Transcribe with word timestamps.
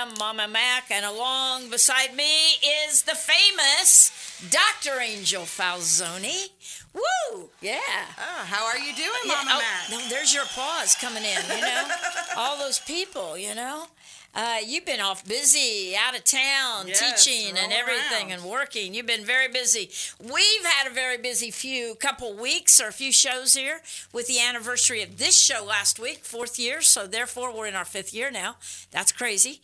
am 0.00 0.14
Mama 0.18 0.48
Mac, 0.48 0.90
and 0.90 1.04
along 1.04 1.68
beside 1.68 2.14
me 2.16 2.52
is 2.88 3.02
the 3.02 3.14
famous 3.14 4.10
Dr. 4.50 4.98
Angel 5.00 5.42
Falzoni. 5.42 6.48
Woo! 6.94 7.50
Yeah. 7.60 7.78
Oh, 8.18 8.44
how 8.46 8.66
are 8.66 8.78
you 8.78 8.94
doing, 8.94 9.10
Yeah, 9.26 9.34
Mama 9.34 9.50
oh, 9.54 9.58
Mac? 9.58 9.90
No, 9.90 10.08
there's 10.08 10.32
your 10.32 10.44
applause 10.44 10.94
coming 10.94 11.22
in, 11.22 11.42
you 11.54 11.60
know? 11.60 11.88
All 12.36 12.58
those 12.58 12.78
people, 12.80 13.36
you 13.36 13.54
know? 13.54 13.86
Uh, 14.32 14.58
you've 14.64 14.86
been 14.86 15.00
off 15.00 15.26
busy, 15.26 15.94
out 15.96 16.16
of 16.16 16.22
town, 16.22 16.86
Yes, 16.86 17.24
teaching 17.24 17.56
and 17.58 17.72
everything 17.72 18.30
around. 18.30 18.40
and 18.40 18.44
working. 18.44 18.94
You've 18.94 19.06
been 19.06 19.24
very 19.24 19.48
busy. 19.48 19.90
We've 20.20 20.64
had 20.64 20.86
a 20.90 20.94
very 20.94 21.16
busy 21.18 21.50
few 21.50 21.96
couple 21.96 22.32
weeks 22.34 22.80
or 22.80 22.86
a 22.88 22.92
few 22.92 23.10
shows 23.10 23.54
here 23.54 23.80
with 24.12 24.28
the 24.28 24.40
anniversary 24.40 25.02
of 25.02 25.18
this 25.18 25.36
show 25.36 25.64
last 25.64 25.98
week, 25.98 26.18
fourth 26.24 26.58
year. 26.60 26.80
So 26.80 27.08
therefore, 27.08 27.52
we're 27.52 27.66
in 27.66 27.74
our 27.74 27.84
fifth 27.84 28.14
year 28.14 28.30
now. 28.30 28.54
That's 28.92 29.10
crazy, 29.10 29.60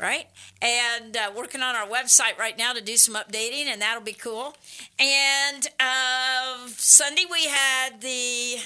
right? 0.00 0.26
And 0.60 1.16
uh, 1.16 1.30
working 1.36 1.62
on 1.62 1.76
our 1.76 1.86
website 1.86 2.36
right 2.38 2.58
now 2.58 2.72
to 2.72 2.80
do 2.80 2.96
some 2.96 3.14
updating, 3.14 3.66
and 3.66 3.80
that'll 3.80 4.02
be 4.02 4.12
cool. 4.14 4.56
And 4.98 5.64
uh, 5.78 6.66
Sunday 6.66 7.24
we 7.30 7.46
had 7.46 8.00
the 8.00 8.56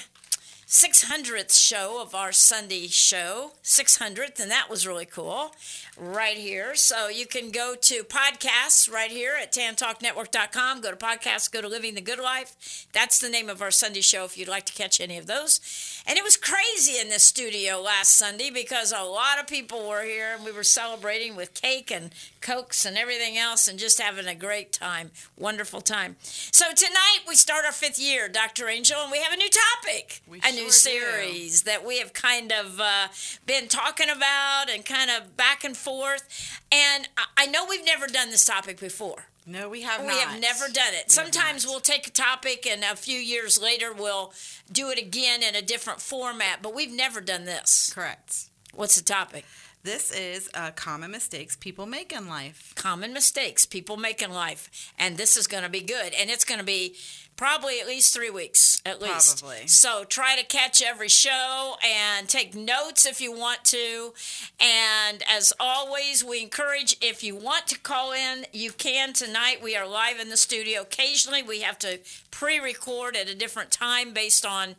600th 0.73 1.55
show 1.55 2.01
of 2.01 2.15
our 2.15 2.31
Sunday 2.31 2.87
show, 2.87 3.51
600th, 3.63 4.39
and 4.39 4.49
that 4.49 4.71
was 4.71 4.87
really 4.87 5.05
cool 5.05 5.51
right 5.99 6.35
here. 6.35 6.73
So 6.73 7.09
you 7.09 7.27
can 7.27 7.51
go 7.51 7.75
to 7.79 8.03
podcasts 8.03 8.91
right 8.91 9.11
here 9.11 9.35
at 9.39 9.53
tantalknetwork.com. 9.53 10.81
Go 10.81 10.89
to 10.89 10.97
podcasts, 10.97 11.51
go 11.51 11.61
to 11.61 11.67
Living 11.67 11.93
the 11.93 12.01
Good 12.01 12.17
Life. 12.17 12.87
That's 12.91 13.19
the 13.19 13.29
name 13.29 13.49
of 13.49 13.61
our 13.61 13.69
Sunday 13.69 14.01
show 14.01 14.25
if 14.25 14.35
you'd 14.35 14.47
like 14.47 14.65
to 14.65 14.73
catch 14.73 14.99
any 14.99 15.19
of 15.19 15.27
those. 15.27 15.61
And 16.07 16.17
it 16.17 16.23
was 16.23 16.37
crazy 16.37 16.99
in 16.99 17.09
this 17.09 17.21
studio 17.21 17.79
last 17.79 18.15
Sunday 18.15 18.49
because 18.49 18.91
a 18.91 19.03
lot 19.03 19.39
of 19.39 19.45
people 19.45 19.87
were 19.87 20.03
here 20.03 20.33
and 20.35 20.43
we 20.43 20.51
were 20.51 20.63
celebrating 20.63 21.35
with 21.35 21.53
cake 21.53 21.91
and 21.91 22.09
cokes 22.43 22.85
and 22.85 22.97
everything 22.97 23.37
else 23.37 23.67
and 23.67 23.79
just 23.79 23.99
having 23.99 24.27
a 24.27 24.35
great 24.35 24.71
time. 24.71 25.09
Wonderful 25.37 25.81
time. 25.81 26.17
So 26.21 26.65
tonight 26.75 27.19
we 27.27 27.35
start 27.35 27.65
our 27.65 27.71
fifth 27.71 27.97
year, 27.97 28.27
Dr. 28.29 28.67
Angel, 28.67 28.97
and 29.01 29.11
we 29.11 29.21
have 29.21 29.33
a 29.33 29.37
new 29.37 29.49
topic, 29.49 30.21
We 30.27 30.39
a 30.43 30.51
new 30.51 30.57
sure 30.57 30.65
do. 30.65 30.71
series 30.71 31.63
that 31.63 31.85
we 31.85 31.99
have 31.99 32.13
kind 32.13 32.51
of 32.51 32.79
uh, 32.79 33.07
been 33.47 33.67
talking 33.67 34.09
about 34.09 34.65
and 34.69 34.85
kind 34.85 35.09
of 35.09 35.35
back 35.35 35.63
and 35.63 35.75
forth. 35.75 36.59
And 36.71 37.07
I- 37.17 37.43
I 37.43 37.45
know 37.47 37.65
we've 37.65 37.85
never 37.85 38.05
done 38.07 38.29
this 38.29 38.45
topic 38.45 38.79
before. 38.79 39.25
No, 39.45 39.67
we 39.69 39.81
have 39.81 40.01
We 40.01 40.07
not. 40.07 40.13
We 40.15 40.19
have 40.21 40.39
never 40.39 40.67
done 40.71 40.93
it. 40.93 41.05
We 41.07 41.13
Sometimes 41.13 41.65
we'll 41.65 41.79
take 41.81 42.07
a 42.07 42.11
topic 42.11 42.65
and 42.67 42.83
a 42.83 42.95
few 42.95 43.17
years 43.19 43.59
later 43.61 43.91
we'll 43.93 44.33
do 44.71 44.89
it 44.89 44.97
again 44.99 45.41
in 45.43 45.55
a 45.55 45.61
different 45.61 46.01
format, 46.01 46.61
but 46.61 46.73
we've 46.73 46.91
never 46.93 47.19
done 47.21 47.45
this. 47.45 47.91
Correct. 47.93 48.45
What's 48.73 48.95
the 48.95 49.03
topic? 49.03 49.45
This 49.83 50.11
is 50.11 50.49
uh, 50.53 50.71
common 50.71 51.11
mistakes 51.11 51.57
people 51.57 51.85
make 51.85 52.13
in 52.13 52.29
life. 52.29 52.71
Common 52.75 53.11
mistakes 53.11 53.65
people 53.65 53.97
make 53.97 54.21
in 54.21 54.31
life. 54.31 54.93
And 54.97 55.17
this 55.17 55.35
is 55.35 55.45
going 55.45 55.63
to 55.63 55.69
be 55.69 55.81
good. 55.81 56.13
And 56.13 56.29
it's 56.29 56.45
going 56.45 56.59
to 56.59 56.65
be 56.65 56.95
probably 57.35 57.81
at 57.81 57.87
least 57.87 58.13
three 58.13 58.29
weeks, 58.29 58.81
at 58.85 59.01
least. 59.01 59.41
Probably. 59.41 59.67
So 59.67 60.05
try 60.05 60.37
to 60.37 60.45
catch 60.45 60.81
every 60.81 61.09
show 61.09 61.75
and 61.85 62.29
take 62.29 62.55
notes 62.55 63.05
if 63.05 63.19
you 63.19 63.37
want 63.37 63.65
to. 63.65 64.13
And 64.57 65.21
as 65.29 65.51
always, 65.59 66.23
we 66.23 66.41
encourage 66.41 66.95
if 67.01 67.21
you 67.21 67.35
want 67.35 67.67
to 67.67 67.77
call 67.77 68.13
in, 68.13 68.45
you 68.53 68.71
can 68.71 69.11
tonight. 69.11 69.61
We 69.61 69.75
are 69.75 69.85
live 69.85 70.17
in 70.17 70.29
the 70.29 70.37
studio. 70.37 70.81
Occasionally, 70.83 71.43
we 71.43 71.59
have 71.59 71.77
to 71.79 71.99
pre 72.31 72.57
record 72.57 73.17
at 73.17 73.27
a 73.27 73.35
different 73.35 73.69
time 73.69 74.13
based 74.13 74.45
on 74.45 74.75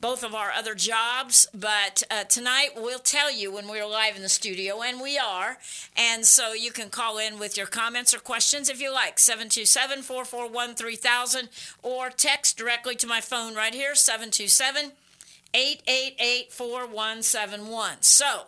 both 0.00 0.24
of 0.24 0.34
our 0.34 0.50
other 0.50 0.74
jobs, 0.74 1.46
but 1.52 2.02
uh, 2.10 2.24
tonight 2.24 2.70
we'll 2.76 2.98
tell 2.98 3.30
you 3.30 3.52
when 3.52 3.68
we're 3.68 3.86
live 3.86 4.16
in 4.16 4.22
the 4.22 4.28
studio, 4.28 4.82
and 4.82 5.00
we 5.00 5.18
are. 5.18 5.58
And 5.96 6.24
so 6.24 6.52
you 6.52 6.72
can 6.72 6.88
call 6.88 7.18
in 7.18 7.38
with 7.38 7.56
your 7.56 7.66
comments 7.66 8.14
or 8.14 8.18
questions 8.18 8.70
if 8.70 8.80
you 8.80 8.92
like, 8.92 9.18
727 9.18 10.02
441 10.02 10.74
3000, 10.74 11.48
or 11.82 12.10
text 12.10 12.56
directly 12.56 12.94
to 12.96 13.06
my 13.06 13.20
phone 13.20 13.54
right 13.54 13.74
here, 13.74 13.94
727 13.94 14.92
888 15.52 16.52
4171. 16.52 18.02
So, 18.02 18.46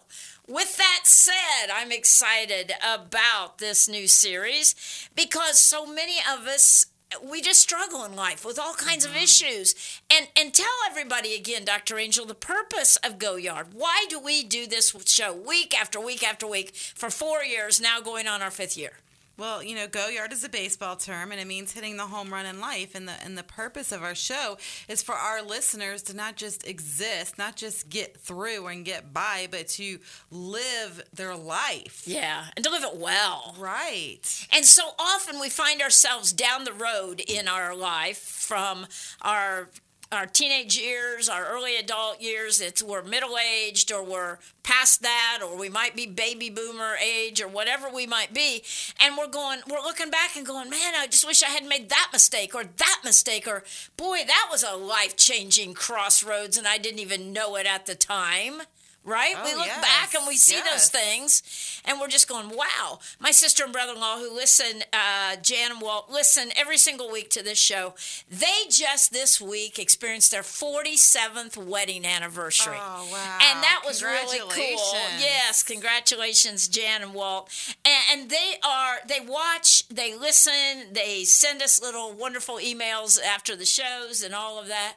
with 0.48 0.76
that 0.76 1.00
said, 1.04 1.70
I'm 1.72 1.92
excited 1.92 2.72
about 2.82 3.58
this 3.58 3.88
new 3.88 4.08
series 4.08 5.08
because 5.14 5.58
so 5.58 5.86
many 5.86 6.16
of 6.18 6.46
us 6.46 6.86
we 7.22 7.40
just 7.40 7.60
struggle 7.60 8.04
in 8.04 8.14
life 8.14 8.44
with 8.44 8.58
all 8.58 8.74
kinds 8.74 9.04
of 9.04 9.12
mm-hmm. 9.12 9.22
issues. 9.22 9.74
And 10.10 10.28
and 10.36 10.54
tell 10.54 10.66
everybody 10.88 11.34
again, 11.34 11.64
Dr. 11.64 11.98
Angel, 11.98 12.24
the 12.26 12.34
purpose 12.34 12.96
of 12.96 13.18
Go 13.18 13.36
Yard. 13.36 13.68
Why 13.72 14.06
do 14.08 14.18
we 14.18 14.42
do 14.42 14.66
this 14.66 14.94
show 15.06 15.34
week 15.34 15.78
after 15.78 16.00
week 16.00 16.22
after 16.22 16.46
week 16.46 16.74
for 16.74 17.10
4 17.10 17.44
years 17.44 17.80
now 17.80 18.00
going 18.00 18.26
on 18.26 18.42
our 18.42 18.50
5th 18.50 18.76
year? 18.76 18.92
Well, 19.38 19.62
you 19.62 19.74
know, 19.74 19.86
go 19.86 20.08
yard 20.08 20.32
is 20.32 20.44
a 20.44 20.48
baseball 20.48 20.96
term, 20.96 21.32
and 21.32 21.40
it 21.40 21.46
means 21.46 21.72
hitting 21.72 21.96
the 21.96 22.06
home 22.06 22.32
run 22.32 22.46
in 22.46 22.60
life. 22.60 22.94
And 22.94 23.08
the 23.08 23.14
and 23.24 23.36
the 23.36 23.42
purpose 23.42 23.90
of 23.92 24.02
our 24.02 24.14
show 24.14 24.58
is 24.88 25.02
for 25.02 25.14
our 25.14 25.42
listeners 25.42 26.02
to 26.04 26.16
not 26.16 26.36
just 26.36 26.66
exist, 26.66 27.38
not 27.38 27.56
just 27.56 27.88
get 27.88 28.16
through 28.16 28.66
and 28.66 28.84
get 28.84 29.12
by, 29.12 29.48
but 29.50 29.68
to 29.68 29.98
live 30.30 31.02
their 31.14 31.34
life. 31.34 32.02
Yeah, 32.06 32.46
and 32.56 32.64
to 32.64 32.70
live 32.70 32.84
it 32.84 32.96
well. 32.96 33.54
Right. 33.58 34.46
And 34.52 34.64
so 34.64 34.90
often 34.98 35.40
we 35.40 35.48
find 35.48 35.80
ourselves 35.80 36.32
down 36.32 36.64
the 36.64 36.72
road 36.72 37.20
in 37.20 37.48
our 37.48 37.74
life 37.74 38.18
from 38.18 38.86
our 39.22 39.68
our 40.12 40.26
teenage 40.26 40.78
years, 40.78 41.28
our 41.28 41.46
early 41.46 41.76
adult 41.76 42.20
years, 42.20 42.60
it's 42.60 42.82
we're 42.82 43.02
middle 43.02 43.36
aged 43.38 43.90
or 43.90 44.04
we're 44.04 44.38
past 44.62 45.02
that 45.02 45.40
or 45.42 45.56
we 45.56 45.68
might 45.68 45.96
be 45.96 46.06
baby 46.06 46.50
boomer 46.50 46.94
age 47.02 47.40
or 47.40 47.48
whatever 47.48 47.88
we 47.88 48.06
might 48.06 48.34
be. 48.34 48.62
And 49.00 49.16
we're 49.16 49.26
going 49.26 49.60
we're 49.68 49.80
looking 49.80 50.10
back 50.10 50.36
and 50.36 50.46
going, 50.46 50.68
Man, 50.68 50.94
I 50.96 51.06
just 51.06 51.26
wish 51.26 51.42
I 51.42 51.48
had 51.48 51.64
made 51.64 51.88
that 51.88 52.10
mistake 52.12 52.54
or 52.54 52.64
that 52.64 53.00
mistake 53.04 53.48
or 53.48 53.64
boy, 53.96 54.18
that 54.26 54.48
was 54.50 54.62
a 54.62 54.76
life 54.76 55.16
changing 55.16 55.74
crossroads 55.74 56.58
and 56.58 56.66
I 56.66 56.78
didn't 56.78 57.00
even 57.00 57.32
know 57.32 57.56
it 57.56 57.66
at 57.66 57.86
the 57.86 57.94
time. 57.94 58.62
Right? 59.04 59.34
we 59.44 59.52
Oh, 59.52 59.56
look 59.56 59.66
yes, 59.66 59.80
back 59.82 60.14
and 60.14 60.26
we 60.28 60.36
see 60.36 60.60
those 60.70 60.88
things 60.88 61.42
and 61.84 61.98
we're 62.00 62.08
just 62.08 62.28
going, 62.28 62.50
wow. 62.50 63.00
My 63.18 63.32
sister 63.32 63.64
and 63.64 63.72
brother 63.72 63.94
in 63.94 64.00
law 64.00 64.18
who 64.18 64.32
listen, 64.34 64.84
uh, 64.92 65.36
Jan 65.42 65.72
and 65.72 65.80
Walt, 65.80 66.08
listen 66.10 66.50
every 66.56 66.78
single 66.78 67.10
week 67.10 67.28
to 67.30 67.42
this 67.42 67.58
show. 67.58 67.94
They 68.30 68.68
just 68.70 69.12
this 69.12 69.40
week 69.40 69.78
experienced 69.78 70.30
their 70.30 70.42
47th 70.42 71.56
wedding 71.56 72.04
anniversary. 72.06 72.76
Oh, 72.78 73.08
wow. 73.10 73.38
And 73.42 73.62
that 73.62 73.82
was 73.84 74.02
really 74.02 74.38
cool. 74.38 74.94
Yes, 75.18 75.62
congratulations, 75.62 76.68
Jan 76.68 77.02
and 77.02 77.12
Walt. 77.14 77.50
And, 77.84 78.20
and 78.20 78.30
they 78.30 78.54
are, 78.64 78.98
they 79.08 79.20
watch, 79.20 79.88
they 79.88 80.16
listen, 80.16 80.92
they 80.92 81.24
send 81.24 81.60
us 81.62 81.82
little 81.82 82.12
wonderful 82.12 82.56
emails 82.56 83.20
after 83.20 83.56
the 83.56 83.64
shows 83.64 84.22
and 84.22 84.34
all 84.34 84.60
of 84.60 84.68
that. 84.68 84.94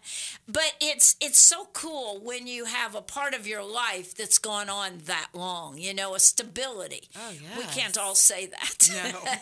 But 0.48 0.74
it's 0.80 1.16
it's 1.20 1.40
so 1.40 1.70
cool 1.74 2.20
when 2.22 2.46
you 2.46 2.66
have 2.66 2.94
a 2.94 3.02
part 3.02 3.34
of 3.34 3.48
your 3.48 3.64
life 3.64 3.95
that's 4.02 4.38
gone 4.38 4.70
on 4.70 5.00
that 5.06 5.28
long, 5.34 5.78
you 5.78 5.94
know, 5.94 6.16
a 6.16 6.20
stability. 6.20 7.10
Oh, 7.16 7.32
We 7.58 7.64
can't 7.66 7.98
all 7.98 8.16
say 8.16 8.48
that. 8.48 8.90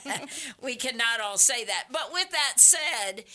No. 0.06 0.16
we 0.62 0.76
cannot 0.76 1.20
all 1.22 1.38
say 1.38 1.64
that. 1.66 1.86
But 1.92 2.12
with 2.12 2.30
that 2.32 2.54
said, 2.58 3.26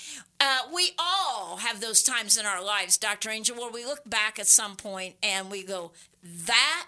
uh, 0.40 0.60
we 0.74 0.92
all 0.98 1.56
have 1.58 1.80
those 1.80 2.02
times 2.02 2.36
in 2.36 2.46
our 2.46 2.62
lives, 2.64 2.96
Dr. 2.96 3.30
Angel, 3.30 3.56
where 3.56 3.70
we 3.70 3.84
look 3.84 4.08
back 4.08 4.38
at 4.38 4.46
some 4.46 4.76
point 4.76 5.14
and 5.22 5.50
we 5.50 5.62
go, 5.62 5.92
that 6.22 6.86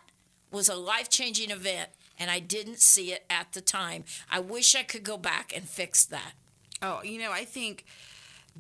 was 0.50 0.68
a 0.68 0.74
life 0.76 1.08
changing 1.08 1.50
event, 1.50 1.90
and 2.18 2.30
I 2.30 2.40
didn't 2.40 2.80
see 2.80 3.12
it 3.12 3.24
at 3.30 3.52
the 3.52 3.60
time. 3.60 4.04
I 4.30 4.40
wish 4.40 4.74
I 4.74 4.82
could 4.82 5.04
go 5.04 5.16
back 5.16 5.52
and 5.54 5.68
fix 5.68 6.04
that. 6.06 6.32
Oh, 6.82 7.02
you 7.02 7.18
know, 7.18 7.30
I 7.30 7.44
think 7.44 7.84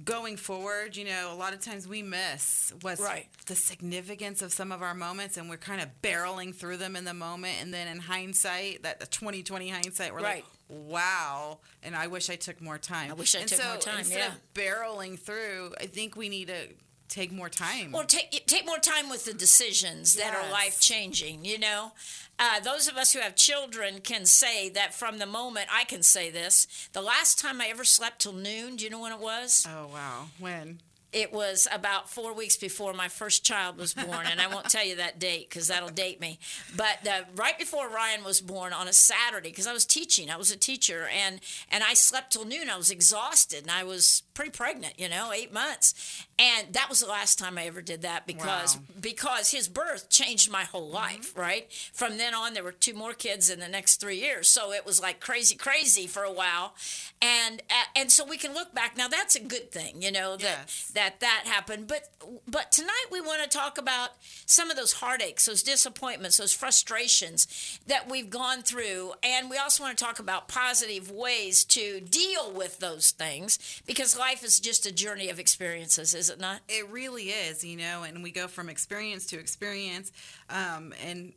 going 0.04 0.36
forward, 0.36 0.96
you 0.96 1.04
know, 1.04 1.32
a 1.32 1.34
lot 1.36 1.52
of 1.52 1.60
times 1.60 1.86
we 1.88 2.02
miss 2.02 2.72
what's 2.82 3.00
Right. 3.00 3.26
the 3.46 3.56
significance 3.56 4.40
of 4.42 4.52
some 4.52 4.72
of 4.72 4.82
our 4.82 4.94
moments 4.94 5.36
and 5.36 5.50
we're 5.50 5.56
kind 5.56 5.80
of 5.80 5.88
barreling 6.02 6.54
through 6.54 6.76
them 6.78 6.96
in 6.96 7.04
the 7.04 7.14
moment 7.14 7.56
and 7.60 7.72
then 7.74 7.88
in 7.88 7.98
hindsight, 7.98 8.82
that 8.82 9.00
the 9.00 9.06
2020 9.06 9.68
hindsight, 9.68 10.12
we're 10.12 10.20
Right. 10.20 10.44
like, 10.68 10.78
wow, 10.88 11.58
and 11.82 11.96
I 11.96 12.06
wish 12.06 12.30
I 12.30 12.36
took 12.36 12.60
more 12.60 12.78
time. 12.78 13.10
I 13.10 13.14
wish 13.14 13.34
I 13.34 13.40
and 13.40 13.48
took 13.48 13.58
so 13.60 13.68
more 13.68 13.76
time, 13.78 13.98
Instead 14.00 14.18
yeah. 14.18 14.26
of 14.28 14.54
barreling 14.54 15.18
through, 15.18 15.74
I 15.80 15.86
think 15.86 16.16
we 16.16 16.28
need 16.28 16.48
to 16.48 16.68
take 17.10 17.32
more 17.32 17.48
time. 17.48 17.94
Or 17.94 18.04
take 18.04 18.46
take 18.46 18.64
more 18.64 18.78
time 18.78 19.10
with 19.10 19.24
the 19.24 19.34
decisions 19.34 20.14
that 20.14 20.34
are 20.34 20.50
life 20.50 20.80
changing. 20.80 21.44
You 21.44 21.58
know, 21.58 21.92
uh, 22.38 22.60
those 22.60 22.88
of 22.88 22.96
us 22.96 23.12
who 23.12 23.20
have 23.20 23.36
children 23.36 24.00
can 24.00 24.24
say 24.24 24.70
that 24.70 24.94
from 24.94 25.18
the 25.18 25.26
moment 25.26 25.66
I 25.70 25.84
can 25.84 26.02
say 26.02 26.30
this. 26.30 26.88
The 26.92 27.02
last 27.02 27.38
time 27.38 27.60
I 27.60 27.66
ever 27.66 27.84
slept 27.84 28.20
till 28.20 28.32
noon, 28.32 28.76
do 28.76 28.84
you 28.84 28.90
know 28.90 29.00
when 29.00 29.12
it 29.12 29.20
was? 29.20 29.66
oh, 29.68 29.88
wow. 29.92 30.28
When? 30.38 30.78
it 31.12 31.32
was 31.32 31.66
about 31.72 32.08
four 32.08 32.32
weeks 32.32 32.56
before 32.56 32.92
my 32.92 33.08
first 33.08 33.44
child 33.44 33.76
was 33.76 33.94
born, 33.94 34.26
and 34.30 34.40
I 34.40 34.46
won't 34.46 34.70
tell 34.70 34.84
you 34.84 34.96
that 34.96 35.18
date 35.18 35.48
because 35.48 35.68
that'll 35.68 35.88
date 35.88 36.20
me. 36.20 36.38
But 36.76 37.06
uh, 37.06 37.22
right 37.34 37.58
before 37.58 37.88
Ryan 37.88 38.22
was 38.22 38.40
born 38.40 38.72
on 38.72 38.86
a 38.86 38.92
Saturday, 38.92 39.50
because 39.50 39.66
I 39.66 39.72
was 39.72 39.84
teaching, 39.84 40.30
I 40.30 40.36
was 40.36 40.52
a 40.52 40.56
teacher, 40.56 41.08
and 41.12 41.40
and 41.70 41.82
I 41.82 41.94
slept 41.94 42.32
till 42.32 42.44
noon. 42.44 42.70
I 42.70 42.76
was 42.76 42.90
exhausted, 42.90 43.62
and 43.62 43.70
I 43.70 43.82
was 43.82 44.22
pretty 44.34 44.52
pregnant, 44.52 44.94
you 44.98 45.08
know, 45.08 45.32
eight 45.32 45.52
months, 45.52 46.26
and 46.40 46.72
that 46.72 46.88
was 46.88 47.00
the 47.00 47.06
last 47.06 47.38
time 47.38 47.58
I 47.58 47.66
ever 47.66 47.82
did 47.82 48.02
that 48.02 48.26
because 48.26 48.76
Wow. 48.76 48.82
because 49.00 49.50
his 49.50 49.68
birth 49.68 50.08
changed 50.08 50.50
my 50.50 50.64
whole 50.64 50.88
life. 50.88 51.36
Right 51.36 51.70
from 51.92 52.16
then 52.18 52.34
on, 52.34 52.54
there 52.54 52.64
were 52.64 52.72
two 52.72 52.94
more 52.94 53.12
kids 53.14 53.50
in 53.50 53.60
the 53.60 53.68
next 53.68 53.96
three 54.00 54.16
years, 54.20 54.48
so 54.48 54.72
it 54.72 54.84
was 54.86 55.00
like 55.00 55.20
crazy, 55.20 55.54
crazy 55.54 56.06
for 56.06 56.24
a 56.24 56.32
while, 56.32 56.74
and 57.20 57.60
uh, 57.70 57.84
and 57.94 58.10
so 58.10 58.24
we 58.24 58.38
can 58.38 58.54
look 58.54 58.74
back 58.74 58.96
now. 58.96 59.06
That's 59.08 59.36
a 59.36 59.40
good 59.40 59.70
thing, 59.70 60.00
you 60.02 60.10
know 60.10 60.36
that 60.38 60.64
Yes. 60.66 60.90
that 60.94 61.20
that 61.20 61.42
happened. 61.46 61.86
But 61.86 62.08
but 62.48 62.72
tonight 62.72 63.06
we 63.12 63.20
want 63.20 63.42
to 63.42 63.48
talk 63.48 63.76
about 63.78 64.10
some 64.46 64.70
of 64.70 64.76
those 64.76 64.94
heartaches, 64.94 65.44
those 65.46 65.62
disappointments, 65.62 66.38
those 66.38 66.52
frustrations 66.54 67.46
that 67.86 68.08
we've 68.08 68.30
gone 68.30 68.62
through, 68.62 69.12
and 69.22 69.50
we 69.50 69.58
also 69.58 69.82
want 69.82 69.96
to 69.98 70.04
talk 70.04 70.18
about 70.18 70.48
positive 70.48 71.10
ways 71.10 71.64
to 71.64 72.00
deal 72.00 72.50
with 72.52 72.78
those 72.78 73.10
things 73.10 73.58
because 73.86 74.16
life 74.18 74.42
is 74.42 74.58
just 74.60 74.86
a 74.86 74.92
journey 74.92 75.28
of 75.28 75.38
experiences, 75.38 76.29
it 76.30 76.40
not? 76.40 76.60
It 76.68 76.88
really 76.88 77.24
is, 77.24 77.64
you 77.64 77.76
know, 77.76 78.04
and 78.04 78.22
we 78.22 78.30
go 78.30 78.48
from 78.48 78.68
experience 78.68 79.26
to 79.26 79.38
experience, 79.38 80.12
um, 80.48 80.94
and 81.04 81.32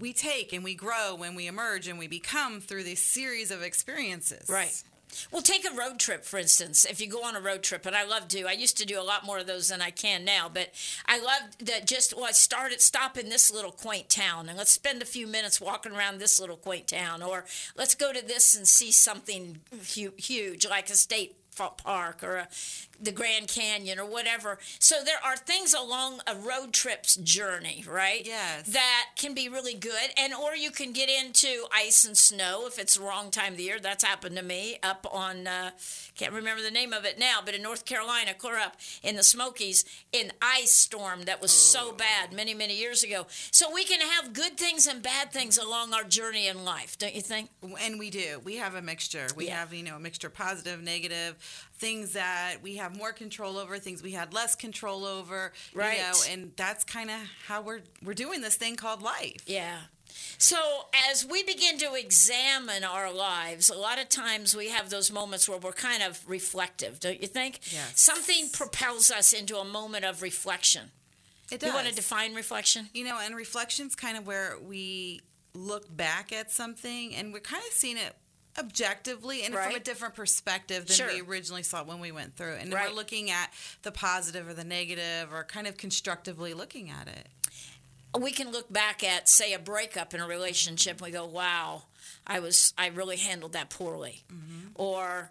we 0.00 0.12
take 0.12 0.52
and 0.52 0.62
we 0.64 0.74
grow 0.74 1.18
and 1.22 1.36
we 1.36 1.46
emerge 1.46 1.88
and 1.88 1.98
we 1.98 2.06
become 2.06 2.60
through 2.60 2.84
this 2.84 3.02
series 3.02 3.50
of 3.50 3.62
experiences. 3.62 4.48
Right. 4.48 4.82
Well, 5.30 5.42
take 5.42 5.66
a 5.70 5.76
road 5.76 5.98
trip, 5.98 6.24
for 6.24 6.38
instance. 6.38 6.86
If 6.86 6.98
you 6.98 7.06
go 7.06 7.22
on 7.22 7.36
a 7.36 7.40
road 7.40 7.62
trip, 7.62 7.84
and 7.84 7.94
I 7.94 8.04
love 8.04 8.28
to, 8.28 8.44
I 8.44 8.52
used 8.52 8.78
to 8.78 8.86
do 8.86 8.98
a 8.98 9.04
lot 9.04 9.26
more 9.26 9.38
of 9.38 9.46
those 9.46 9.68
than 9.68 9.82
I 9.82 9.90
can 9.90 10.24
now, 10.24 10.50
but 10.52 10.70
I 11.06 11.18
love 11.18 11.42
that 11.60 11.86
just, 11.86 12.16
well, 12.16 12.24
I 12.24 12.32
started, 12.32 12.80
stop 12.80 13.18
in 13.18 13.28
this 13.28 13.52
little 13.52 13.72
quaint 13.72 14.08
town 14.08 14.48
and 14.48 14.56
let's 14.56 14.70
spend 14.70 15.02
a 15.02 15.04
few 15.04 15.26
minutes 15.26 15.60
walking 15.60 15.92
around 15.92 16.18
this 16.18 16.40
little 16.40 16.56
quaint 16.56 16.88
town, 16.88 17.22
or 17.22 17.44
let's 17.76 17.94
go 17.94 18.12
to 18.12 18.26
this 18.26 18.56
and 18.56 18.66
see 18.66 18.90
something 18.90 19.60
hu- 19.94 20.14
huge, 20.16 20.66
like 20.66 20.88
a 20.88 20.94
state 20.94 21.36
park 21.56 22.22
or 22.22 22.36
a, 22.36 22.48
the 23.00 23.12
Grand 23.12 23.48
Canyon 23.48 23.98
or 23.98 24.06
whatever. 24.06 24.58
So 24.78 24.96
there 25.04 25.18
are 25.24 25.36
things 25.36 25.74
along 25.74 26.20
a 26.26 26.34
road 26.36 26.72
trip's 26.72 27.16
journey, 27.16 27.84
right? 27.88 28.24
Yes. 28.24 28.66
That 28.68 29.06
can 29.16 29.34
be 29.34 29.48
really 29.48 29.74
good, 29.74 30.10
and 30.16 30.32
or 30.34 30.54
you 30.54 30.70
can 30.70 30.92
get 30.92 31.08
into 31.08 31.66
ice 31.72 32.04
and 32.04 32.16
snow 32.16 32.64
if 32.66 32.78
it's 32.78 32.96
the 32.96 33.02
wrong 33.04 33.30
time 33.30 33.52
of 33.52 33.58
the 33.58 33.64
year. 33.64 33.80
That's 33.80 34.04
happened 34.04 34.36
to 34.36 34.42
me 34.42 34.78
up 34.82 35.06
on 35.12 35.46
uh, 35.46 35.70
can't 36.16 36.32
remember 36.32 36.62
the 36.62 36.70
name 36.70 36.92
of 36.92 37.04
it 37.04 37.18
now, 37.18 37.38
but 37.44 37.54
in 37.54 37.62
North 37.62 37.84
Carolina, 37.84 38.34
clear 38.34 38.58
up 38.58 38.76
in 39.02 39.16
the 39.16 39.22
Smokies, 39.22 39.84
an 40.14 40.30
ice 40.40 40.70
storm 40.72 41.22
that 41.22 41.40
was 41.40 41.50
so 41.50 41.92
bad 41.92 42.32
many 42.32 42.54
many 42.54 42.76
years 42.76 43.02
ago. 43.02 43.26
So 43.50 43.72
we 43.72 43.84
can 43.84 44.00
have 44.00 44.32
good 44.32 44.56
things 44.56 44.86
and 44.86 45.02
bad 45.02 45.32
things 45.32 45.58
along 45.58 45.92
our 45.94 46.04
journey 46.04 46.46
in 46.48 46.64
life, 46.64 46.98
don't 46.98 47.14
you 47.14 47.22
think? 47.22 47.50
And 47.80 47.98
we 47.98 48.10
do. 48.10 48.40
We 48.44 48.56
have 48.56 48.74
a 48.74 48.82
mixture. 48.82 49.26
We 49.36 49.46
Yeah. 49.46 49.58
have, 49.60 49.74
you 49.74 49.82
know, 49.82 49.96
a 49.96 50.00
mixture 50.00 50.30
positive, 50.30 50.82
negative, 50.82 51.36
things 51.74 52.12
that 52.12 52.56
we 52.62 52.76
have 52.76 52.96
more 52.96 53.12
control 53.12 53.58
over, 53.58 53.78
things 53.78 54.02
we 54.02 54.12
had 54.12 54.32
less 54.32 54.54
control 54.54 55.04
over. 55.04 55.52
Right. 55.74 55.96
You 55.96 56.02
know, 56.02 56.12
and 56.30 56.52
that's 56.56 56.84
kind 56.84 57.10
of 57.10 57.18
how 57.46 57.62
we're 57.62 57.82
we're 58.04 58.14
doing 58.14 58.40
this 58.40 58.56
thing 58.56 58.76
called 58.76 59.02
life. 59.02 59.42
Yeah. 59.46 59.78
So, 60.38 60.58
as 61.10 61.24
we 61.24 61.42
begin 61.42 61.78
to 61.78 61.94
examine 61.94 62.84
our 62.84 63.12
lives, 63.12 63.70
a 63.70 63.74
lot 63.74 63.98
of 63.98 64.08
times 64.08 64.54
we 64.54 64.68
have 64.68 64.90
those 64.90 65.10
moments 65.10 65.48
where 65.48 65.58
we're 65.58 65.72
kind 65.72 66.02
of 66.02 66.28
reflective, 66.28 67.00
don't 67.00 67.20
you 67.20 67.28
think? 67.28 67.60
Yes. 67.72 68.00
Something 68.00 68.48
propels 68.52 69.10
us 69.10 69.32
into 69.32 69.56
a 69.56 69.64
moment 69.64 70.04
of 70.04 70.20
reflection. 70.20 70.90
It 71.50 71.60
does. 71.60 71.68
You 71.68 71.74
want 71.74 71.88
to 71.88 71.94
define 71.94 72.34
reflection? 72.34 72.88
You 72.92 73.04
know, 73.04 73.18
and 73.22 73.34
reflection's 73.36 73.94
kind 73.94 74.16
of 74.16 74.26
where 74.26 74.56
we 74.62 75.20
look 75.54 75.94
back 75.94 76.32
at 76.32 76.50
something 76.50 77.14
and 77.14 77.32
we're 77.32 77.40
kind 77.40 77.62
of 77.66 77.72
seeing 77.72 77.98
it 77.98 78.14
objectively 78.58 79.42
and 79.44 79.54
from 79.54 79.74
a 79.74 79.80
different 79.80 80.14
perspective 80.14 80.86
than 80.86 80.96
Sure. 80.96 81.08
we 81.08 81.20
originally 81.22 81.62
saw 81.62 81.82
when 81.82 82.00
we 82.00 82.12
went 82.12 82.36
through. 82.36 82.54
And 82.56 82.72
Right. 82.72 82.88
we're 82.88 82.94
looking 82.94 83.30
at 83.30 83.52
the 83.82 83.92
positive 83.92 84.46
or 84.48 84.54
the 84.54 84.64
negative 84.64 85.32
or 85.32 85.44
kind 85.44 85.66
of 85.66 85.76
constructively 85.76 86.52
looking 86.54 86.90
at 86.90 87.08
it. 87.08 87.28
We 88.18 88.30
can 88.30 88.50
look 88.52 88.70
back 88.70 89.02
at, 89.02 89.28
say, 89.28 89.54
a 89.54 89.58
breakup 89.58 90.12
in 90.12 90.20
a 90.20 90.26
relationship 90.26 90.98
and 90.98 91.00
we 91.06 91.10
go, 91.10 91.24
wow, 91.24 91.84
I 92.26 92.40
was, 92.40 92.74
I 92.76 92.88
really 92.88 93.16
handled 93.16 93.54
that 93.54 93.70
poorly. 93.70 94.22
Mm-hmm. 94.30 94.68
Or, 94.74 95.30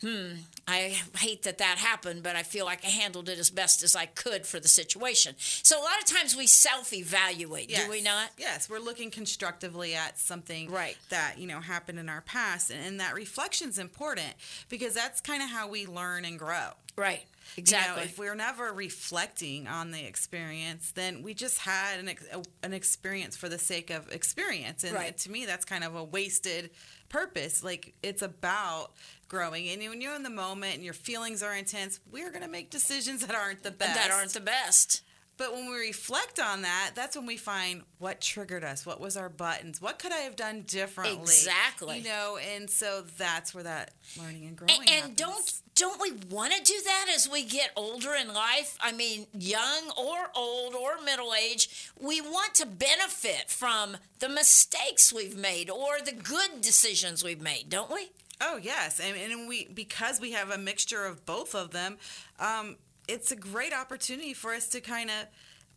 hmm, 0.00 0.32
I 0.66 0.96
hate 1.18 1.42
that 1.42 1.58
that 1.58 1.78
happened, 1.78 2.22
but 2.22 2.36
I 2.36 2.42
feel 2.42 2.64
like 2.64 2.84
I 2.84 2.88
handled 2.88 3.28
it 3.28 3.38
as 3.38 3.50
best 3.50 3.82
as 3.82 3.94
I 3.96 4.06
could 4.06 4.46
for 4.46 4.60
the 4.60 4.68
situation. 4.68 5.34
So, 5.38 5.78
a 5.80 5.82
lot 5.82 5.98
of 6.00 6.06
times 6.06 6.36
we 6.36 6.46
self 6.46 6.92
evaluate, 6.92 7.68
do 7.68 7.88
we 7.90 8.00
not? 8.02 8.30
Yes, 8.38 8.68
we're 8.70 8.78
looking 8.78 9.10
constructively 9.10 9.94
at 9.94 10.18
something 10.18 10.70
Right. 10.70 10.96
that 11.10 11.34
you 11.38 11.46
know 11.46 11.60
happened 11.60 11.98
in 11.98 12.08
our 12.08 12.20
past, 12.22 12.70
and, 12.70 12.84
and 12.84 13.00
that 13.00 13.14
reflection's 13.14 13.78
important 13.78 14.34
because 14.68 14.94
that's 14.94 15.20
kind 15.20 15.42
of 15.42 15.50
how 15.50 15.68
we 15.68 15.86
learn 15.86 16.24
and 16.24 16.38
grow. 16.38 16.70
Right. 16.96 17.20
You 17.56 17.62
know, 17.62 17.68
Exactly. 17.78 18.02
if 18.04 18.18
we're 18.18 18.34
never 18.34 18.72
reflecting 18.72 19.66
on 19.66 19.90
the 19.90 20.04
experience, 20.06 20.92
then 20.92 21.22
we 21.22 21.34
just 21.34 21.58
had 21.58 21.98
an, 21.98 22.08
ex- 22.08 22.26
an 22.62 22.72
experience 22.72 23.36
for 23.36 23.48
the 23.48 23.58
sake 23.58 23.90
of 23.90 24.10
experience. 24.12 24.84
And 24.84 24.94
Right. 24.94 25.16
to 25.18 25.30
me, 25.30 25.46
that's 25.46 25.64
kind 25.64 25.82
of 25.82 25.96
a 25.96 26.04
wasted 26.04 26.70
purpose. 27.08 27.64
Like, 27.64 27.94
it's 28.02 28.22
about 28.22 28.92
growing. 29.30 29.68
And 29.70 29.80
when 29.88 30.02
you're 30.02 30.14
in 30.14 30.22
the 30.22 30.28
moment 30.28 30.74
and 30.74 30.84
your 30.84 30.92
feelings 30.92 31.42
are 31.42 31.54
intense, 31.54 32.00
we're 32.10 32.30
going 32.30 32.42
to 32.42 32.50
make 32.50 32.68
decisions 32.68 33.24
that 33.26 33.34
aren't 33.34 33.62
the 33.62 33.70
best. 33.70 33.94
that 33.94 34.10
aren't 34.10 34.34
the 34.34 34.40
best. 34.40 35.02
But 35.38 35.54
when 35.54 35.70
we 35.70 35.76
reflect 35.78 36.38
on 36.38 36.60
that, 36.62 36.90
that's 36.94 37.16
when 37.16 37.24
we 37.24 37.38
find 37.38 37.80
what 37.96 38.20
triggered 38.20 38.62
us. 38.62 38.84
What 38.84 39.00
was 39.00 39.16
our 39.16 39.30
buttons? 39.30 39.80
What 39.80 39.98
could 39.98 40.12
I 40.12 40.18
have 40.18 40.36
done 40.36 40.64
differently? 40.66 41.22
Exactly. 41.22 41.98
You 42.00 42.04
know, 42.04 42.38
and 42.54 42.68
so 42.68 43.04
that's 43.16 43.54
where 43.54 43.64
that 43.64 43.94
learning 44.20 44.44
and 44.44 44.54
growing 44.54 44.74
And, 44.78 45.04
and 45.04 45.16
don't 45.16 45.50
don't 45.74 45.98
we 45.98 46.12
want 46.28 46.52
to 46.52 46.62
do 46.62 46.74
that 46.84 47.06
as 47.14 47.26
we 47.26 47.42
get 47.42 47.70
older 47.74 48.12
in 48.12 48.34
life? 48.34 48.76
I 48.82 48.92
mean, 48.92 49.28
young 49.32 49.90
or 49.96 50.30
old 50.36 50.74
or 50.74 51.00
middle 51.02 51.32
age, 51.32 51.90
we 51.98 52.20
want 52.20 52.52
to 52.56 52.66
benefit 52.66 53.48
from 53.48 53.96
the 54.18 54.28
mistakes 54.28 55.10
we've 55.10 55.38
made 55.38 55.70
or 55.70 56.02
the 56.04 56.12
good 56.12 56.60
decisions 56.60 57.24
we've 57.24 57.40
made, 57.40 57.70
don't 57.70 57.90
we? 57.90 58.10
Oh 58.40 58.58
yes, 58.60 59.00
and, 59.00 59.16
and 59.16 59.48
we 59.48 59.68
because 59.68 60.20
we 60.20 60.32
have 60.32 60.50
a 60.50 60.58
mixture 60.58 61.04
of 61.04 61.26
both 61.26 61.54
of 61.54 61.70
them, 61.70 61.98
um, 62.38 62.76
it's 63.08 63.30
a 63.30 63.36
great 63.36 63.72
opportunity 63.72 64.32
for 64.32 64.54
us 64.54 64.68
to 64.68 64.80
kind 64.80 65.10
of 65.10 65.26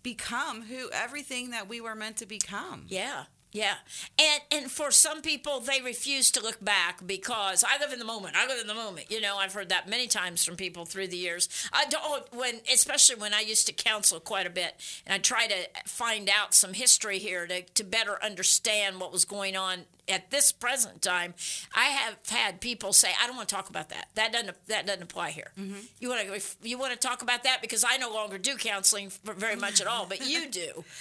become 0.01 0.63
who 0.63 0.89
everything 0.91 1.51
that 1.51 1.67
we 1.67 1.82
were 1.82 1.96
meant 1.96 2.17
to 2.17 2.25
become. 2.25 2.86
Yeah. 2.88 3.25
Yeah. 3.53 3.75
And 4.19 4.41
and 4.51 4.72
for 4.72 4.91
some 4.91 5.22
people 5.22 5.60
they 5.60 5.79
refuse 5.79 6.31
to 6.31 6.41
look 6.41 6.63
back 6.63 7.05
because 7.05 7.63
I 7.63 7.79
live 7.79 7.93
in 7.93 8.00
the 8.00 8.05
moment. 8.05 8.36
I 8.36 8.48
live 8.48 8.60
in 8.60 8.67
the 8.67 8.74
moment. 8.74 9.12
You 9.12 9.22
know, 9.22 9.38
I've 9.38 9.53
heard 9.53 9.69
that 9.69 9.88
many 9.88 10.07
times 10.07 10.43
from 10.43 10.55
people 10.55 10.86
through 10.86 11.07
the 11.07 11.17
years. 11.17 11.48
I 11.72 11.86
don't 11.86 12.33
when 12.33 12.62
especially 12.72 13.15
when 13.15 13.33
I 13.33 13.41
used 13.41 13.67
to 13.67 13.74
counsel 13.74 14.19
quite 14.19 14.48
a 14.48 14.50
bit 14.50 14.75
and 15.05 15.13
I 15.13 15.19
try 15.19 15.45
to 15.48 15.69
find 15.86 16.29
out 16.29 16.53
some 16.55 16.74
history 16.74 17.19
here 17.19 17.45
to, 17.45 17.62
to 17.62 17.83
better 17.83 18.22
understand 18.24 19.00
what 19.00 19.12
was 19.12 19.24
going 19.24 19.55
on 19.55 19.86
at 20.10 20.31
this 20.31 20.51
present 20.51 21.01
time. 21.01 21.33
I 21.75 21.86
have 21.86 22.17
had 22.27 22.60
people 22.60 22.91
say, 22.91 23.10
I 23.22 23.27
don't 23.27 23.36
want 23.36 23.50
to 23.50 23.55
talk 23.55 23.69
about 23.69 23.89
that. 23.89 24.10
That 24.15 24.33
doesn't 24.33 24.67
that 24.67 24.88
doesn't 24.88 25.03
apply 25.03 25.29
here. 25.29 25.51
Mm-hmm. 25.60 25.79
You 26.00 26.10
want 26.10 26.27
to 26.27 26.41
you 26.67 26.77
want 26.79 26.93
to 26.93 27.00
talk 27.00 27.22
about 27.22 27.43
that 27.43 27.60
because 27.62 27.86
I 27.88 27.98
no 27.98 28.12
longer 28.12 28.39
do 28.39 28.55
counseling 28.55 29.12
very 29.24 29.55
much 29.55 29.79
at 29.79 29.88
all, 29.88 30.07
but 30.07 30.27
you 30.27 30.50
do. 30.50 30.83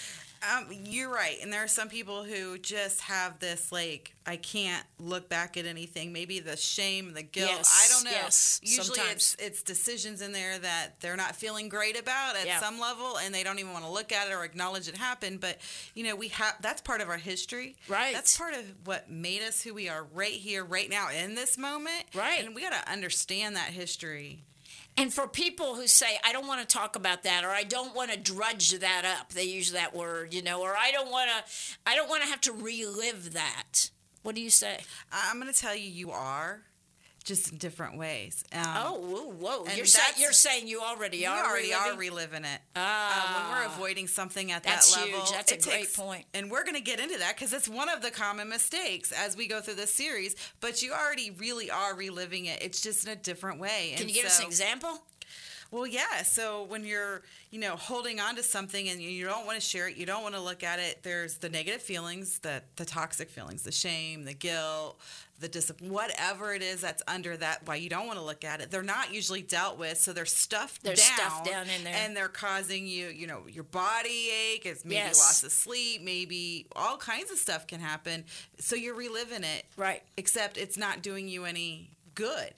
Um, 0.50 0.66
you're 0.84 1.08
right, 1.12 1.37
and 1.42 1.52
there 1.52 1.62
are 1.62 1.68
some 1.68 1.88
people 1.88 2.25
who 2.25 2.58
just 2.58 3.00
have 3.02 3.38
this 3.38 3.70
like 3.70 4.14
I 4.26 4.37
can't 4.37 4.84
look 4.99 5.28
back 5.28 5.56
at 5.56 5.66
anything. 5.66 6.12
Maybe 6.12 6.40
the 6.40 6.56
shame, 6.56 7.12
the 7.14 7.22
guilt. 7.22 7.50
Yes, 7.50 7.84
I 7.84 7.92
don't 7.94 8.04
know. 8.04 8.11
yes, 8.11 8.61
Usually, 8.62 8.96
sometimes. 8.99 9.12
it's 9.12 9.37
it's 9.38 9.62
decisions 9.62 10.20
in 10.20 10.32
there 10.32 10.58
that 10.58 11.00
they're 11.00 11.16
not 11.16 11.37
feeling 11.37 11.68
great 11.68 11.99
about 11.99 12.37
at 12.37 12.46
Yeah. 12.46 12.58
some 12.61 12.80
level, 12.80 13.18
and 13.18 13.32
they 13.34 13.42
don't 13.44 13.58
even 13.61 13.72
want 13.72 13.84
to 13.84 13.90
look 13.90 14.11
at 14.12 14.28
it 14.28 14.32
or 14.32 14.44
acknowledge 14.44 14.88
it 14.88 14.96
happened. 14.96 15.40
But 15.40 15.58
you 15.94 16.02
know, 16.04 16.16
we 16.16 16.28
have 16.28 16.56
that's 16.61 16.80
part 16.80 17.00
of 17.00 17.08
our 17.08 17.18
history. 17.18 17.76
Right. 17.88 18.12
That's 18.14 18.37
part 18.37 18.54
of 18.54 18.64
what 18.84 19.11
made 19.11 19.42
us 19.42 19.62
who 19.62 19.75
we 19.75 19.88
are 19.88 20.04
right 20.12 20.32
here, 20.32 20.64
right 20.64 20.90
now, 20.90 21.08
in 21.11 21.34
this 21.37 21.56
moment. 21.56 22.04
Right. 22.14 22.44
And 22.44 22.54
we 22.54 22.62
got 22.62 22.72
to 22.84 22.90
understand 22.90 23.54
that 23.56 23.70
history. 23.70 24.42
And 24.96 25.12
for 25.12 25.26
people 25.26 25.75
who 25.75 25.87
say, 25.87 26.18
I 26.25 26.32
don't 26.32 26.46
want 26.46 26.61
to 26.61 26.66
talk 26.66 26.96
about 26.96 27.22
that, 27.22 27.44
or 27.44 27.49
I 27.49 27.62
don't 27.62 27.94
want 27.94 28.11
to 28.12 28.18
drudge 28.18 28.78
that 28.78 29.04
up, 29.04 29.32
they 29.32 29.44
use 29.44 29.72
that 29.72 29.94
word, 29.94 30.34
you 30.34 30.42
know, 30.42 30.61
or 30.61 30.76
I 30.76 30.90
don't 30.92 31.11
want 31.11 31.30
to, 31.30 31.52
I 31.87 31.96
don't 31.96 32.11
want 32.11 32.22
to 32.22 32.28
have 32.28 32.42
to 32.42 32.52
relive 32.52 33.32
that. 33.32 33.90
What 34.22 34.34
do 34.34 34.40
you 34.40 34.50
say? 34.50 34.78
I'm 35.11 35.40
going 35.40 35.52
to 35.52 35.58
tell 35.58 35.75
you, 35.75 35.88
you 35.88 36.11
are, 36.11 36.62
just 37.23 37.52
in 37.52 37.59
different 37.59 37.97
ways. 37.97 38.45
Um, 38.52 38.62
Oh, 38.64 38.99
whoa, 39.00 39.31
whoa! 39.64 39.75
You're, 39.75 39.87
say, 39.87 40.00
you're 40.19 40.33
saying 40.33 40.67
you 40.69 40.81
already 40.81 41.26
are. 41.26 41.45
already 41.45 41.73
are 41.73 41.95
reliving? 41.97 42.43
reliving 42.43 42.45
it. 42.45 42.61
Ah, 42.76 43.26
um, 43.26 43.35
when 43.35 43.59
we're 43.61 43.67
avoiding 43.75 44.07
something 44.09 44.50
at 44.52 44.64
that 44.64 44.85
huge. 44.85 45.12
level, 45.12 45.26
That's 45.33 45.52
a 45.52 45.57
great 45.59 45.79
takes- 45.81 45.97
point. 45.97 46.25
And 46.35 46.50
we're 46.50 46.62
going 46.64 46.75
to 46.75 46.81
get 46.81 47.00
into 47.00 47.19
that 47.19 47.37
because 47.37 47.52
it's 47.52 47.69
one 47.69 47.88
of 47.88 48.02
the 48.02 48.11
common 48.11 48.49
mistakes 48.49 49.12
as 49.12 49.37
we 49.37 49.47
go 49.47 49.61
through 49.61 49.75
this 49.75 49.93
series. 49.95 50.35
But 50.61 50.83
you 50.83 50.93
already 50.93 51.31
really 51.31 51.71
are 51.71 51.95
reliving 51.95 52.47
it. 52.47 52.62
It's 52.62 52.81
just 52.81 53.07
in 53.07 53.12
a 53.12 53.17
different 53.17 53.59
way. 53.61 53.93
Can 53.95 54.02
And 54.02 54.11
you 54.11 54.17
give 54.17 54.26
us 54.26 54.41
an 54.41 54.47
example? 54.47 55.00
Well, 55.73 55.87
yeah. 55.87 56.23
So 56.23 56.64
when 56.64 56.85
you're, 56.85 57.23
you 57.50 57.59
know, 57.59 57.76
holding 57.76 58.21
on 58.21 58.37
to 58.37 58.43
something 58.43 58.88
and 58.91 59.00
you- 59.02 59.25
don't 59.25 59.47
want 59.47 59.59
to 59.61 59.67
share 59.67 59.88
it, 59.88 59.97
you 59.97 60.05
don't 60.07 60.23
want 60.23 60.35
to 60.35 60.41
look 60.41 60.62
at 60.62 60.79
it. 60.79 61.02
There's 61.02 61.38
the 61.38 61.49
negative 61.49 61.83
feelings, 61.83 62.38
the 62.41 62.62
the 62.76 62.85
toxic 62.85 63.31
feelings, 63.31 63.62
the 63.62 63.73
shame, 63.73 64.25
the 64.25 64.35
guilt, 64.35 65.00
the 65.41 65.49
discipline, 65.49 65.91
whatever 65.91 66.52
it 66.55 66.61
is 66.62 66.83
that's 66.83 67.02
under 67.09 67.37
that. 67.38 67.67
Why 67.67 67.76
you 67.76 67.88
don't 67.88 68.07
want 68.07 68.19
to 68.19 68.25
look 68.25 68.45
at 68.45 68.61
it. 68.61 68.71
They're 68.71 68.83
not 68.83 69.14
usually 69.14 69.41
dealt 69.43 69.79
with, 69.79 69.97
so 69.99 70.12
they're 70.12 70.26
stuffed 70.26 70.83
They're 70.85 70.95
down. 70.95 71.17
stuffed 71.17 71.45
down 71.47 71.69
in 71.71 71.83
there. 71.85 71.95
and 71.95 72.14
they're 72.17 72.29
causing 72.29 72.87
you, 72.87 73.09
you 73.09 73.26
know, 73.26 73.47
your 73.49 73.64
body 73.64 74.29
ache. 74.31 74.67
It's 74.67 74.85
maybe 74.85 74.97
Yes. 74.97 75.19
loss 75.19 75.43
of 75.43 75.52
sleep. 75.52 76.02
Maybe 76.02 76.67
all 76.76 76.99
kinds 76.99 77.31
of 77.31 77.38
stuff 77.38 77.67
can 77.67 77.81
happen. 77.81 78.25
So 78.61 78.76
you're 78.76 78.95
reliving 78.95 79.43
it, 79.43 79.64
Right. 79.76 80.02
except 80.19 80.59
it's 80.59 80.76
not 80.76 81.00
doing 81.02 81.29
you 81.29 81.47
any 81.47 81.91
good 82.14 82.52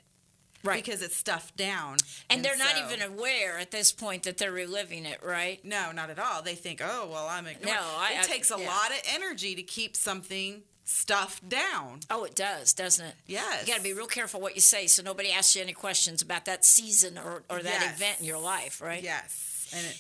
Right. 0.64 0.82
because 0.84 1.02
it's 1.02 1.14
stuffed 1.16 1.56
down. 1.56 1.98
and 2.30 2.44
they're 2.44 2.56
not 2.56 2.76
even 2.78 3.02
aware 3.02 3.58
at 3.58 3.70
this 3.70 3.92
point 3.92 4.22
that 4.24 4.38
they're 4.38 4.50
reliving 4.52 5.04
it, 5.04 5.20
right? 5.22 5.64
No, 5.64 5.92
not 5.92 6.10
at 6.10 6.18
all. 6.18 6.42
They 6.42 6.54
think, 6.54 6.80
oh, 6.82 7.08
well, 7.10 7.26
I'm 7.28 7.46
ignoring. 7.46 7.76
No, 7.78 7.82
I- 7.98 8.14
it 8.14 8.20
I- 8.20 8.22
takes 8.24 8.50
a 8.50 8.56
yeah. 8.58 8.66
lot 8.66 8.90
of 8.90 8.98
energy 9.12 9.54
to 9.54 9.62
keep 9.62 9.94
something 9.94 10.62
stuffed 10.86 11.48
down. 11.48 12.00
Oh, 12.10 12.24
it 12.24 12.34
does, 12.34 12.72
doesn't 12.74 13.04
it? 13.06 13.14
Yes. 13.26 13.66
You 13.66 13.72
got 13.72 13.78
to 13.78 13.82
be 13.82 13.92
real 13.94 14.06
careful 14.06 14.40
what 14.40 14.54
you 14.54 14.60
say 14.60 14.86
so 14.86 15.02
nobody 15.02 15.30
asks 15.30 15.56
you 15.56 15.62
any 15.62 15.72
questions 15.72 16.20
about 16.22 16.44
that 16.44 16.64
season 16.64 17.16
or, 17.18 17.42
or 17.48 17.62
that 17.62 17.80
Yes. 17.80 17.96
event 17.96 18.20
in 18.20 18.26
your 18.26 18.38
life, 18.38 18.80
right? 18.82 19.02
Yes. 19.02 19.70
And 19.74 19.84
it, 19.86 19.96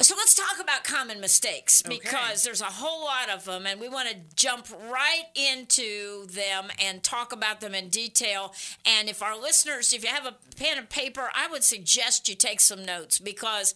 So 0.00 0.14
let's 0.16 0.34
talk 0.34 0.60
about 0.60 0.82
common 0.82 1.20
mistakes 1.20 1.82
Okay. 1.86 1.98
because 2.02 2.42
there's 2.42 2.60
a 2.60 2.64
whole 2.64 3.04
lot 3.04 3.30
of 3.30 3.44
them, 3.44 3.64
and 3.64 3.80
we 3.80 3.88
want 3.88 4.08
to 4.08 4.16
jump 4.34 4.66
right 4.90 5.24
into 5.36 6.26
them 6.26 6.68
and 6.80 7.02
talk 7.02 7.32
about 7.32 7.60
them 7.60 7.74
in 7.76 7.90
detail. 7.90 8.52
And 8.84 9.08
if 9.08 9.22
our 9.22 9.38
listeners, 9.40 9.92
if 9.92 10.02
you 10.02 10.10
have 10.10 10.26
a 10.26 10.34
pen 10.56 10.78
and 10.78 10.88
paper, 10.90 11.30
I 11.34 11.46
would 11.46 11.62
suggest 11.62 12.28
you 12.28 12.34
take 12.34 12.60
some 12.60 12.84
notes 12.84 13.18
because 13.20 13.74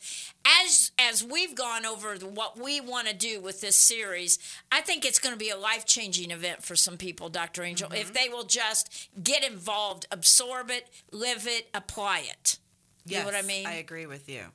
as 0.64 0.90
as 0.98 1.22
we've 1.22 1.54
gone 1.54 1.87
over 1.87 2.16
what 2.16 2.58
we 2.58 2.80
want 2.80 3.06
to 3.06 3.14
do 3.14 3.40
with 3.40 3.60
this 3.60 3.76
series, 3.76 4.38
I 4.72 4.80
think 4.80 5.04
it's 5.04 5.20
going 5.20 5.34
to 5.34 5.38
be 5.38 5.50
a 5.50 5.56
life 5.56 5.87
changing 5.87 6.30
event 6.32 6.64
for 6.64 6.75
some 6.75 6.96
people, 6.96 7.28
Dr. 7.28 7.62
Angel, 7.62 7.88
Mm-hmm. 7.88 7.96
if 8.00 8.12
they 8.12 8.28
will 8.28 8.44
just 8.44 9.08
get 9.22 9.44
involved, 9.44 10.06
absorb 10.10 10.70
it, 10.70 10.88
live 11.12 11.46
it, 11.46 11.68
apply 11.72 12.25
it. 12.28 12.58
You 13.06 13.20
know 13.20 13.25
what 13.25 13.34
I 13.37 13.42
mean? 13.42 13.66
I 13.66 13.75
agree 13.75 14.06
with 14.06 14.28
you. 14.28 14.46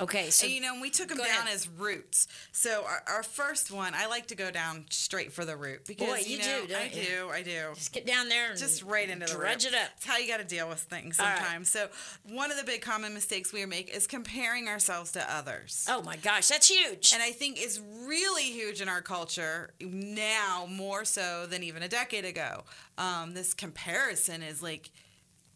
Okay, 0.00 0.30
so 0.30 0.44
And, 0.46 0.54
you 0.54 0.60
know, 0.60 0.78
we 0.80 0.90
took 0.90 1.08
them 1.08 1.18
down 1.18 1.26
ahead. 1.26 1.48
as 1.54 1.68
roots. 1.68 2.28
So 2.52 2.84
our, 2.86 3.02
our 3.06 3.22
first 3.22 3.70
one, 3.70 3.94
I 3.94 4.06
like 4.06 4.26
to 4.26 4.34
go 4.34 4.50
down 4.50 4.84
straight 4.90 5.32
for 5.32 5.44
the 5.44 5.56
root 5.56 5.86
because 5.86 6.06
Boy, 6.08 6.22
you 6.26 6.38
know, 6.38 6.44
do, 6.62 6.66
don't 6.72 6.80
I 6.82 6.84
you? 6.86 7.02
do, 7.02 7.28
I 7.30 7.42
do. 7.42 7.60
just 7.74 7.92
get 7.92 8.06
down 8.06 8.28
there 8.28 8.50
and 8.50 8.58
just 8.58 8.82
right 8.82 9.08
into 9.08 9.26
the 9.26 9.32
dredge 9.32 9.64
root. 9.64 9.72
it 9.72 9.76
up. 9.78 9.90
It's 9.96 10.04
how 10.06 10.18
you 10.18 10.28
got 10.28 10.38
to 10.38 10.44
deal 10.44 10.68
with 10.68 10.80
things 10.80 11.18
All 11.18 11.24
right. 11.26 11.38
sometimes. 11.38 11.70
So 11.70 11.88
one 12.28 12.50
of 12.50 12.58
the 12.58 12.64
big 12.64 12.82
common 12.82 13.14
mistakes 13.14 13.52
we 13.52 13.64
make 13.64 13.88
is 13.94 14.06
comparing 14.06 14.68
ourselves 14.68 15.12
to 15.12 15.34
others. 15.34 15.86
Oh 15.88 16.02
my 16.02 16.16
gosh, 16.16 16.48
that's 16.48 16.68
huge. 16.68 17.12
And 17.14 17.22
I 17.22 17.30
think 17.30 17.56
it's 17.58 17.80
really 18.04 18.44
huge 18.44 18.80
in 18.82 18.88
our 18.88 19.00
culture 19.02 19.70
now, 19.80 20.66
more 20.70 21.04
so 21.06 21.46
than 21.46 21.62
even 21.62 21.82
a 21.82 21.88
decade 21.88 22.24
ago. 22.26 22.64
Um, 22.98 23.32
this 23.34 23.54
comparison 23.54 24.42
is 24.42 24.62
like 24.62 24.90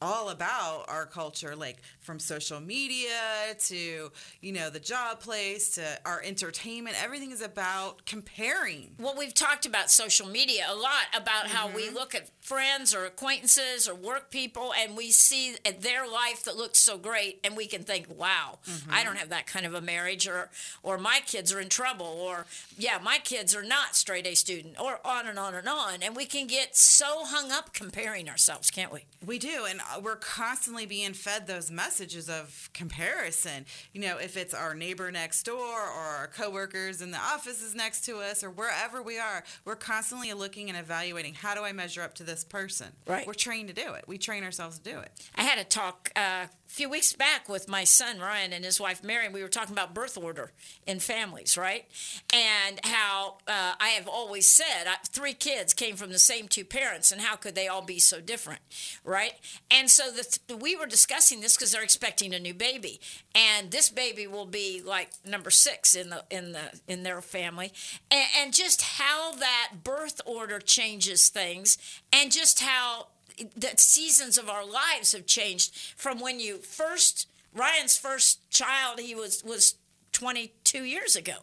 all 0.03 0.31
about 0.31 0.87
our 0.89 1.05
culture, 1.05 1.55
like 1.55 1.77
from 2.11 2.19
social 2.19 2.59
media 2.59 3.55
to, 3.57 4.11
you 4.41 4.51
know, 4.53 4.69
the 4.69 4.81
job 4.81 5.21
place 5.21 5.77
to 5.77 5.85
our 6.05 6.21
entertainment. 6.25 6.97
Everything 7.01 7.31
is 7.31 7.41
about 7.41 8.05
comparing. 8.05 8.91
well, 8.99 9.15
we've 9.17 9.33
talked 9.33 9.65
about 9.65 9.93
social 9.93 10.27
media 10.27 10.65
a 10.69 10.75
lot 10.75 11.05
about 11.15 11.47
how 11.47 11.61
Mm-hmm. 11.69 11.77
we 11.77 11.91
look 11.91 12.15
at 12.15 12.31
friends 12.41 12.95
or 12.95 13.05
acquaintances 13.05 13.87
or 13.87 13.95
work 13.95 14.31
people 14.31 14.73
and 14.77 14.97
we 14.97 15.11
see 15.11 15.55
their 15.81 16.09
life 16.09 16.43
that 16.45 16.57
looks 16.57 16.79
so 16.81 16.97
great 16.99 17.39
and 17.45 17.55
we 17.57 17.67
can 17.67 17.83
think, 17.85 18.07
"Wow, 18.09 18.59
Mm-hmm. 18.67 18.91
I 18.93 19.05
don't 19.05 19.17
have 19.17 19.29
that 19.29 19.47
kind 19.47 19.67
of 19.67 19.75
a 19.75 19.81
marriage 19.83 20.27
or 20.27 20.49
or 20.83 20.97
my 20.99 21.21
kids 21.27 21.53
are 21.53 21.61
in 21.61 21.69
trouble 21.69 22.07
or 22.07 22.47
yeah, 22.77 22.99
my 23.01 23.19
kids 23.23 23.55
are 23.55 23.63
not 23.63 23.95
straight 23.95 24.27
A 24.27 24.35
student 24.35 24.81
or 24.81 24.99
on 25.07 25.27
and 25.29 25.39
on 25.39 25.55
and 25.55 25.69
on." 25.69 26.03
And 26.03 26.17
we 26.17 26.25
can 26.25 26.47
get 26.49 26.75
so 26.77 27.25
hung 27.27 27.53
up 27.53 27.73
comparing 27.75 28.29
ourselves, 28.29 28.71
can't 28.71 28.91
we? 28.93 29.05
We 29.25 29.39
do, 29.39 29.67
and 29.69 29.81
uh, 29.81 30.01
we're 30.03 30.17
constantly 30.17 30.87
being 30.87 31.13
fed 31.13 31.47
those 31.47 31.71
messages 31.71 32.00
of 32.01 32.71
comparison. 32.73 33.67
You 33.93 34.01
know, 34.01 34.17
if 34.19 34.37
it's 34.37 34.55
our 34.55 34.75
neighbor 34.75 35.11
next 35.11 35.43
door 35.45 35.57
or 35.57 36.01
our 36.01 36.27
coworkers 36.29 37.03
in 37.03 37.11
the 37.11 37.19
offices 37.19 37.75
next 37.75 38.05
to 38.07 38.19
us 38.19 38.43
or 38.43 38.51
wherever 38.51 39.03
we 39.03 39.19
are, 39.19 39.45
we're 39.65 39.77
constantly 39.77 40.33
looking 40.33 40.69
and 40.71 40.79
evaluating 40.79 41.35
how 41.35 41.55
do 41.55 41.63
I 41.63 41.73
measure 41.73 42.03
up 42.03 42.15
to 42.15 42.23
this 42.23 42.43
person? 42.45 42.89
Right. 43.07 43.27
We're 43.27 43.35
trained 43.35 43.69
to 43.69 43.75
do 43.75 43.93
it. 43.95 44.05
We 44.07 44.19
train 44.19 44.45
ourselves 44.45 44.79
to 44.79 44.91
do 44.91 44.99
it. 44.99 45.11
I 45.37 45.43
had 45.43 45.59
a 45.59 45.65
talk 45.65 46.11
uh, 46.17 46.47
a 46.71 46.73
few 46.73 46.89
weeks 46.89 47.13
back 47.13 47.49
with 47.49 47.69
my 47.69 47.83
son 47.83 48.21
Ryan 48.21 48.53
and 48.53 48.65
his 48.65 48.81
wife 48.81 49.03
Mary. 49.03 49.29
We 49.29 49.43
were 49.43 49.49
talking 49.49 49.73
about 49.73 49.93
birth 49.93 50.17
order 50.17 50.53
in 50.87 51.01
families, 51.01 51.59
right? 51.59 51.85
And 52.33 52.79
how 52.85 53.39
uh, 53.49 53.75
I 53.81 53.89
have 53.97 54.07
always 54.07 54.47
said 54.47 54.87
I, 54.87 54.97
three 55.09 55.33
kids 55.35 55.75
came 55.75 55.97
from 55.97 56.11
the 56.11 56.19
same 56.19 56.47
two 56.47 56.65
parents, 56.65 57.11
and 57.11 57.21
how 57.21 57.35
could 57.35 57.57
they 57.57 57.67
all 57.67 57.83
be 57.83 57.99
so 57.99 58.21
different, 58.21 58.61
right? 59.05 59.33
And 59.71 59.91
so 59.91 60.11
the 60.13 60.23
th- 60.23 60.61
we 60.61 60.77
were 60.77 60.87
discussing 60.87 61.41
this 61.41 61.57
because 61.57 61.73
they're 61.73 61.83
expecting 61.83 62.33
a 62.33 62.39
new 62.39 62.55
baby, 62.55 63.01
and 63.35 63.73
this 63.73 63.91
baby 63.91 64.29
will 64.29 64.47
be 64.47 64.81
like 64.85 65.11
number 65.27 65.51
six 65.51 65.97
in 65.97 66.11
the 66.11 66.25
in 66.31 66.53
the 66.53 66.81
in 66.87 67.03
their 67.03 67.21
family, 67.21 67.73
and, 68.13 68.29
and 68.39 68.55
just 68.55 68.83
how 68.83 69.33
that 69.33 69.71
birth 69.83 70.21
order 70.25 70.61
changes 70.61 71.31
things, 71.31 71.79
and 72.13 72.31
just 72.31 72.61
how 72.61 73.09
the 73.57 73.73
seasons 73.77 74.39
of 74.39 74.49
our 74.49 74.65
lives 74.65 75.13
have 75.13 75.27
changed 75.27 75.75
from 75.97 76.21
when 76.21 76.41
you 76.41 76.59
first 76.59 77.29
Ryan's 77.55 77.97
first 77.97 78.49
child 78.51 79.01
he 79.01 79.15
was 79.15 79.43
was 79.45 79.75
22 80.13 80.85
years 80.85 81.17
ago. 81.17 81.35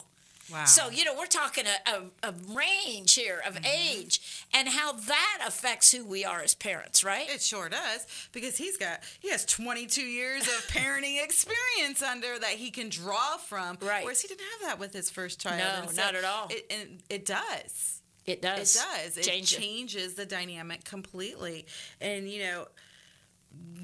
Wow. 0.50 0.64
So 0.64 0.88
you 0.90 1.04
know 1.04 1.14
we're 1.14 1.26
talking 1.26 1.64
a, 1.66 1.90
a, 1.90 2.30
a 2.30 2.34
range 2.54 3.14
here 3.14 3.42
of 3.46 3.54
mm-hmm. 3.54 3.66
age 3.66 4.46
and 4.54 4.68
how 4.68 4.92
that 4.92 5.38
affects 5.46 5.92
who 5.92 6.04
we 6.06 6.24
are 6.24 6.40
as 6.40 6.54
parents, 6.54 7.04
right? 7.04 7.28
It 7.28 7.42
sure 7.42 7.68
does 7.68 8.06
because 8.32 8.56
he's 8.56 8.78
got 8.78 9.00
he 9.20 9.30
has 9.30 9.44
22 9.44 10.00
years 10.00 10.42
of 10.42 10.66
parenting 10.68 11.22
experience 11.22 12.02
under 12.02 12.38
that 12.38 12.52
he 12.52 12.70
can 12.70 12.88
draw 12.88 13.36
from. 13.36 13.76
Right. 13.82 14.04
Whereas 14.04 14.22
he 14.22 14.28
didn't 14.28 14.46
have 14.60 14.70
that 14.70 14.78
with 14.78 14.94
his 14.94 15.10
first 15.10 15.38
child. 15.40 15.58
No, 15.58 15.88
And 15.88 15.96
not 15.96 16.14
at 16.14 16.24
all. 16.24 16.48
It, 16.48 16.66
and 16.70 17.02
it 17.10 17.26
does. 17.26 17.97
It 18.28 18.42
does. 18.42 18.76
It 18.76 18.80
does. 19.04 19.16
It 19.18 19.22
Change 19.24 19.52
it. 19.52 19.58
changes 19.60 20.14
the 20.14 20.26
dynamic 20.26 20.84
completely. 20.84 21.66
And 22.00 22.28
you 22.28 22.42
know, 22.44 22.68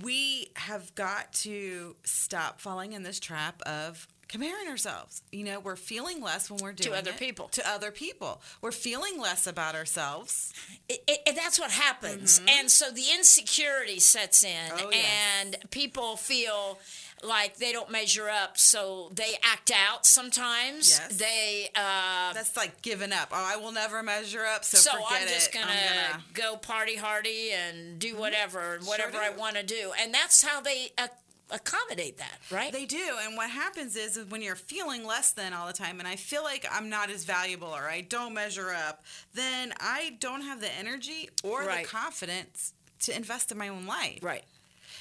we 0.03 0.51
have 0.57 0.95
got 0.95 1.33
to 1.33 1.97
stop 2.05 2.61
falling 2.61 2.93
in 2.93 3.03
this 3.03 3.19
trap 3.19 3.63
of 3.63 4.07
comparing 4.29 4.69
ourselves. 4.69 5.23
You 5.33 5.45
know, 5.45 5.61
we're 5.61 5.77
feeling 5.77 6.21
less 6.21 6.51
when 6.51 6.59
we're 6.63 6.73
doing 6.73 6.93
to 6.93 6.99
other 6.99 7.11
it 7.11 7.19
people. 7.19 7.49
To 7.49 7.69
other 7.69 7.91
people. 7.91 8.41
We're 8.61 8.73
feeling 8.73 9.19
less 9.21 9.47
about 9.47 9.75
ourselves. 9.75 10.53
it, 10.89 11.03
it, 11.07 11.21
it- 11.27 11.35
that's 11.37 11.59
what 11.59 11.71
happens 11.71 12.41
and 12.49 12.71
so 12.71 12.91
the 12.91 13.05
insecurity 13.15 14.01
sets 14.01 14.45
in 14.45 14.51
Mm-hmm. 14.71 14.87
Oh, 14.87 14.91
yes. 14.93 15.07
and 15.43 15.57
people 15.71 16.17
feel 16.17 16.79
like 17.25 17.57
they 17.57 17.73
don't 17.73 17.91
measure 17.91 18.29
up 18.29 18.59
so 18.59 19.11
they 19.15 19.35
act 19.43 19.71
out 19.75 20.05
sometimes 20.07 20.91
Yes. 20.91 21.17
they 21.17 21.69
uh, 21.75 22.33
That's 22.35 22.57
like 22.57 22.83
giving 22.83 23.13
up. 23.13 23.29
Oh, 23.33 23.37
I 23.53 23.57
will 23.57 23.73
never 23.73 24.03
measure 24.03 24.45
up, 24.45 24.65
so, 24.65 24.77
so 24.79 24.91
forget 24.93 25.23
I'm 25.23 25.29
just 25.29 25.53
gonna, 25.53 25.67
I'm 25.67 26.11
gonna 26.13 26.25
go 26.35 26.57
party 26.57 26.97
hardy 26.97 27.51
and 27.53 27.99
do 27.99 28.17
whatever 28.17 28.79
whatever 28.85 29.19
I 29.19 29.31
want 29.31 29.57
to 29.57 29.63
do 29.63 29.93
and 30.01 30.13
that's 30.13 30.43
how 30.43 30.61
they 30.61 30.91
uh, 30.99 31.09
accommodate 31.51 32.19
that 32.19 32.39
right 32.51 32.73
They 32.73 32.87
do, 32.87 33.03
and 33.23 33.37
what 33.37 33.51
happens 33.51 33.97
is, 33.97 34.17
is 34.17 34.27
when 34.31 34.43
you're 34.43 34.57
feeling 34.57 35.07
less 35.07 35.33
than 35.33 35.53
all 35.53 35.67
the 35.67 35.73
time, 35.75 35.99
and 36.01 36.09
I 36.09 36.17
feel 36.17 36.43
like 36.43 36.67
I'm 36.73 36.89
not 36.89 37.11
as 37.11 37.25
valuable 37.25 37.69
or 37.69 37.83
I 37.89 38.01
don't 38.01 38.35
measure 38.35 38.71
up, 38.71 39.05
then 39.35 39.73
I 39.79 40.17
don't 40.21 40.41
have 40.43 40.61
the 40.61 40.73
energy 40.79 41.29
or 41.43 41.63
Right. 41.65 41.85
the 41.85 41.89
confidence 41.91 42.73
to 43.01 43.15
invest 43.15 43.53
in 43.53 43.59
my 43.59 43.69
own 43.69 43.87
life. 43.87 44.21
right 44.23 44.45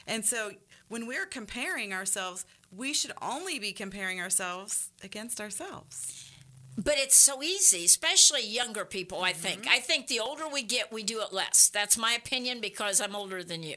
And 0.06 0.26
so 0.26 0.52
when 0.88 1.08
we're 1.08 1.26
comparing 1.26 1.94
ourselves, 1.94 2.46
we 2.76 2.94
should 2.94 3.12
only 3.22 3.60
be 3.60 3.72
comparing 3.72 4.20
ourselves 4.20 4.90
against 5.04 5.40
ourselves. 5.40 6.32
But 6.78 6.96
it's 6.98 7.16
so 7.16 7.44
easy, 7.44 7.86
especially 7.86 8.46
younger 8.46 8.84
people, 8.84 9.22
I 9.22 9.34
think. 9.34 9.62
Mm-hmm. 9.62 9.74
I 9.74 9.80
think 9.80 10.08
the 10.08 10.20
older 10.20 10.48
we 10.52 10.64
get, 10.64 10.92
we 10.92 11.04
do 11.04 11.22
it 11.22 11.32
less. 11.32 11.70
That's 11.70 11.98
my 11.98 12.14
opinion 12.14 12.62
because 12.62 13.00
I'm 13.00 13.16
older 13.16 13.44
than 13.44 13.62
you. 13.62 13.76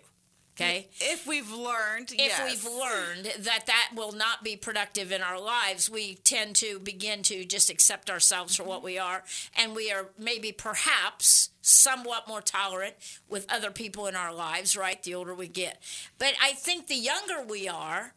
Okay? 0.59 0.89
If 1.01 1.27
we've 1.27 1.51
learned, 1.51 2.13
If 2.13 2.19
yes. 2.19 2.43
we've 2.51 2.73
learned 2.73 3.45
that 3.45 3.67
that 3.67 3.91
will 3.95 4.13
not 4.13 4.43
be 4.43 4.57
productive 4.57 5.13
in 5.13 5.21
our 5.21 5.39
lives, 5.39 5.91
we 5.91 6.15
tend 6.15 6.57
to 6.57 6.79
begin 6.79 7.23
to 7.25 7.45
just 7.45 7.69
accept 7.69 8.09
ourselves 8.09 8.57
for 8.57 8.65
what 8.65 8.83
we 8.83 8.99
are. 8.99 9.23
And 9.55 9.77
we 9.77 9.93
are 9.93 10.09
maybe 10.19 10.53
perhaps 10.53 11.51
somewhat 11.61 12.27
more 12.27 12.41
tolerant 12.41 12.95
with 13.29 13.45
other 13.53 13.71
people 13.71 14.07
in 14.07 14.17
our 14.17 14.33
lives, 14.33 14.77
right? 14.77 15.03
The 15.03 15.15
older 15.15 15.35
we 15.35 15.49
get. 15.49 15.83
But 16.19 16.35
I 16.43 16.53
think 16.53 16.87
the 16.87 16.95
younger 16.95 17.43
we 17.47 17.69
are, 17.69 18.15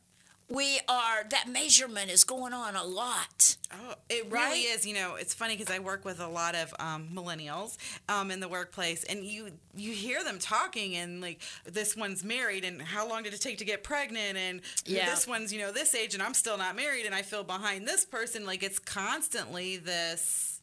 we 0.50 0.80
are 0.88 1.24
that 1.30 1.48
measurement 1.48 2.10
is 2.10 2.24
going 2.24 2.54
on 2.54 2.76
a 2.76 2.84
lot. 2.84 3.58
Oh, 3.72 3.94
it 4.10 4.26
really 4.32 4.66
Right? 4.66 4.66
is. 4.76 4.86
You 4.86 4.96
know, 4.96 5.16
it's 5.16 5.34
funny 5.34 5.56
because 5.56 5.74
I 5.74 5.80
work 5.80 6.04
with 6.06 6.20
a 6.20 6.28
lot 6.28 6.56
of 6.56 6.74
um, 6.80 7.10
millennials 7.14 7.78
um, 8.08 8.32
in 8.32 8.40
the 8.40 8.48
workplace, 8.48 9.04
and 9.04 9.24
you 9.24 9.52
you 9.76 9.92
hear 9.92 10.24
them 10.24 10.40
talking, 10.40 10.96
and 10.96 11.22
like 11.22 11.40
this 11.66 11.96
one's 11.96 12.24
married, 12.24 12.66
and 12.66 12.82
how 12.82 13.08
long 13.08 13.24
did 13.24 13.34
it 13.34 13.42
take 13.42 13.60
to 13.60 13.66
get 13.66 13.84
pregnant, 13.84 14.38
and 14.38 14.62
Yeah. 14.86 15.10
this 15.12 15.28
one's 15.28 15.54
you 15.54 15.60
know 15.60 15.72
this 15.72 15.94
age, 15.94 16.14
and 16.16 16.24
I'm 16.24 16.34
still 16.34 16.58
not 16.58 16.76
married, 16.76 17.06
and 17.06 17.14
I 17.14 17.22
feel 17.22 17.44
behind 17.44 17.88
this 17.88 18.04
person. 18.06 18.46
Like 18.46 18.64
it's 18.64 18.80
constantly 18.80 19.78
this 19.78 20.56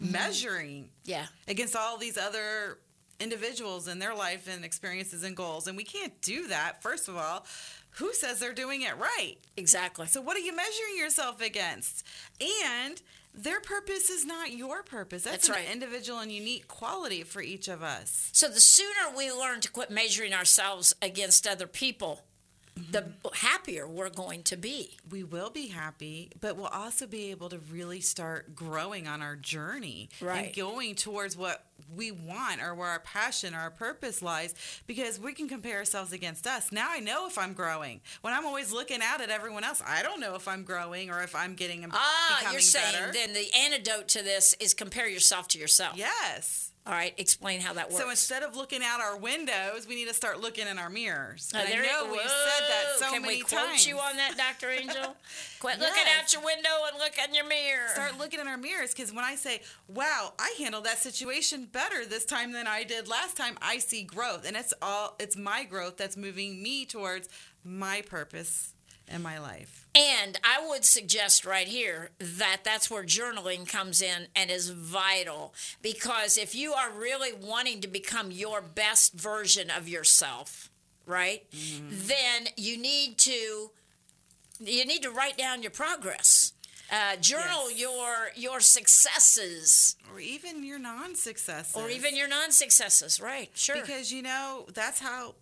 Mm-hmm. 0.00 0.12
measuring 0.12 0.88
Yeah. 1.04 1.26
against 1.46 1.76
all 1.76 1.96
these 1.96 2.18
other 2.18 2.78
individuals 3.20 3.86
in 3.86 4.00
their 4.00 4.16
life 4.16 4.48
and 4.48 4.64
experiences 4.64 5.22
and 5.22 5.36
goals, 5.36 5.68
and 5.68 5.76
we 5.76 5.84
can't 5.84 6.20
do 6.22 6.48
that. 6.48 6.82
First 6.82 7.08
of 7.08 7.16
all, 7.16 7.46
who 7.96 8.12
says 8.14 8.38
they're 8.38 8.52
doing 8.52 8.82
it 8.82 8.96
right? 8.98 9.36
Exactly. 9.56 10.06
So 10.06 10.20
what 10.20 10.36
are 10.36 10.40
you 10.40 10.54
measuring 10.54 10.96
yourself 10.96 11.40
against? 11.40 12.04
And 12.40 13.00
their 13.34 13.60
purpose 13.60 14.10
is 14.10 14.24
not 14.26 14.52
your 14.52 14.82
purpose. 14.82 15.24
That's, 15.24 15.46
That's 15.46 15.58
an 15.58 15.64
right. 15.64 15.72
individual 15.72 16.18
and 16.20 16.30
unique 16.32 16.68
quality 16.68 17.22
for 17.22 17.40
each 17.42 17.68
of 17.68 17.82
us. 17.82 18.30
So 18.32 18.48
the 18.48 18.60
sooner 18.60 19.16
we 19.16 19.30
learn 19.32 19.60
to 19.60 19.70
quit 19.70 19.90
measuring 19.90 20.34
ourselves 20.34 20.94
against 21.00 21.46
other 21.46 21.66
people, 21.66 22.24
the 22.90 23.12
happier 23.34 23.86
we're 23.86 24.08
going 24.10 24.42
to 24.44 24.56
be. 24.56 24.96
We 25.10 25.22
will 25.24 25.50
be 25.50 25.68
happy, 25.68 26.30
but 26.40 26.56
we'll 26.56 26.66
also 26.66 27.06
be 27.06 27.30
able 27.30 27.50
to 27.50 27.58
really 27.70 28.00
start 28.00 28.54
growing 28.54 29.06
on 29.06 29.20
our 29.22 29.36
journey 29.36 30.08
Right. 30.20 30.46
and 30.46 30.54
going 30.56 30.94
towards 30.94 31.36
what 31.36 31.64
we 31.94 32.10
want 32.10 32.62
or 32.62 32.74
where 32.74 32.88
our 32.88 33.00
passion 33.00 33.54
or 33.54 33.58
our 33.58 33.70
purpose 33.70 34.22
lies 34.22 34.54
because 34.86 35.20
we 35.20 35.32
can 35.32 35.48
compare 35.48 35.76
ourselves 35.78 36.12
against 36.12 36.46
us. 36.46 36.72
Now 36.72 36.88
I 36.90 37.00
know 37.00 37.26
if 37.26 37.38
I'm 37.38 37.52
growing. 37.52 38.00
When 38.22 38.32
I'm 38.34 38.46
always 38.46 38.72
looking 38.72 39.00
out 39.02 39.20
at 39.20 39.30
everyone 39.30 39.64
else, 39.64 39.82
I 39.86 40.02
don't 40.02 40.20
know 40.20 40.34
if 40.34 40.48
I'm 40.48 40.64
growing 40.64 41.10
or 41.10 41.22
if 41.22 41.34
I'm 41.34 41.54
getting 41.54 41.86
Ah, 41.92 42.36
becoming 42.38 42.52
you're 42.54 42.60
saying 42.60 42.92
better. 42.92 43.12
then 43.12 43.32
the 43.34 43.46
antidote 43.56 44.08
to 44.08 44.22
this 44.22 44.54
is 44.60 44.74
compare 44.74 45.08
yourself 45.08 45.48
to 45.48 45.58
yourself. 45.58 45.96
yes. 45.96 46.71
All 46.84 46.92
right, 46.92 47.14
explain 47.16 47.60
how 47.60 47.74
that 47.74 47.90
works. 47.92 48.02
So 48.02 48.10
instead 48.10 48.42
of 48.42 48.56
looking 48.56 48.80
out 48.82 49.00
our 49.00 49.16
windows, 49.16 49.86
we 49.86 49.94
need 49.94 50.08
to 50.08 50.14
start 50.14 50.40
looking 50.40 50.66
in 50.66 50.78
our 50.80 50.90
mirrors. 50.90 51.52
Uh, 51.54 51.58
I 51.58 51.66
there 51.66 51.84
you- 51.84 51.88
know 51.88 52.06
we've 52.10 52.20
said 52.22 52.68
that 52.68 52.84
so 52.98 53.12
Can 53.12 53.22
many 53.22 53.36
we 53.36 53.40
quote 53.42 53.66
times. 53.68 53.86
you 53.86 53.98
on 54.00 54.16
that, 54.16 54.36
Dr. 54.36 54.68
Angel? 54.68 55.14
Quit 55.60 55.78
looking 55.78 56.02
out 56.18 56.32
your 56.32 56.42
window 56.42 56.70
and 56.90 56.98
look 56.98 57.12
in 57.24 57.34
your 57.36 57.46
mirror. 57.46 57.86
Start 57.94 58.18
looking 58.18 58.40
in 58.40 58.48
our 58.48 58.56
mirrors 58.56 58.92
because 58.92 59.12
when 59.12 59.24
I 59.24 59.36
say, 59.36 59.62
"Wow, 59.86 60.32
I 60.40 60.54
handled 60.58 60.82
that 60.84 60.98
situation 60.98 61.66
better 61.66 62.04
this 62.04 62.24
time 62.24 62.50
than 62.50 62.66
I 62.66 62.82
did 62.82 63.06
last 63.06 63.36
time," 63.36 63.56
I 63.62 63.78
see 63.78 64.02
growth, 64.02 64.44
and 64.44 64.56
it's 64.56 64.74
all 64.82 65.14
it's 65.20 65.36
my 65.36 65.62
growth 65.62 65.96
that's 65.96 66.16
moving 66.16 66.60
me 66.64 66.84
towards 66.84 67.28
my 67.62 68.02
purpose 68.02 68.74
in 69.12 69.22
my 69.22 69.38
life. 69.38 69.86
And 69.94 70.38
I 70.42 70.66
would 70.66 70.84
suggest 70.84 71.44
right 71.44 71.68
here 71.68 72.10
that 72.18 72.62
that's 72.64 72.90
where 72.90 73.04
journaling 73.04 73.68
comes 73.68 74.00
in 74.00 74.28
and 74.34 74.50
is 74.50 74.70
vital 74.70 75.52
because 75.82 76.38
if 76.38 76.54
you 76.54 76.72
are 76.72 76.90
really 76.90 77.32
wanting 77.32 77.80
to 77.82 77.88
become 77.88 78.30
your 78.30 78.62
best 78.62 79.12
version 79.12 79.70
of 79.70 79.88
yourself, 79.88 80.70
right? 81.06 81.44
Then 81.52 82.48
you 82.56 82.78
need 82.78 83.18
to 83.18 83.70
you 84.60 84.84
need 84.86 85.02
to 85.02 85.10
write 85.10 85.36
down 85.36 85.60
your 85.62 85.72
progress. 85.72 86.52
Uh, 86.90 87.16
journal 87.16 87.70
Yes. 87.70 87.80
your 87.80 88.30
your 88.34 88.60
successes 88.60 89.96
Or 90.12 90.20
even 90.20 90.62
your 90.64 90.78
non-successes. 90.78 91.74
or 91.76 91.88
even 91.90 92.16
your 92.16 92.28
non-successes, 92.28 93.20
right? 93.20 93.50
Sure. 93.54 93.76
because 93.76 94.12
you 94.12 94.22
know 94.22 94.66
that's 94.74 95.00
how 95.00 95.34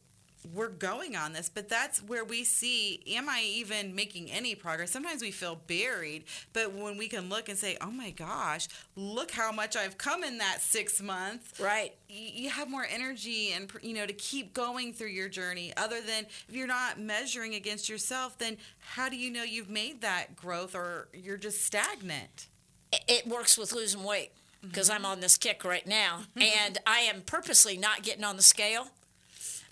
we're 0.54 0.68
going 0.68 1.16
on 1.16 1.32
this 1.32 1.48
but 1.48 1.68
that's 1.68 2.02
where 2.02 2.24
we 2.24 2.44
see 2.44 3.00
am 3.14 3.28
i 3.28 3.42
even 3.44 3.94
making 3.94 4.30
any 4.30 4.54
progress 4.54 4.90
sometimes 4.90 5.22
we 5.22 5.30
feel 5.30 5.60
buried 5.66 6.24
but 6.52 6.72
when 6.72 6.96
we 6.96 7.08
can 7.08 7.28
look 7.28 7.48
and 7.48 7.58
say 7.58 7.76
oh 7.80 7.90
my 7.90 8.10
gosh 8.10 8.68
look 8.96 9.30
how 9.30 9.52
much 9.52 9.76
i've 9.76 9.98
come 9.98 10.24
in 10.24 10.38
that 10.38 10.60
six 10.60 11.00
month 11.02 11.58
right. 11.60 11.94
you 12.08 12.48
have 12.48 12.70
more 12.70 12.86
energy 12.90 13.52
and 13.52 13.70
you 13.82 13.94
know 13.94 14.06
to 14.06 14.12
keep 14.12 14.54
going 14.54 14.92
through 14.92 15.08
your 15.08 15.28
journey 15.28 15.72
other 15.76 16.00
than 16.00 16.24
if 16.48 16.54
you're 16.54 16.66
not 16.66 16.98
measuring 16.98 17.54
against 17.54 17.88
yourself 17.88 18.38
then 18.38 18.56
how 18.78 19.08
do 19.08 19.16
you 19.16 19.30
know 19.30 19.42
you've 19.42 19.70
made 19.70 20.00
that 20.00 20.34
growth 20.36 20.74
or 20.74 21.08
you're 21.12 21.36
just 21.36 21.64
stagnant 21.64 22.48
it- 22.92 23.04
it 23.06 23.26
works 23.26 23.56
with 23.58 23.72
losing 23.72 24.02
weight 24.04 24.32
because 24.62 24.88
mm-hmm. 24.88 25.04
I'm 25.04 25.06
on 25.06 25.20
this 25.20 25.36
kick 25.36 25.64
right 25.64 25.86
now, 25.86 26.22
and 26.36 26.78
I 26.86 27.00
am 27.00 27.22
purposely 27.22 27.76
not 27.76 28.02
getting 28.02 28.24
on 28.24 28.36
the 28.36 28.42
scale. 28.42 28.88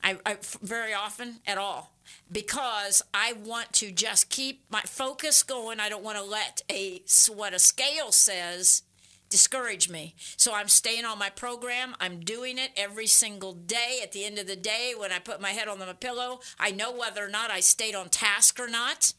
I, 0.03 0.17
I 0.25 0.37
very 0.63 0.95
often 0.95 1.41
at 1.47 1.59
all 1.59 1.93
because 2.31 3.03
I 3.13 3.33
want 3.33 3.73
to 3.75 3.91
just 3.91 4.31
keep 4.31 4.65
my 4.71 4.81
focus 4.81 5.43
going. 5.43 5.81
I 5.81 5.89
don't 5.89 6.05
want 6.05 6.19
to 6.19 6.25
let 6.25 6.63
a 6.71 7.03
what 7.35 7.55
a 7.55 7.59
scale 7.59 8.13
says 8.13 8.83
discourage 9.29 9.89
me. 9.89 10.15
So 10.37 10.55
I'm 10.55 10.69
staying 10.69 11.05
on 11.05 11.19
my 11.19 11.31
program. 11.31 11.95
I'm 12.01 12.21
doing 12.21 12.59
it 12.59 12.71
every 12.77 13.07
single 13.07 13.53
day. 13.53 14.01
At 14.03 14.13
the 14.13 14.25
end 14.25 14.39
of 14.39 14.47
the 14.47 14.57
day, 14.57 14.95
when 14.97 15.13
I 15.13 15.19
put 15.19 15.41
my 15.41 15.51
head 15.51 15.69
on 15.69 15.79
the 15.79 15.95
pillow, 15.95 16.41
I 16.59 16.71
know 16.71 16.93
whether 16.93 17.25
or 17.25 17.29
not 17.29 17.51
I 17.51 17.61
stayed 17.61 17.95
on 17.95 18.09
task 18.09 18.59
or 18.59 18.69
not. 18.69 19.13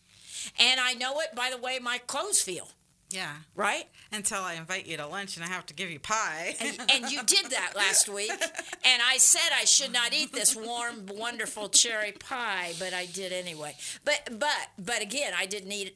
And 0.60 0.80
I 0.80 0.94
know 0.94 1.20
it 1.20 1.36
by 1.36 1.50
the 1.52 1.62
way 1.62 1.80
my 1.80 2.00
clothes 2.00 2.42
feel, 2.42 2.70
yeah 3.10 3.34
right? 3.56 3.86
until 4.12 4.42
i 4.42 4.54
invite 4.56 4.86
you 4.88 4.98
to 4.98 5.06
lunch 5.08 5.36
and 5.36 5.44
i 5.46 5.48
have 5.48 5.66
to 5.66 5.74
give 5.74 5.90
you 5.90 6.00
pie 6.00 6.56
And, 6.62 6.80
and 6.92 7.12
you 7.12 7.24
did 7.24 7.52
that 7.52 7.74
last 7.76 8.10
week. 8.10 8.32
And 8.32 9.02
I 9.08 9.18
said 9.18 9.52
I 9.60 9.66
should 9.66 9.92
not 9.94 10.14
eat 10.14 10.34
this 10.34 10.56
warm, 10.56 11.06
wonderful 11.08 11.70
cherry 11.70 12.12
pie, 12.12 12.74
but 12.80 12.94
I 12.94 13.06
did 13.06 13.32
anyway. 13.32 13.76
But 14.04 14.30
but 14.40 14.70
but 14.78 15.02
again, 15.02 15.34
I 15.38 15.46
didn't 15.46 15.72
eat 15.72 15.88
it. 15.90 15.96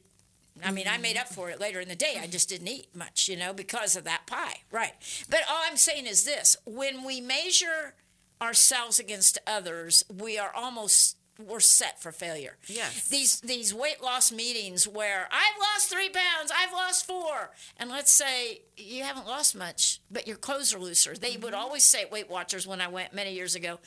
I 0.64 0.70
mean, 0.70 0.86
I 0.88 0.98
made 0.98 1.16
up 1.16 1.28
for 1.28 1.50
it 1.50 1.60
later 1.60 1.80
in 1.80 1.88
the 1.88 1.96
day. 1.96 2.16
I 2.20 2.26
just 2.28 2.48
didn't 2.48 2.68
eat 2.68 2.94
much, 2.94 3.28
you 3.28 3.36
know, 3.36 3.52
because 3.52 3.96
of 3.96 4.04
that 4.04 4.26
pie. 4.26 4.58
Right. 4.70 4.92
But 5.28 5.40
all 5.50 5.62
I'm 5.68 5.76
saying 5.76 6.06
is 6.06 6.24
this 6.24 6.56
when 6.64 7.04
we 7.04 7.20
measure 7.20 7.94
ourselves 8.40 8.98
against 9.00 9.38
others, 9.46 10.04
we 10.14 10.38
are 10.38 10.52
almost 10.54 11.16
we're 11.38 11.60
set 11.60 12.00
for 12.00 12.12
failure. 12.12 12.56
Yes. 12.66 13.08
These 13.08 13.40
these 13.40 13.74
weight 13.74 14.02
loss 14.02 14.30
meetings 14.30 14.86
where 14.86 15.28
I've 15.30 15.60
lost 15.60 15.90
three 15.90 16.08
pounds, 16.08 16.52
I've 16.56 16.72
lost 16.72 17.06
four, 17.06 17.50
and 17.76 17.90
let's 17.90 18.12
say 18.12 18.62
you 18.76 19.02
haven't 19.02 19.26
lost 19.26 19.56
much, 19.56 20.00
but 20.10 20.26
your 20.26 20.36
clothes 20.36 20.74
are 20.74 20.78
looser. 20.78 21.14
They 21.14 21.36
would 21.36 21.54
always 21.54 21.84
say 21.84 22.02
at 22.02 22.12
Weight 22.12 22.30
Watchers 22.30 22.66
when 22.66 22.80
I 22.80 22.88
went 22.88 23.12
many 23.12 23.34
years 23.34 23.54
ago, 23.54 23.78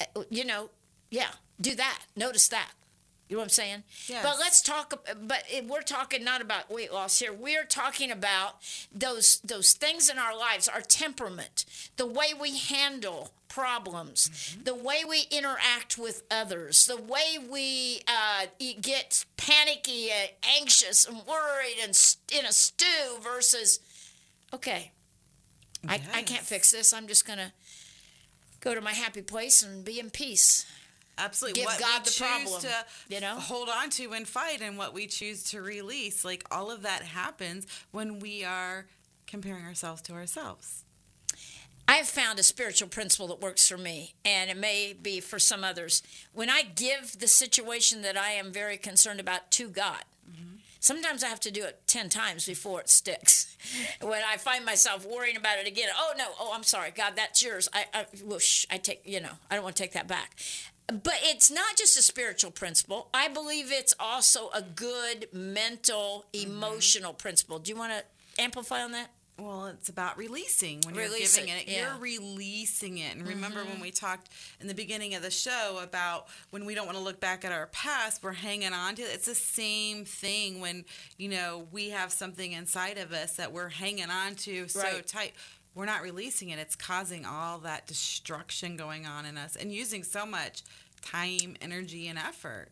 uh, 0.00 0.22
you 0.30 0.44
know, 0.44 0.70
yeah, 1.10 1.30
do 1.60 1.74
that. 1.74 2.00
Notice 2.16 2.48
that. 2.48 2.70
You 3.30 3.36
know 3.36 3.42
what 3.42 3.44
I'm 3.44 3.50
saying? 3.50 3.82
Yes. 4.08 4.24
But 4.24 4.38
let's 4.40 4.60
talk. 4.60 5.06
But 5.22 5.44
we're 5.68 5.82
talking 5.82 6.24
not 6.24 6.40
about 6.40 6.68
weight 6.68 6.92
loss 6.92 7.20
here. 7.20 7.32
We're 7.32 7.64
talking 7.64 8.10
about 8.10 8.56
those 8.92 9.38
those 9.44 9.72
things 9.72 10.10
in 10.10 10.18
our 10.18 10.36
lives, 10.36 10.66
our 10.66 10.80
temperament, 10.80 11.64
the 11.96 12.06
way 12.06 12.34
we 12.38 12.58
handle 12.58 13.30
problems, 13.46 14.56
the 14.64 14.74
way 14.74 15.04
we 15.08 15.26
interact 15.30 15.96
with 15.96 16.24
others, 16.28 16.86
the 16.86 16.96
way 16.96 17.38
we 17.38 18.00
uh, 18.08 18.46
get 18.80 19.24
panicky, 19.36 20.10
and 20.10 20.30
anxious, 20.58 21.06
and 21.06 21.18
worried, 21.18 21.76
and 21.80 22.16
in 22.36 22.44
a 22.44 22.52
stew 22.52 23.20
versus, 23.22 23.78
okay, 24.52 24.90
I, 25.86 26.00
I 26.12 26.22
can't 26.22 26.42
fix 26.42 26.72
this. 26.72 26.92
I'm 26.92 27.06
just 27.06 27.24
gonna 27.24 27.52
go 28.58 28.74
to 28.74 28.80
my 28.80 28.92
happy 28.92 29.22
place 29.22 29.62
and 29.62 29.84
be 29.84 30.00
in 30.00 30.10
peace. 30.10 30.66
Absolutely. 31.20 31.60
Give 31.60 31.66
what 31.66 31.78
God 31.78 32.00
we 32.00 32.04
the 32.04 32.10
choose 32.10 32.18
problem, 32.18 32.60
to 32.62 33.14
you 33.14 33.20
know? 33.20 33.34
hold 33.34 33.68
on 33.68 33.90
to 33.90 34.12
and 34.12 34.26
fight 34.26 34.60
and 34.62 34.78
what 34.78 34.94
we 34.94 35.06
choose 35.06 35.44
to 35.50 35.60
release, 35.62 36.24
like 36.24 36.44
all 36.50 36.70
of 36.70 36.82
that 36.82 37.02
happens 37.02 37.66
when 37.90 38.18
we 38.18 38.44
are 38.44 38.86
comparing 39.26 39.64
ourselves 39.64 40.02
to 40.02 40.12
ourselves. 40.12 40.84
I've 41.90 42.06
found 42.06 42.38
a 42.38 42.44
spiritual 42.44 42.86
principle 42.86 43.26
that 43.28 43.40
works 43.40 43.66
for 43.66 43.76
me, 43.76 44.14
and 44.24 44.48
it 44.48 44.56
may 44.56 44.92
be 44.92 45.18
for 45.18 45.40
some 45.40 45.64
others. 45.64 46.04
When 46.32 46.48
I 46.48 46.62
give 46.62 47.18
the 47.18 47.26
situation 47.26 48.02
that 48.02 48.16
I 48.16 48.30
am 48.30 48.52
very 48.52 48.76
concerned 48.76 49.18
about 49.18 49.50
to 49.52 49.68
God, 49.68 50.04
mm-hmm. 50.30 50.58
sometimes 50.78 51.24
I 51.24 51.26
have 51.26 51.40
to 51.40 51.50
do 51.50 51.64
it 51.64 51.80
10 51.88 52.08
times 52.08 52.46
before 52.46 52.80
it 52.80 52.88
sticks. 52.88 53.56
when 54.00 54.22
I 54.24 54.36
find 54.36 54.64
myself 54.64 55.04
worrying 55.04 55.36
about 55.36 55.58
it 55.58 55.66
again, 55.66 55.88
oh 55.96 56.12
no, 56.16 56.26
oh, 56.38 56.52
I'm 56.54 56.62
sorry, 56.62 56.92
God, 56.92 57.14
that's 57.16 57.42
yours. 57.42 57.68
I, 57.72 57.86
I 57.92 58.06
whoosh, 58.22 58.66
I 58.70 58.76
take, 58.76 59.02
you 59.04 59.20
know, 59.20 59.32
I 59.50 59.56
don't 59.56 59.64
want 59.64 59.74
to 59.74 59.82
take 59.82 59.94
that 59.94 60.06
back. 60.06 60.36
But 60.90 61.18
it's 61.22 61.50
not 61.50 61.76
just 61.76 61.96
a 61.96 62.02
spiritual 62.02 62.50
principle. 62.50 63.08
I 63.14 63.28
believe 63.28 63.70
it's 63.70 63.94
also 64.00 64.50
a 64.54 64.62
good 64.62 65.28
mental, 65.32 66.26
emotional 66.32 67.12
principle. 67.12 67.58
Do 67.58 67.70
you 67.70 67.78
want 67.78 67.92
to 67.92 68.42
amplify 68.42 68.82
on 68.82 68.92
that? 68.92 69.10
Well, 69.40 69.66
it's 69.66 69.88
about 69.88 70.18
releasing. 70.18 70.80
When 70.84 70.94
Release 70.94 71.36
you're 71.36 71.46
giving 71.46 71.60
it, 71.60 71.66
it, 71.66 71.72
yeah. 71.72 71.84
Mm-hmm. 71.86 72.04
you're 72.04 72.20
releasing 72.20 72.98
it. 72.98 73.16
And 73.16 73.26
remember 73.26 73.64
when 73.64 73.80
we 73.80 73.90
talked 73.90 74.28
in 74.60 74.66
the 74.66 74.74
beginning 74.74 75.14
of 75.14 75.22
the 75.22 75.30
show 75.30 75.80
about 75.82 76.26
when 76.50 76.66
we 76.66 76.74
don't 76.74 76.84
want 76.84 76.98
to 76.98 77.02
look 77.02 77.20
back 77.20 77.44
at 77.44 77.52
our 77.52 77.66
past, 77.68 78.22
we're 78.22 78.32
hanging 78.32 78.74
on 78.74 78.96
to 78.96 79.02
it. 79.02 79.08
It's 79.14 79.26
the 79.26 79.34
same 79.34 80.04
thing 80.04 80.60
when, 80.60 80.84
you 81.16 81.30
know, 81.30 81.66
we 81.72 81.88
have 81.90 82.12
something 82.12 82.52
inside 82.52 82.98
of 82.98 83.12
us 83.12 83.36
that 83.36 83.50
we're 83.50 83.70
hanging 83.70 84.10
on 84.10 84.34
to 84.36 84.68
so 84.68 85.00
tight. 85.06 85.32
We're 85.74 85.86
not 85.86 86.02
releasing 86.02 86.50
it. 86.50 86.58
It's 86.58 86.76
causing 86.76 87.24
all 87.24 87.58
that 87.58 87.86
destruction 87.86 88.76
going 88.76 89.06
on 89.06 89.24
in 89.24 89.38
us 89.38 89.56
and 89.56 89.72
using 89.72 90.02
so 90.02 90.26
much 90.26 90.62
time, 91.02 91.56
energy, 91.60 92.08
and 92.08 92.18
effort. 92.18 92.68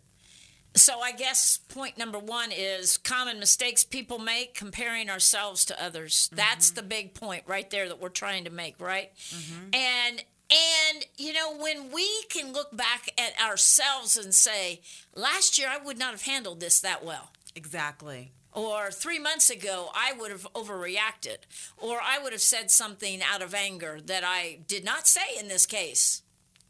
So 0.75 1.01
I 1.01 1.13
guess 1.13 1.59
point 1.69 1.97
number 1.97 2.19
one 2.19 2.51
is 2.53 2.99
common 2.99 3.39
mistakes 3.39 3.85
people 3.85 4.19
make 4.19 4.55
comparing 4.55 5.09
ourselves 5.11 5.65
to 5.67 5.83
others. 5.83 6.29
That's 6.33 6.69
mm-hmm. 6.69 6.77
the 6.77 6.83
big 6.83 7.15
point 7.15 7.45
right 7.47 7.69
there 7.71 7.89
that 7.89 8.01
we're 8.01 8.11
trying 8.11 8.45
to 8.45 8.51
make, 8.51 8.81
right? 8.81 9.11
Mm-hmm. 9.17 9.75
And 9.75 10.25
and 10.51 11.07
you 11.17 11.33
know 11.33 11.57
when 11.57 11.91
we 11.93 12.09
can 12.31 12.53
look 12.53 12.77
back 12.77 13.13
at 13.19 13.41
ourselves 13.41 14.17
and 14.17 14.35
say, 14.35 14.81
last 15.15 15.59
year 15.59 15.69
I 15.71 15.83
would 15.83 15.99
not 15.99 16.13
have 16.13 16.23
handled 16.23 16.61
this 16.61 16.81
that 16.81 17.05
well. 17.05 17.31
Exactly. 17.57 18.33
Or 18.59 18.90
three 18.90 19.18
months 19.21 19.51
ago, 19.51 19.90
I 19.94 20.12
would 20.18 20.31
have 20.33 20.47
overreacted. 20.55 21.38
Or 21.77 22.01
I 22.03 22.18
would 22.18 22.33
have 22.33 22.42
said 22.42 22.71
something 22.71 23.21
out 23.23 23.40
of 23.40 23.55
anger 23.55 24.01
that 24.07 24.25
I 24.25 24.59
did 24.66 24.85
not 24.85 25.07
say 25.07 25.21
in 25.38 25.47
this 25.47 25.64
case. 25.64 26.23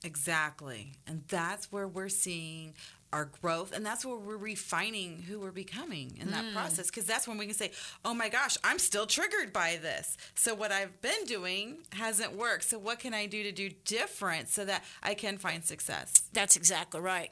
Exactly. 0.05 0.93
And 1.07 1.23
that's 1.29 1.73
where 1.73 1.89
we're 1.89 2.11
seeing 2.11 2.75
our 3.11 3.25
growth 3.41 3.75
and 3.75 3.87
that's 3.87 4.05
where 4.05 4.19
we're 4.19 4.37
refining 4.37 5.23
who 5.23 5.41
we're 5.41 5.51
becoming 5.51 6.13
in 6.21 6.31
that 6.31 6.45
hmm. 6.45 6.53
process 6.53 6.89
because 6.89 7.07
that's 7.07 7.27
when 7.27 7.39
we 7.39 7.47
can 7.47 7.55
say 7.55 7.71
oh 8.05 8.13
my 8.13 8.29
gosh 8.29 8.59
i'm 8.63 8.79
still 8.79 9.07
triggered 9.07 9.51
by 9.51 9.79
this 9.81 10.19
so 10.35 10.55
what 10.55 10.71
i've 10.71 11.01
been 11.01 11.25
doing 11.25 11.79
hasn't 11.95 12.37
worked 12.37 12.65
so 12.65 12.79
what 12.79 12.99
can 12.99 13.15
i 13.15 13.25
do 13.25 13.43
to 13.43 13.51
do 13.51 13.71
different 13.87 14.47
so 14.51 14.63
that 14.63 14.85
i 15.03 15.15
can 15.15 15.39
find 15.39 15.65
success 15.65 16.19
That's 16.33 16.57
exactly 16.57 17.01
right. 17.01 17.31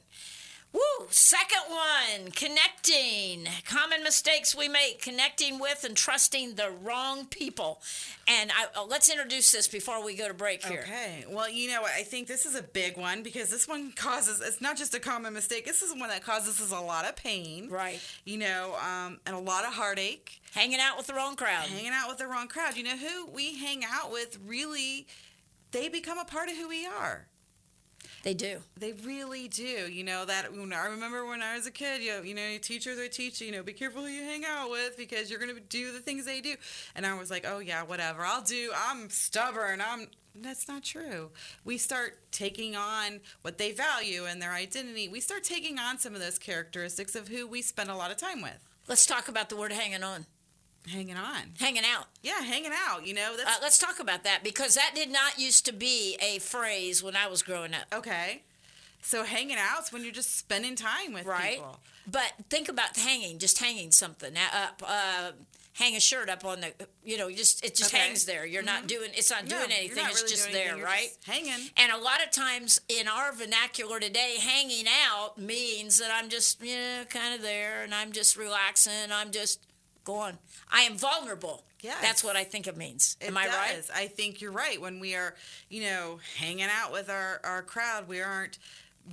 Woo! 0.73 1.07
Second 1.09 1.63
one, 1.69 2.31
connecting. 2.33 3.47
Common 3.67 4.03
mistakes 4.03 4.55
we 4.55 4.69
make, 4.69 5.01
connecting 5.01 5.59
with 5.59 5.85
and 5.85 5.97
trusting 5.97 6.55
the 6.57 6.71
wrong 6.83 7.27
people. 7.27 7.81
And 8.29 8.51
I, 8.51 8.81
uh, 8.81 8.85
let's 8.85 9.09
introduce 9.09 9.53
this 9.53 9.69
before 9.69 10.05
we 10.05 10.17
go 10.17 10.29
to 10.29 10.35
break 10.35 10.65
here. 10.65 10.81
Okay. 10.81 11.25
Well, 11.31 11.49
you 11.49 11.71
know? 11.71 11.83
I 11.85 12.03
think 12.03 12.29
this 12.29 12.45
is 12.45 12.57
a 12.57 12.63
big 12.63 12.99
one 12.99 13.23
because 13.23 13.49
this 13.51 13.67
one 13.67 13.93
causes, 13.93 14.43
it's 14.45 14.61
not 14.61 14.77
just 14.77 14.95
a 14.95 15.01
common 15.01 15.33
mistake. 15.33 15.65
This 15.65 15.83
is 15.83 15.93
one 15.93 16.09
that 16.09 16.23
causes 16.23 16.61
us 16.61 16.73
a 16.73 16.81
lot 16.81 17.09
of 17.09 17.17
pain. 17.17 17.69
Right. 17.71 18.01
You 18.25 18.39
know, 18.39 18.77
um, 18.85 19.19
and 19.27 19.35
a 19.35 19.41
lot 19.41 19.65
of 19.65 19.73
heartache. 19.73 20.41
Hanging 20.53 20.81
out 20.81 20.97
with 20.97 21.07
the 21.07 21.15
wrong 21.15 21.37
crowd. 21.37 21.69
Hanging 21.69 21.93
out 21.93 22.09
with 22.09 22.19
the 22.19 22.27
wrong 22.27 22.49
crowd. 22.49 22.77
You 22.77 22.85
know 22.85 22.97
who 22.97 23.27
we 23.27 23.57
hang 23.57 23.83
out 23.85 24.11
with 24.11 24.39
really, 24.45 25.07
they 25.71 25.89
become 25.89 26.19
a 26.19 26.25
part 26.25 26.49
of 26.49 26.57
who 26.57 26.69
we 26.69 26.87
are. 26.87 27.27
They 28.27 28.35
do. 28.35 28.59
They 28.77 28.91
really 28.91 29.47
do. 29.47 29.62
You 29.89 30.03
know 30.03 30.25
that 30.25 30.53
when 30.53 30.73
I 30.73 30.87
remember 30.87 31.25
when 31.27 31.43
I 31.43 31.55
was 31.55 31.69
a 31.69 31.71
kid, 31.71 32.03
you 32.03 32.11
know, 32.11 32.23
you 32.23 32.35
know, 32.35 32.59
teachers 32.61 32.99
would 32.99 33.12
teach 33.12 33.41
you, 33.41 33.47
you 33.47 33.53
know, 33.53 33.62
be 33.62 33.73
careful 33.73 34.03
who 34.03 34.09
you 34.09 34.25
hang 34.25 34.45
out 34.45 34.69
with 34.69 34.97
because 34.97 35.31
you're 35.31 35.39
gonna 35.39 35.61
do 35.61 35.93
the 35.93 36.01
things 36.01 36.25
they 36.25 36.41
do. 36.41 36.57
And 36.97 37.07
I 37.07 37.17
was 37.17 37.31
like, 37.31 37.47
oh 37.49 37.61
yeah, 37.61 37.85
whatever. 37.85 38.25
I'll 38.25 38.43
do. 38.43 38.73
I'm 38.77 39.11
stubborn. 39.11 39.81
I'm. 39.81 40.09
That's 40.35 40.67
not 40.67 40.83
true. 40.83 41.31
We 41.65 41.79
start 41.79 42.19
taking 42.33 42.75
on 42.75 43.21
what 43.43 43.59
they 43.59 43.71
value 43.71 44.25
and 44.25 44.43
their 44.43 44.55
identity. 44.55 45.07
We 45.07 45.21
start 45.21 45.45
taking 45.45 45.79
on 45.79 45.97
some 45.99 46.17
of 46.17 46.21
those 46.21 46.37
characteristics 46.37 47.15
of 47.15 47.29
who 47.29 47.47
we 47.47 47.62
spend 47.62 47.91
a 47.91 47.97
lot 47.97 48.11
of 48.11 48.17
time 48.17 48.43
with. 48.43 48.59
Let's 48.89 49.07
talk 49.07 49.29
about 49.29 49.51
the 49.51 49.57
word 49.57 49.71
hanging 49.71 50.03
on. 50.03 50.27
Hanging 50.90 51.16
on. 51.16 51.53
Hanging 51.59 51.83
out. 51.85 52.07
Yeah, 52.22 52.40
hanging 52.42 52.72
out. 52.75 53.07
You 53.07 53.14
know, 53.14 53.37
Uh, 53.44 53.55
let's 53.61 53.79
talk 53.79 53.99
about 54.01 54.25
that 54.25 54.42
because 54.44 54.75
that 54.75 54.92
did 54.94 55.11
not 55.11 55.38
used 55.38 55.64
to 55.66 55.72
be 55.72 56.16
a 56.20 56.38
phrase 56.38 57.03
when 57.03 57.16
I 57.16 57.27
was 57.27 57.42
growing 57.42 57.75
up. 57.75 57.87
okay. 57.92 58.42
So 59.03 59.22
hanging 59.25 59.57
out's 59.59 59.92
when 59.92 60.03
you're 60.03 60.12
just 60.12 60.37
spending 60.37 60.75
time 60.75 61.12
with 61.12 61.27
right? 61.27 61.55
people. 61.57 61.79
But 62.09 62.33
think 62.51 62.68
about 62.68 62.96
hanging, 62.96 63.38
just 63.38 63.59
hanging 63.61 63.92
something 63.92 64.35
up, 64.37 64.83
uh, 64.85 65.31
hang 65.75 65.94
a 65.94 66.01
shirt 66.01 66.29
up 66.29 66.44
on 66.44 66.61
the, 66.61 66.72
you 67.05 67.16
know, 67.16 67.31
just 67.31 67.64
it 67.64 67.77
just 67.77 67.92
Okay. 67.94 68.03
hangs 68.05 68.25
there. 68.25 68.44
You're 68.44 68.62
not 68.64 68.88
doing, 68.88 69.12
it's 69.14 69.31
not 69.31 69.44
No, 69.44 69.59
doing 69.59 69.70
anything. 69.70 70.03
not 70.03 70.11
It's 70.11 70.22
really 70.22 70.35
just 70.35 70.51
there, 70.51 70.68
anything, 70.70 70.83
right? 70.83 71.09
just 71.14 71.25
hanging. 71.25 71.70
And 71.77 71.92
a 71.92 71.99
lot 71.99 72.20
of 72.25 72.33
times 72.33 72.81
in 72.88 73.07
our 73.07 73.33
vernacular 73.33 74.01
today, 74.01 74.38
hanging 74.40 74.87
out 74.88 75.38
means 75.38 75.99
that 75.99 76.11
I'm 76.12 76.29
just, 76.29 76.61
you 76.61 76.75
know, 76.75 77.05
kind 77.09 77.33
of 77.35 77.42
there, 77.42 77.83
and 77.85 77.94
I'm 77.94 78.11
just 78.11 78.37
relaxing. 78.37 79.12
I'm 79.12 79.31
just 79.31 79.61
going. 80.05 80.38
I 80.71 80.83
am 80.83 80.97
vulnerable. 80.97 81.65
Yeah, 81.83 81.95
That's 82.03 82.25
what 82.25 82.37
I 82.37 82.45
think 82.45 82.67
it 82.67 82.77
means. 82.77 83.17
It 83.21 83.29
Am 83.29 83.37
I 83.37 83.47
right? 83.47 83.83
I 83.95 84.07
think 84.09 84.41
you're 84.41 84.51
right. 84.53 84.81
When 84.81 84.99
we 84.99 85.15
are, 85.15 85.35
you 85.69 85.83
know, 85.83 86.19
hanging 86.39 86.69
out 86.71 86.91
with 86.91 87.09
our, 87.09 87.41
our 87.45 87.63
crowd, 87.63 88.09
we 88.09 88.21
aren't 88.21 88.59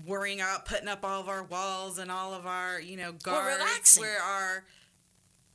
worrying 0.08 0.40
about 0.40 0.66
putting 0.66 0.88
up 0.88 1.04
all 1.06 1.22
of 1.22 1.30
our 1.30 1.44
walls 1.44 2.00
and 2.00 2.10
all 2.10 2.34
of 2.34 2.48
our, 2.48 2.80
you 2.80 2.98
know, 2.98 3.12
guards. 3.12 3.46
We're 3.46 3.54
relaxing. 3.54 4.04
We're 4.04 4.18
our, 4.20 4.64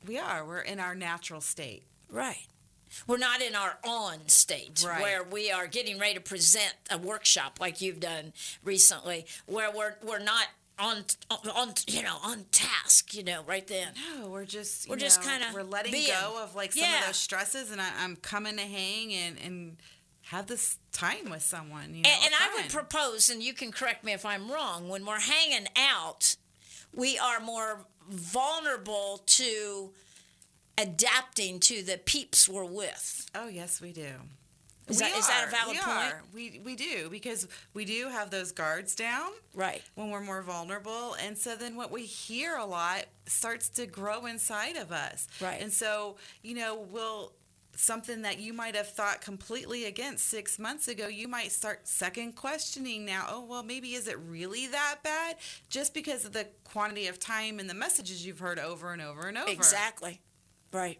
we 0.07 0.19
are. 0.19 0.45
We're 0.47 0.61
in 0.61 0.79
our 0.79 0.95
natural 0.95 1.41
state. 1.41 1.83
Right. 2.11 2.47
We're 3.07 3.19
not 3.19 3.43
in 3.43 3.55
our 3.55 3.79
on 3.85 4.29
state 4.29 4.83
Right. 4.87 5.03
where 5.03 5.23
we 5.25 5.51
are 5.51 5.67
getting 5.67 5.99
ready 5.99 6.15
to 6.15 6.21
present 6.21 6.75
a 6.91 6.97
workshop 6.97 7.59
like 7.61 7.81
you've 7.81 8.01
done 8.01 8.33
recently, 8.65 9.27
where 9.47 9.71
we're 9.71 9.97
we're 10.03 10.19
not 10.21 10.47
on 10.79 11.05
on 11.55 11.73
you 11.87 12.03
know 12.03 12.17
on 12.23 12.45
task, 12.53 13.15
you 13.15 13.25
know, 13.25 13.43
right 13.47 13.67
then. 13.67 13.89
No, 14.17 14.29
we're 14.29 14.45
just, 14.45 14.87
you 14.87 14.91
We're 14.91 14.97
just 14.99 15.23
kinda 15.23 15.47
we're 15.53 15.63
letting 15.63 15.93
being. 15.93 16.09
go 16.21 16.43
of 16.43 16.55
like 16.55 16.73
some 16.73 16.83
Yeah. 16.85 17.01
of 17.01 17.07
those 17.07 17.17
stresses, 17.17 17.71
and 17.71 17.81
I, 17.81 17.89
I'm 17.99 18.17
coming 18.17 18.57
to 18.57 18.63
hang 18.63 19.13
and 19.13 19.39
and 19.39 19.77
have 20.23 20.47
this 20.47 20.77
time 20.93 21.31
with 21.31 21.43
someone. 21.43 21.95
You 21.95 22.03
know, 22.03 22.11
And, 22.11 22.25
and 22.27 22.35
I 22.35 22.55
would 22.61 22.71
propose, 22.71 23.31
and 23.31 23.43
you 23.43 23.55
can 23.55 23.73
correct 23.73 24.05
me 24.05 24.13
if 24.13 24.25
I'm 24.27 24.51
wrong, 24.51 24.89
when 24.89 25.07
we're 25.07 25.21
hanging 25.21 25.67
out, 25.77 26.37
we 26.95 27.19
are 27.19 27.41
more 27.41 27.87
vulnerable 28.11 29.23
to 29.27 29.93
adapting 30.77 31.59
to 31.61 31.83
the 31.83 31.99
peeps 31.99 32.49
we're 32.49 32.65
with. 32.65 33.27
Oh 33.35 33.49
yes, 33.49 33.81
we 33.81 33.93
do. 33.93 34.11
Is 34.89 34.99
that- 34.99 35.17
is 35.17 35.27
that 35.27 35.47
a 35.49 35.51
valid 35.51 35.77
we 35.77 35.83
point? 35.83 36.13
Are. 36.15 36.23
We 36.33 36.61
we 36.65 36.77
do 36.77 37.09
because 37.11 37.47
we 37.75 37.85
do 37.85 38.09
have 38.09 38.31
those 38.31 38.53
guards 38.53 38.95
down. 38.95 39.31
Right. 39.55 39.83
when 39.97 40.11
we're 40.11 40.21
more 40.21 40.43
vulnerable. 40.43 41.15
And 41.15 41.37
so 41.37 41.57
then 41.57 41.75
what 41.75 41.91
we 41.91 42.05
hear 42.05 42.57
a 42.57 42.65
lot 42.65 43.07
starts 43.27 43.69
to 43.71 43.87
grow 43.87 44.27
inside 44.27 44.77
of 44.77 44.93
us. 44.93 45.27
Right. 45.41 45.61
And 45.61 45.73
so, 45.73 46.17
you 46.43 46.55
know, 46.55 46.77
we'll 46.91 47.33
something 47.75 48.23
that 48.23 48.39
you 48.41 48.53
might 48.53 48.75
have 48.75 48.89
thought 48.91 49.21
completely 49.21 49.85
against 49.85 50.27
six 50.27 50.59
months 50.59 50.89
ago, 50.89 51.07
you 51.07 51.29
might 51.29 51.53
start 51.53 51.87
second 51.87 52.35
questioning 52.35 53.05
now. 53.05 53.27
Oh, 53.31 53.45
well, 53.45 53.63
maybe 53.63 53.95
is 53.95 54.09
it 54.09 54.19
really 54.19 54.67
that 54.67 54.97
bad? 55.05 55.37
Just 55.71 55.95
because 55.95 56.25
of 56.25 56.33
the 56.33 56.49
quantity 56.65 57.07
of 57.07 57.21
time 57.21 57.61
and 57.61 57.71
the 57.71 57.75
messages 57.75 58.27
you've 58.27 58.41
heard 58.41 58.59
over 58.59 58.93
and 58.93 59.01
over 59.01 59.29
and 59.29 59.39
over. 59.39 59.51
Exactly. 59.51 60.21
Right. 60.73 60.99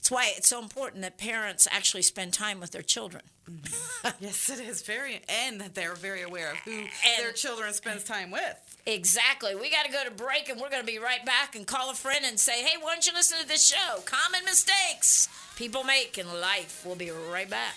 It's 0.00 0.10
why 0.10 0.32
it's 0.34 0.48
so 0.48 0.60
important 0.60 1.02
that 1.02 1.18
parents 1.18 1.68
actually 1.70 2.02
spend 2.02 2.32
time 2.32 2.58
with 2.58 2.70
their 2.72 2.82
children. 2.82 3.22
Mm-hmm. 3.48 3.76
Yes, 4.20 4.48
it 4.48 4.60
is 4.60 4.80
very, 4.80 5.20
and 5.28 5.60
that 5.60 5.74
they're 5.74 5.94
very 5.94 6.22
aware 6.22 6.52
of 6.52 6.56
who 6.58 6.84
their 7.18 7.32
children 7.32 7.72
spends 7.74 8.02
time 8.02 8.30
with. 8.30 8.78
Exactly. 8.86 9.54
We 9.54 9.70
got 9.70 9.84
to 9.84 9.92
go 9.92 10.02
to 10.04 10.10
break 10.10 10.48
and 10.48 10.58
we're 10.58 10.70
going 10.70 10.82
to 10.82 10.86
be 10.86 10.98
right 10.98 11.24
back 11.24 11.54
and 11.54 11.66
call 11.66 11.90
a 11.90 11.94
friend 11.94 12.24
and 12.26 12.40
say, 12.40 12.62
hey, 12.62 12.76
why 12.80 12.94
don't 12.94 13.06
you 13.06 13.12
listen 13.12 13.38
to 13.38 13.46
this 13.46 13.66
show? 13.66 14.00
Common 14.06 14.44
mistakes 14.46 15.28
people 15.56 15.84
make 15.84 16.16
in 16.16 16.26
life. 16.40 16.82
We'll 16.86 16.96
be 16.96 17.10
right 17.10 17.50
back. 17.50 17.74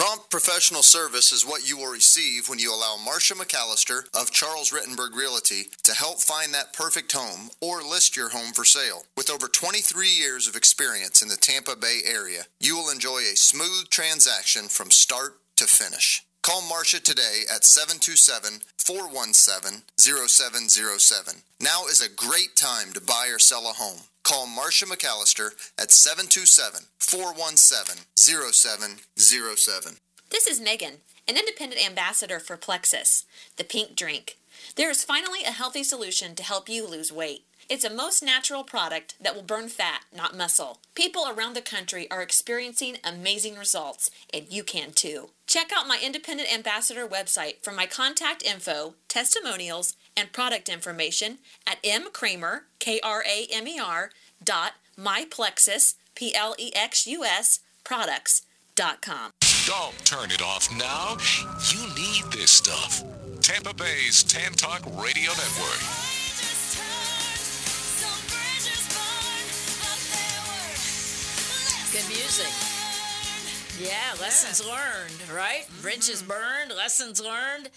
Prompt 0.00 0.30
professional 0.30 0.82
service 0.82 1.30
is 1.30 1.44
what 1.44 1.68
you 1.68 1.76
will 1.76 1.92
receive 1.92 2.48
when 2.48 2.58
you 2.58 2.74
allow 2.74 2.96
Marcia 2.96 3.34
McAllister 3.34 4.04
of 4.18 4.30
Charles 4.30 4.72
Rutenberg 4.72 5.14
Realty 5.14 5.64
to 5.82 5.92
help 5.92 6.20
find 6.20 6.54
that 6.54 6.72
perfect 6.72 7.12
home 7.12 7.50
or 7.60 7.82
list 7.82 8.16
your 8.16 8.30
home 8.30 8.54
for 8.54 8.64
sale. 8.64 9.02
With 9.14 9.28
over 9.28 9.46
23 9.46 10.08
years 10.08 10.48
of 10.48 10.56
experience 10.56 11.20
in 11.20 11.28
the 11.28 11.36
Tampa 11.36 11.76
Bay 11.76 12.00
area, 12.06 12.44
you 12.60 12.78
will 12.78 12.88
enjoy 12.90 13.18
a 13.18 13.36
smooth 13.36 13.90
transaction 13.90 14.68
from 14.68 14.90
start 14.90 15.34
to 15.56 15.66
finish. 15.66 16.22
Call 16.40 16.62
Marcia 16.62 17.00
today 17.00 17.42
at 17.54 17.66
727 17.66 18.60
417 18.78 19.82
0707. 19.98 21.42
Now 21.60 21.84
is 21.90 22.00
a 22.00 22.08
great 22.08 22.56
time 22.56 22.94
to 22.94 23.02
buy 23.02 23.28
or 23.30 23.38
sell 23.38 23.68
a 23.68 23.74
home. 23.74 24.00
Call 24.30 24.46
Marcia 24.46 24.86
McAllister 24.86 25.50
at 25.76 25.90
727 25.90 26.82
417 26.98 28.04
0707. 28.16 29.96
This 30.30 30.46
is 30.46 30.60
Megan, 30.60 30.98
an 31.26 31.36
independent 31.36 31.84
ambassador 31.84 32.38
for 32.38 32.56
Plexus, 32.56 33.24
the 33.56 33.64
pink 33.64 33.96
drink. 33.96 34.36
There 34.76 34.88
is 34.88 35.02
finally 35.02 35.42
a 35.42 35.50
healthy 35.50 35.82
solution 35.82 36.36
to 36.36 36.44
help 36.44 36.68
you 36.68 36.86
lose 36.86 37.10
weight. 37.10 37.42
It's 37.68 37.84
a 37.84 37.92
most 37.92 38.22
natural 38.22 38.62
product 38.62 39.14
that 39.20 39.34
will 39.34 39.42
burn 39.42 39.68
fat, 39.68 40.02
not 40.16 40.36
muscle. 40.36 40.78
People 40.94 41.26
around 41.28 41.54
the 41.54 41.60
country 41.60 42.08
are 42.08 42.22
experiencing 42.22 42.98
amazing 43.02 43.56
results, 43.56 44.12
and 44.32 44.46
you 44.48 44.62
can 44.62 44.92
too. 44.92 45.30
Check 45.48 45.70
out 45.76 45.88
my 45.88 45.98
independent 46.00 46.54
ambassador 46.54 47.06
website 47.06 47.62
for 47.62 47.72
my 47.72 47.86
contact 47.86 48.44
info, 48.44 48.94
testimonials, 49.08 49.96
and 50.16 50.32
product 50.32 50.68
information 50.68 51.38
at 51.66 51.82
mkramer, 51.82 52.60
K-R-A-M-E-R, 52.78 54.10
dot 54.42 54.72
myplexus, 54.98 55.94
P-L-E-X-U-S, 56.14 57.60
products.com. 57.84 59.30
Don't 59.66 60.04
turn 60.04 60.30
it 60.30 60.42
off 60.42 60.68
now. 60.76 61.16
You 61.72 61.86
need 61.94 62.32
this 62.32 62.50
stuff. 62.50 63.02
Tampa 63.40 63.74
Bay's 63.74 64.22
Tan 64.22 64.52
Talk 64.52 64.82
Radio 65.00 65.30
Network. 65.30 65.80
Good 71.92 72.08
music. 72.08 72.46
Yeah, 73.80 74.20
lessons 74.20 74.62
yeah. 74.64 74.72
learned, 74.72 75.30
right? 75.34 75.62
Mm-hmm. 75.62 75.82
Bridges 75.82 76.22
burned, 76.22 76.70
lessons 76.76 77.20
learned. 77.20 77.70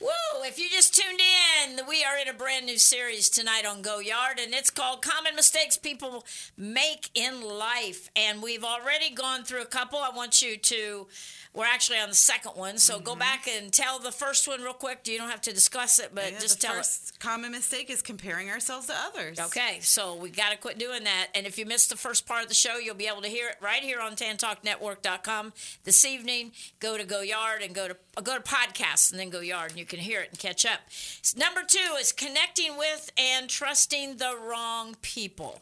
Whoa, 0.00 0.42
if 0.42 0.58
you 0.58 0.68
just 0.68 0.92
tuned 0.92 1.20
in, 1.20 1.86
we 1.86 2.02
are 2.02 2.18
in 2.18 2.28
a 2.28 2.36
brand 2.36 2.66
new 2.66 2.78
series 2.78 3.28
tonight 3.28 3.64
on 3.64 3.80
Go 3.80 4.00
Yard, 4.00 4.40
and 4.42 4.52
it's 4.52 4.68
called 4.68 5.02
Common 5.02 5.36
Mistakes 5.36 5.76
People 5.76 6.26
Make 6.58 7.10
in 7.14 7.40
Life. 7.40 8.10
And 8.16 8.42
we've 8.42 8.64
already 8.64 9.10
gone 9.10 9.44
through 9.44 9.62
a 9.62 9.66
couple. 9.66 10.00
I 10.00 10.10
want 10.10 10.42
you 10.42 10.56
to, 10.56 11.06
we're 11.54 11.64
actually 11.66 11.98
on 12.00 12.08
the 12.08 12.14
second 12.16 12.52
one, 12.56 12.78
so 12.78 12.98
go 12.98 13.12
mm-hmm. 13.12 13.20
back 13.20 13.46
and 13.46 13.72
tell 13.72 14.00
the 14.00 14.10
first 14.10 14.48
one 14.48 14.60
real 14.60 14.72
quick. 14.72 15.06
You 15.06 15.18
don't 15.18 15.30
have 15.30 15.40
to 15.42 15.52
discuss 15.52 16.00
it, 16.00 16.10
but 16.12 16.32
Yeah, 16.32 16.38
just 16.40 16.60
the 16.60 16.66
tell 16.66 16.78
it. 16.80 17.12
common 17.20 17.52
mistake 17.52 17.90
is 17.90 18.02
comparing 18.02 18.50
ourselves 18.50 18.88
to 18.88 18.94
others. 18.94 19.38
Okay, 19.38 19.78
so 19.80 20.16
we 20.16 20.30
got 20.30 20.50
to 20.50 20.58
quit 20.58 20.78
doing 20.78 21.04
that. 21.04 21.28
And 21.34 21.46
if 21.46 21.56
you 21.56 21.64
missed 21.64 21.90
the 21.90 21.96
first 21.96 22.26
part 22.26 22.42
of 22.42 22.48
the 22.48 22.54
show, 22.54 22.78
you'll 22.78 22.96
be 22.96 23.06
able 23.06 23.22
to 23.22 23.28
hear 23.28 23.48
it 23.48 23.56
right 23.60 23.82
here 23.82 24.00
on 24.00 24.16
tantalknetwork.com 24.16 25.52
this 25.84 26.04
evening. 26.04 26.52
Go 26.80 26.98
to 26.98 27.04
Go 27.04 27.20
Yard 27.20 27.62
and 27.62 27.72
go 27.74 27.86
to 27.88 27.96
uh, 28.16 28.20
go 28.20 28.36
to 28.36 28.42
podcasts 28.42 29.10
and 29.10 29.20
then 29.20 29.30
Go 29.30 29.40
Yard, 29.40 29.70
and 29.70 29.78
you 29.78 29.86
can 29.86 30.00
hear 30.00 30.20
it 30.22 30.30
and 30.30 30.38
catch 30.38 30.66
up. 30.66 30.80
S- 30.88 31.34
Number 31.36 31.62
two 31.66 31.94
is 32.00 32.12
connecting 32.12 32.76
with 32.76 33.10
and 33.16 33.48
trusting 33.48 34.16
the 34.16 34.36
wrong 34.36 34.96
people. 35.02 35.60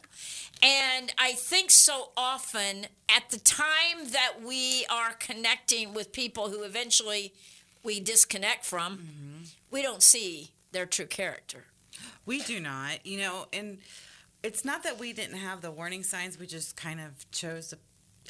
And 0.63 1.13
I 1.19 1.33
think 1.33 1.73
so 1.73 2.11
often 2.17 2.87
at 3.09 3.31
the 3.31 3.39
time 3.39 4.11
that 4.13 4.35
we 4.45 4.87
are 4.89 5.13
connecting 5.19 5.93
with 5.93 6.13
people 6.13 6.51
who 6.51 6.63
eventually 6.63 7.33
we 7.83 7.99
disconnect 7.99 8.65
from, 8.65 8.99
mm-hmm. 8.99 9.43
we 9.73 9.83
don't 9.83 10.03
see 10.03 10.53
their 10.71 10.87
true 10.87 11.07
character. 11.07 11.65
We 12.25 12.43
do 12.43 12.61
not, 12.61 13.05
you 13.05 13.19
know, 13.19 13.47
and 13.53 13.79
it's 14.45 14.65
not 14.65 14.85
that 14.85 15.01
we 15.01 15.13
didn't 15.13 15.39
have 15.39 15.61
the 15.61 15.71
warning 15.71 16.05
signs, 16.05 16.39
we 16.39 16.47
just 16.47 16.77
kind 16.77 17.01
of 17.01 17.29
chose 17.33 17.69
to 17.69 17.79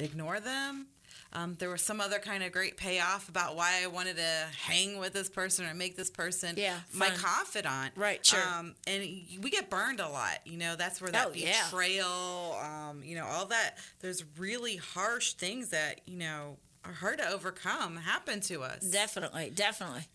ignore 0.03 0.39
them. 0.39 0.87
Um, 1.33 1.55
there 1.57 1.69
was 1.69 1.81
some 1.81 1.99
other 1.99 2.19
kind 2.19 2.43
of 2.43 2.51
great 2.51 2.77
payoff 2.77 3.27
about 3.27 3.55
why 3.55 3.81
I 3.83 3.87
wanted 3.87 4.17
to 4.17 4.45
hang 4.67 4.99
with 4.99 5.13
this 5.13 5.29
person 5.29 5.65
or 5.65 5.73
make 5.73 5.95
this 5.95 6.09
person 6.11 6.53
Yeah, 6.57 6.77
my 6.93 7.09
fun. 7.09 7.17
confidant. 7.19 7.93
Right, 7.95 8.23
sure. 8.25 8.39
Um, 8.41 8.75
and 8.85 9.01
we 9.41 9.49
get 9.49 9.69
burned 9.69 9.99
a 9.99 10.07
lot. 10.09 10.39
You 10.45 10.57
know, 10.57 10.75
that's 10.75 11.01
where 11.01 11.09
that 11.11 11.27
Oh, 11.29 11.31
yeah. 11.33 11.63
betrayal, 11.65 12.57
um, 12.61 13.01
you 13.03 13.15
know, 13.15 13.25
all 13.25 13.45
that. 13.47 13.77
There's 14.01 14.23
really 14.37 14.75
harsh 14.75 15.33
things 15.33 15.69
that, 15.69 16.01
you 16.05 16.17
know, 16.17 16.57
are 16.85 16.93
hard 16.93 17.17
to 17.19 17.27
overcome 17.29 17.97
happen 17.97 18.39
to 18.41 18.61
us. 18.61 18.83
Definitely, 18.83 19.51
definitely. 19.55 20.07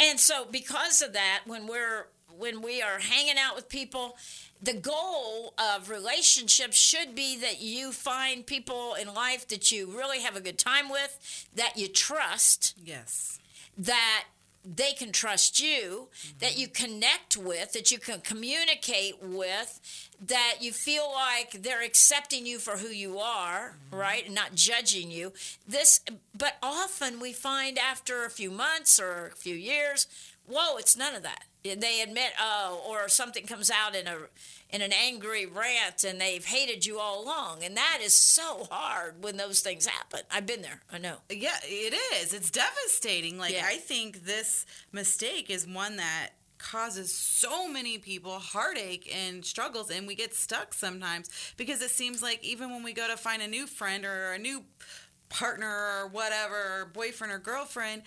And 0.00 0.18
so 0.18 0.46
because 0.50 1.02
of 1.02 1.12
that, 1.12 1.42
when 1.46 1.66
we're 1.66 2.06
when 2.38 2.62
we 2.62 2.80
are 2.80 2.98
hanging 2.98 3.36
out 3.38 3.56
with 3.56 3.68
people, 3.68 4.16
the 4.62 4.74
goal 4.74 5.54
of 5.58 5.90
relationships 5.90 6.76
should 6.76 7.14
be 7.14 7.38
that 7.38 7.60
you 7.60 7.92
find 7.92 8.46
people 8.46 8.94
in 8.94 9.12
life 9.12 9.46
that 9.48 9.70
you 9.70 9.86
really 9.86 10.20
have 10.22 10.36
a 10.36 10.40
good 10.40 10.58
time 10.58 10.88
with, 10.88 11.46
that 11.54 11.76
you 11.76 11.88
trust, 11.88 12.76
yes. 12.84 13.38
that 13.76 14.24
they 14.64 14.92
can 14.92 15.12
trust 15.12 15.60
you, 15.60 16.08
mm-hmm. 16.12 16.38
that 16.40 16.58
you 16.58 16.68
connect 16.68 17.36
with, 17.36 17.72
that 17.72 17.90
you 17.90 17.98
can 17.98 18.20
communicate 18.20 19.22
with, 19.22 19.80
that 20.26 20.56
you 20.60 20.72
feel 20.72 21.10
like 21.12 21.52
they're 21.62 21.82
accepting 21.82 22.44
you 22.44 22.58
for 22.58 22.76
who 22.78 22.88
you 22.88 23.18
are, 23.18 23.76
mm-hmm. 23.86 23.96
right, 23.96 24.26
and 24.26 24.34
not 24.34 24.54
judging 24.54 25.10
you. 25.10 25.32
This, 25.66 26.00
but 26.36 26.56
often 26.62 27.20
we 27.20 27.32
find 27.32 27.78
after 27.78 28.24
a 28.24 28.30
few 28.30 28.50
months 28.50 29.00
or 29.00 29.28
a 29.28 29.36
few 29.36 29.54
years, 29.54 30.06
whoa, 30.46 30.76
it's 30.76 30.96
none 30.96 31.14
of 31.14 31.22
that. 31.22 31.44
They 31.64 32.00
admit, 32.02 32.30
oh, 32.40 32.82
or 32.88 33.08
something 33.08 33.44
comes 33.46 33.70
out 33.70 33.94
in 33.94 34.06
a 34.06 34.16
in 34.70 34.82
an 34.82 34.92
angry 34.92 35.46
rant, 35.46 36.04
and 36.04 36.20
they've 36.20 36.44
hated 36.44 36.86
you 36.86 36.98
all 36.98 37.22
along, 37.24 37.64
and 37.64 37.76
that 37.76 37.98
is 38.02 38.16
so 38.16 38.66
hard 38.70 39.22
when 39.22 39.36
those 39.36 39.60
things 39.60 39.86
happen. 39.86 40.20
I've 40.30 40.46
been 40.46 40.62
there. 40.62 40.82
I 40.92 40.98
know. 40.98 41.16
Yeah, 41.30 41.56
it 41.64 41.94
is. 42.22 42.32
It's 42.32 42.50
devastating. 42.50 43.38
Like 43.38 43.54
Yeah. 43.54 43.66
I 43.66 43.76
think 43.76 44.24
this 44.24 44.66
mistake 44.92 45.50
is 45.50 45.66
one 45.66 45.96
that 45.96 46.30
causes 46.58 47.12
so 47.12 47.68
many 47.68 47.98
people 47.98 48.32
heartache 48.32 49.08
and 49.14 49.44
struggles 49.44 49.92
and 49.92 50.08
we 50.08 50.16
get 50.16 50.34
stuck 50.34 50.74
sometimes 50.74 51.30
because 51.56 51.80
it 51.80 51.90
seems 51.90 52.20
like 52.20 52.42
even 52.42 52.70
when 52.70 52.82
we 52.82 52.92
go 52.92 53.06
to 53.06 53.16
find 53.16 53.40
a 53.40 53.46
new 53.46 53.64
friend 53.64 54.04
or 54.04 54.32
a 54.32 54.38
new 54.38 54.64
partner 55.28 55.68
or 55.68 56.08
whatever, 56.08 56.54
or 56.54 56.90
boyfriend 56.92 57.32
or 57.32 57.38
girlfriend, 57.38 58.02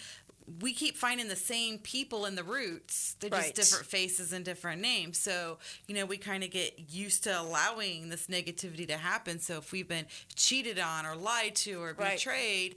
we 0.59 0.73
keep 0.73 0.97
finding 0.97 1.27
the 1.27 1.35
same 1.35 1.77
people 1.77 2.25
in 2.25 2.35
the 2.35 2.43
roots. 2.43 3.15
They're 3.19 3.29
Right. 3.29 3.53
just 3.55 3.71
different 3.71 3.89
faces 3.89 4.33
and 4.33 4.43
different 4.43 4.81
names. 4.81 5.17
So, 5.19 5.59
you 5.87 5.95
know, 5.95 6.05
we 6.05 6.17
kind 6.17 6.43
of 6.43 6.49
get 6.51 6.77
used 6.89 7.23
to 7.23 7.39
allowing 7.39 8.09
this 8.09 8.27
negativity 8.27 8.87
to 8.87 8.97
happen. 8.97 9.39
So, 9.39 9.57
if 9.59 9.71
we've 9.71 9.87
been 9.87 10.07
cheated 10.35 10.79
on 10.79 11.05
or 11.05 11.15
lied 11.15 11.55
to 11.57 11.81
or 11.81 11.93
Right. 11.93 12.17
betrayed, 12.17 12.75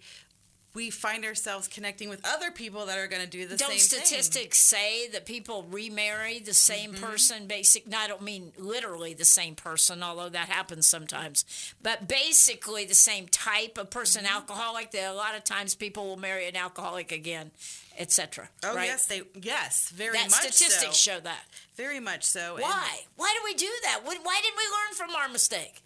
we 0.75 0.91
find 0.91 1.25
ourselves 1.25 1.69
connecting 1.69 2.09
with 2.09 2.21
other 2.27 2.51
people 2.51 2.87
that 2.87 2.99
are 2.99 3.07
going 3.07 3.23
to 3.23 3.29
do 3.29 3.47
the 3.47 3.57
don't 3.57 3.71
same 3.71 3.79
statistics 3.79 4.59
say 4.59 5.09
that 5.09 5.25
people 5.25 5.65
remarry 5.71 6.39
the 6.41 6.53
same 6.55 6.93
Mm-hmm. 6.93 7.05
person 7.05 7.47
basic 7.47 7.87
no, 7.87 7.97
i 7.99 8.07
don't 8.09 8.23
mean 8.23 8.53
literally 8.59 9.15
the 9.15 9.25
same 9.25 9.55
person 9.55 10.03
although 10.03 10.29
that 10.29 10.49
happens 10.49 10.87
sometimes 10.87 11.45
but 11.83 12.09
basically 12.09 12.85
the 12.85 12.95
same 12.95 13.27
type 13.29 13.79
of 13.79 13.91
person 13.91 14.25
Mm-hmm. 14.25 14.35
alcoholic 14.35 14.91
that 14.91 15.11
a 15.11 15.15
lot 15.15 15.35
of 15.37 15.45
times 15.45 15.75
people 15.75 16.05
will 16.07 16.17
marry 16.17 16.47
an 16.49 16.57
alcoholic 16.57 17.13
again 17.13 17.51
etc. 17.97 18.49
Oh 18.65 18.75
right? 18.75 18.87
yes, 18.87 19.07
they 19.07 19.23
yes, 19.41 19.89
very 19.91 20.19
that 20.19 20.25
much 20.29 20.41
statistics 20.41 20.97
so. 20.99 21.13
show 21.13 21.21
that 21.21 21.45
Very 21.77 22.01
much 22.01 22.25
so. 22.25 22.55
And, 22.57 22.63
why 22.63 22.89
why 23.17 23.33
do 23.39 23.45
we 23.45 23.55
do 23.55 23.71
that 23.85 24.01
Why- 24.03 24.19
why 24.21 24.41
didn't 24.43 24.57
we 24.57 24.65
learn 24.65 24.95
from 24.97 25.15
our 25.15 25.29
mistake 25.29 25.81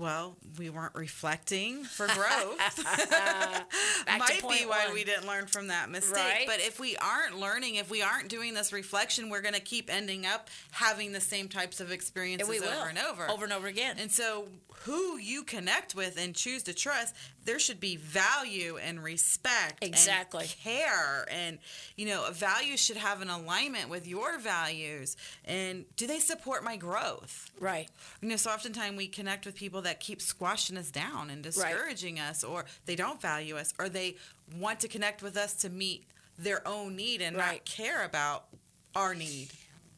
well, 0.00 0.36
we 0.58 0.70
weren't 0.70 0.94
reflecting 0.94 1.84
for 1.84 2.06
growth. 2.06 2.58
Might 4.18 4.40
be 4.40 4.64
why 4.66 4.86
one. 4.86 4.94
we 4.94 5.04
didn't 5.04 5.26
learn 5.26 5.46
from 5.46 5.68
that 5.68 5.90
mistake. 5.90 6.16
Right. 6.16 6.46
But 6.46 6.60
if 6.60 6.80
we 6.80 6.96
aren't 6.96 7.38
learning, 7.38 7.74
if 7.74 7.90
we 7.90 8.00
aren't 8.00 8.28
doing 8.28 8.54
this 8.54 8.72
reflection, 8.72 9.28
we're 9.28 9.42
going 9.42 9.54
to 9.54 9.60
keep 9.60 9.92
ending 9.92 10.24
up 10.24 10.48
having 10.72 11.12
the 11.12 11.20
same 11.20 11.48
types 11.48 11.80
of 11.80 11.92
experiences 11.92 12.48
and 12.48 12.58
we 12.58 12.66
will 12.66 12.74
over 12.74 12.88
and 12.88 12.98
over. 12.98 13.30
over 13.30 13.44
and 13.44 13.52
over 13.52 13.66
again 13.66 13.96
And 14.00 14.10
so, 14.10 14.48
who 14.84 15.18
you 15.18 15.42
connect 15.42 15.94
with 15.94 16.18
and 16.18 16.34
choose 16.34 16.62
to 16.62 16.72
trust, 16.72 17.14
there 17.44 17.58
should 17.58 17.80
be 17.80 17.96
value 17.96 18.76
and 18.76 19.02
respect, 19.02 19.82
Exactly. 19.82 20.42
and 20.44 20.56
care, 20.62 21.26
and 21.30 21.58
you 21.96 22.06
know, 22.06 22.24
a 22.26 22.32
value 22.32 22.76
should 22.76 22.96
have 22.96 23.22
an 23.22 23.30
alignment 23.30 23.88
with 23.88 24.06
your 24.06 24.38
values. 24.38 25.16
And 25.44 25.84
do 25.96 26.06
they 26.06 26.18
support 26.18 26.62
my 26.64 26.76
growth? 26.76 27.50
right 27.58 27.88
You 28.20 28.28
know, 28.28 28.36
so 28.36 28.50
oftentimes 28.50 28.96
we 28.96 29.08
connect 29.08 29.46
with 29.46 29.54
people 29.54 29.82
that 29.82 30.00
keep 30.00 30.20
squashing 30.22 30.76
us 30.76 30.90
down 30.90 31.30
and 31.30 31.42
discouraging 31.42 32.20
us, 32.20 32.44
or 32.44 32.64
they 32.86 32.96
don't 32.96 33.20
value 33.20 33.56
us, 33.56 33.72
or 33.78 33.88
they 33.88 34.16
want 34.56 34.80
to 34.80 34.88
connect 34.88 35.22
with 35.22 35.36
us 35.36 35.54
to 35.54 35.68
meet 35.70 36.04
their 36.38 36.66
own 36.66 36.96
need 36.96 37.20
and 37.22 37.36
Right. 37.36 37.52
not 37.52 37.64
care 37.64 38.04
about 38.04 38.46
our 38.94 39.14
need. 39.14 39.48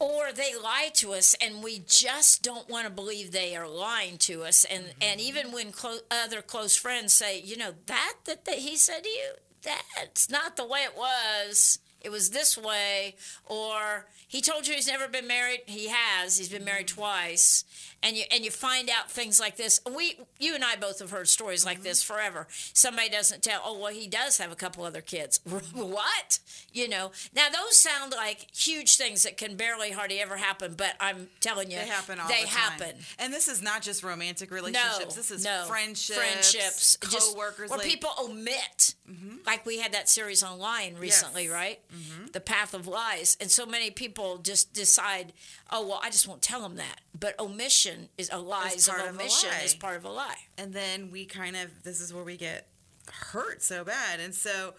Or 0.03 0.33
they 0.33 0.51
lie 0.61 0.89
to 0.93 1.13
us 1.13 1.35
and 1.41 1.63
we 1.63 1.79
just 1.87 2.43
don't 2.43 2.69
want 2.69 2.85
to 2.85 2.91
believe 2.91 3.31
they 3.31 3.55
are 3.55 3.67
lying 3.67 4.17
to 4.17 4.43
us. 4.43 4.65
And 4.65 4.83
mm-hmm. 4.83 4.99
and 5.01 5.21
even 5.21 5.51
when 5.51 5.71
clo- 5.71 5.99
other 6.11 6.41
close 6.41 6.75
friends 6.75 7.13
say 7.13 7.39
you 7.39 7.57
know 7.57 7.73
that 7.85 8.15
that, 8.25 8.45
that 8.45 8.55
he 8.55 8.75
said 8.75 9.03
to 9.03 9.09
you 9.09 9.31
that's 9.61 10.29
not 10.29 10.57
the 10.57 10.65
way 10.65 10.79
it 10.79 10.97
was. 10.97 11.79
It 12.01 12.11
was 12.11 12.31
this 12.31 12.57
way 12.57 13.15
or 13.45 14.07
he 14.27 14.41
told 14.41 14.67
you 14.67 14.73
he's 14.73 14.87
never 14.87 15.07
been 15.07 15.27
married? 15.27 15.61
He 15.67 15.87
has. 15.87 16.37
He's 16.37 16.49
been 16.49 16.65
married 16.65 16.87
mm-hmm. 16.87 17.01
twice 17.01 17.63
and 18.03 18.15
you 18.17 18.23
and 18.31 18.43
you 18.45 18.51
find 18.51 18.89
out 18.89 19.09
things 19.09 19.39
like 19.39 19.55
this 19.57 19.79
we 19.95 20.17
you 20.39 20.53
and 20.55 20.63
i 20.63 20.75
both 20.75 20.99
have 20.99 21.11
heard 21.11 21.27
stories 21.27 21.65
like 21.65 21.77
mm-hmm. 21.77 21.85
this 21.85 22.03
forever 22.03 22.47
somebody 22.73 23.09
doesn't 23.09 23.41
tell 23.41 23.61
oh 23.65 23.79
well 23.79 23.91
he 23.93 24.07
does 24.07 24.37
have 24.37 24.51
a 24.51 24.55
couple 24.55 24.83
other 24.83 25.01
kids 25.01 25.39
what 25.73 26.39
you 26.71 26.87
know 26.87 27.11
now 27.35 27.47
those 27.49 27.77
sound 27.77 28.11
like 28.11 28.47
huge 28.55 28.97
things 28.97 29.23
that 29.23 29.37
can 29.37 29.55
barely 29.55 29.91
hardly 29.91 30.19
ever 30.19 30.37
happen 30.37 30.73
but 30.77 30.95
i'm 30.99 31.27
telling 31.39 31.71
you 31.71 31.77
They 31.79 31.87
happen 31.87 32.19
all 32.19 32.27
they 32.27 32.41
the 32.41 32.47
time. 32.47 32.59
happen 32.59 32.95
And 33.19 33.33
this 33.33 33.47
is 33.47 33.61
not 33.61 33.81
just 33.81 34.03
romantic 34.03 34.51
relationships. 34.51 34.99
no, 34.99 35.05
this 35.15 35.31
is 35.31 35.45
no. 35.45 35.63
friendships, 35.67 36.17
friendships, 36.17 36.97
just 37.09 37.33
co-workers. 37.33 37.69
where 37.69 37.79
like, 37.79 37.87
people 37.87 38.09
omit. 38.21 38.95
Mm-hmm. 39.09 39.37
Like 39.45 39.65
we 39.65 39.79
had 39.79 39.93
that 39.93 40.09
series 40.09 40.43
online 40.43 40.95
recently, 40.99 41.43
Yes. 41.45 41.51
right? 41.51 41.79
Mm-hmm. 41.95 42.25
The 42.33 42.39
Path 42.39 42.73
of 42.73 42.87
Lies, 42.87 43.37
and 43.39 43.49
so 43.51 43.65
many 43.65 43.91
people 43.91 44.37
just 44.37 44.73
decide, 44.73 45.33
oh 45.71 45.85
well, 45.87 45.99
I 46.03 46.09
just 46.09 46.27
won't 46.27 46.41
tell 46.41 46.61
them 46.61 46.75
that. 46.75 47.01
But 47.17 47.39
omission 47.39 47.92
is 48.17 48.29
a 48.31 48.37
lies 48.37 48.87
of 48.87 48.95
part 48.95 49.09
of 49.09 49.15
a 49.15 49.19
omission 49.19 49.49
lie. 49.49 49.61
is 49.63 49.75
part 49.75 49.97
of 49.97 50.05
a 50.05 50.09
lie. 50.09 50.35
and 50.57 50.73
then 50.73 51.11
we 51.11 51.25
kind 51.25 51.55
of 51.55 51.83
this 51.83 51.99
is 52.01 52.13
where 52.13 52.23
we 52.23 52.37
get 52.37 52.67
hurt 53.11 53.61
so 53.61 53.83
bad 53.83 54.19
and 54.19 54.33
so 54.33 54.73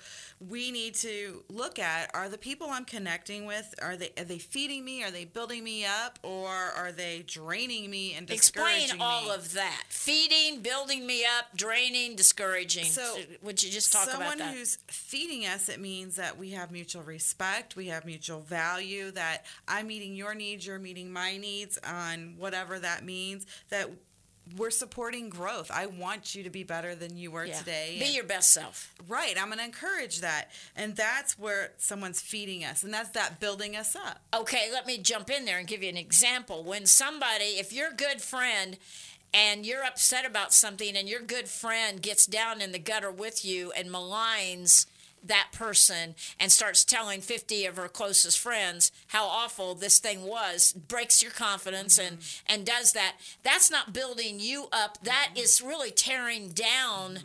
we 0.48 0.70
need 0.70 0.94
to 0.94 1.42
look 1.48 1.78
at 1.78 2.10
are 2.14 2.28
the 2.28 2.38
people 2.38 2.68
i'm 2.70 2.84
connecting 2.84 3.46
with 3.46 3.74
are 3.80 3.96
they 3.96 4.10
are 4.18 4.24
they 4.24 4.38
feeding 4.38 4.84
me 4.84 5.02
are 5.02 5.10
they 5.10 5.24
building 5.24 5.62
me 5.64 5.84
up 5.84 6.18
or 6.22 6.48
are 6.48 6.92
they 6.92 7.24
draining 7.26 7.90
me 7.90 8.14
and 8.14 8.26
discouraging 8.26 8.82
Explain 8.82 9.00
all 9.00 9.24
me? 9.28 9.34
of 9.34 9.52
that: 9.54 9.84
feeding, 9.88 10.60
building 10.60 11.06
me 11.06 11.24
up, 11.24 11.56
draining, 11.56 12.16
discouraging. 12.16 12.84
So, 12.84 13.16
would 13.42 13.62
you 13.62 13.70
just 13.70 13.92
talk 13.92 14.08
someone 14.08 14.26
about 14.26 14.38
that? 14.38 14.44
Someone 14.44 14.56
who's 14.58 14.78
feeding 14.88 15.46
us 15.46 15.68
it 15.68 15.80
means 15.80 16.16
that 16.16 16.38
we 16.38 16.50
have 16.50 16.70
mutual 16.70 17.02
respect 17.02 17.76
we 17.76 17.86
have 17.88 18.04
mutual 18.04 18.40
value 18.40 19.10
that 19.12 19.44
i'm 19.68 19.86
meeting 19.86 20.14
your 20.14 20.34
needs 20.34 20.66
you're 20.66 20.78
meeting 20.78 21.12
my 21.12 21.36
needs 21.36 21.78
on 21.86 22.34
whatever 22.38 22.78
that 22.78 23.04
means 23.04 23.46
that 23.70 23.88
we're 24.56 24.70
supporting 24.70 25.30
growth. 25.30 25.70
I 25.72 25.86
want 25.86 26.34
you 26.34 26.42
to 26.44 26.50
be 26.50 26.62
better 26.64 26.94
than 26.94 27.16
you 27.16 27.30
were 27.30 27.44
Yeah. 27.46 27.58
today. 27.58 27.96
Be 27.98 28.06
your 28.14 28.24
best 28.24 28.52
self. 28.52 28.94
right. 29.08 29.36
I'm 29.40 29.46
going 29.48 29.58
to 29.58 29.64
encourage 29.64 30.20
that. 30.20 30.50
And 30.76 30.94
that's 30.96 31.38
where 31.38 31.72
someone's 31.78 32.20
feeding 32.20 32.64
us. 32.64 32.82
And 32.84 32.92
that's 32.94 33.10
that 33.10 33.40
building 33.40 33.74
us 33.76 33.96
up. 33.96 34.20
Okay, 34.34 34.70
let 34.72 34.86
me 34.86 34.98
jump 34.98 35.30
in 35.30 35.44
there 35.44 35.58
and 35.58 35.66
give 35.66 35.82
you 35.82 35.88
an 35.88 35.96
example. 35.96 36.62
When 36.62 36.86
somebody, 36.86 37.58
if 37.58 37.72
you're 37.72 37.90
a 37.90 37.94
good 37.94 38.20
friend 38.22 38.76
and 39.32 39.66
you're 39.66 39.82
upset 39.84 40.24
about 40.24 40.52
something 40.52 40.96
and 40.96 41.08
your 41.08 41.20
good 41.20 41.48
friend 41.48 42.00
gets 42.00 42.26
down 42.26 42.60
in 42.60 42.70
the 42.72 42.78
gutter 42.78 43.10
with 43.10 43.44
you 43.44 43.72
and 43.72 43.88
maligns 43.90 44.86
that 45.24 45.48
person 45.52 46.14
and 46.38 46.52
starts 46.52 46.84
telling 46.84 47.20
50 47.20 47.66
of 47.66 47.76
her 47.76 47.88
closest 47.88 48.38
friends 48.38 48.92
how 49.08 49.24
awful 49.26 49.74
this 49.74 49.98
thing 49.98 50.22
was 50.26 50.72
breaks 50.72 51.22
your 51.22 51.32
confidence 51.32 51.98
and 51.98 52.18
and 52.46 52.66
does 52.66 52.92
that 52.92 53.16
that's 53.42 53.70
not 53.70 53.92
building 53.92 54.38
you 54.40 54.68
up 54.72 55.02
That 55.02 55.30
is 55.36 55.62
really 55.62 55.90
tearing 55.90 56.50
down 56.50 57.20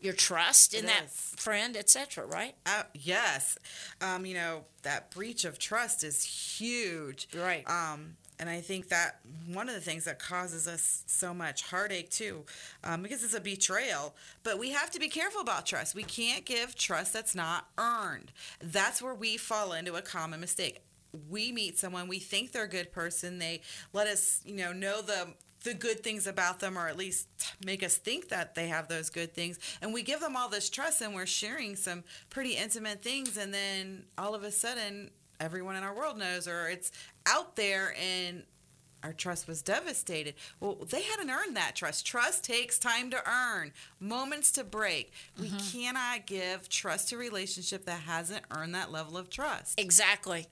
your 0.00 0.14
trust 0.14 0.72
in 0.74 0.84
It 0.84 0.88
that 0.88 1.04
is. 1.06 1.34
friend 1.36 1.76
etc 1.76 2.24
right 2.26 2.54
Uh, 2.66 2.82
yes. 2.94 3.58
Um, 4.00 4.24
you 4.26 4.34
know, 4.34 4.64
that 4.82 5.10
breach 5.10 5.44
of 5.44 5.58
trust 5.58 6.02
is 6.04 6.22
huge. 6.24 7.28
Right. 7.34 7.68
Um, 7.68 8.16
and 8.40 8.48
I 8.48 8.62
think 8.62 8.88
that 8.88 9.20
one 9.52 9.68
of 9.68 9.74
the 9.74 9.82
things 9.82 10.04
that 10.06 10.18
causes 10.18 10.66
us 10.66 11.04
so 11.06 11.34
much 11.34 11.62
heartache 11.64 12.08
too, 12.08 12.46
um, 12.82 13.02
because 13.02 13.22
it's 13.22 13.34
a 13.34 13.40
betrayal. 13.40 14.14
But 14.42 14.58
we 14.58 14.70
have 14.70 14.90
to 14.92 14.98
be 14.98 15.08
careful 15.08 15.42
about 15.42 15.66
trust. 15.66 15.94
We 15.94 16.04
can't 16.04 16.46
give 16.46 16.74
trust 16.74 17.12
that's 17.12 17.34
not 17.34 17.66
earned. 17.76 18.32
That's 18.62 19.02
where 19.02 19.14
we 19.14 19.36
fall 19.36 19.74
into 19.74 19.94
a 19.94 20.02
common 20.02 20.40
mistake. 20.40 20.80
We 21.28 21.52
meet 21.52 21.78
someone, 21.78 22.08
we 22.08 22.18
think 22.18 22.52
they're 22.52 22.64
a 22.64 22.68
good 22.68 22.92
person. 22.92 23.38
They 23.38 23.60
let 23.92 24.06
us, 24.06 24.40
you 24.44 24.56
know, 24.56 24.72
know 24.72 25.02
the 25.02 25.34
the 25.62 25.74
good 25.74 26.02
things 26.02 26.26
about 26.26 26.60
them, 26.60 26.78
or 26.78 26.88
at 26.88 26.96
least 26.96 27.28
make 27.66 27.82
us 27.82 27.98
think 27.98 28.30
that 28.30 28.54
they 28.54 28.68
have 28.68 28.88
those 28.88 29.10
good 29.10 29.34
things. 29.34 29.58
And 29.82 29.92
we 29.92 30.02
give 30.02 30.20
them 30.20 30.34
all 30.34 30.48
this 30.48 30.70
trust, 30.70 31.02
and 31.02 31.14
we're 31.14 31.26
sharing 31.26 31.76
some 31.76 32.04
pretty 32.30 32.52
intimate 32.52 33.02
things. 33.02 33.36
And 33.36 33.52
then 33.52 34.04
all 34.16 34.34
of 34.34 34.42
a 34.42 34.50
sudden, 34.50 35.10
everyone 35.40 35.76
in 35.76 35.82
our 35.82 35.94
world 35.94 36.18
knows, 36.18 36.46
or 36.46 36.68
it's 36.68 36.92
out 37.26 37.56
there, 37.56 37.94
and 38.00 38.44
our 39.02 39.12
trust 39.12 39.48
was 39.48 39.62
devastated. 39.62 40.34
Well, 40.60 40.76
they 40.88 41.02
hadn't 41.02 41.30
earned 41.30 41.56
that 41.56 41.74
trust. 41.74 42.06
Trust 42.06 42.44
takes 42.44 42.78
time 42.78 43.10
to 43.10 43.22
earn, 43.28 43.72
moments 43.98 44.52
to 44.52 44.64
break. 44.64 45.12
We 45.40 45.50
cannot 45.72 46.26
give 46.26 46.68
trust 46.68 47.08
to 47.08 47.16
a 47.16 47.18
relationship 47.18 47.86
that 47.86 48.00
hasn't 48.00 48.44
earned 48.54 48.74
that 48.74 48.92
level 48.92 49.16
of 49.16 49.30
trust. 49.30 49.80
Exactly, 49.80 50.48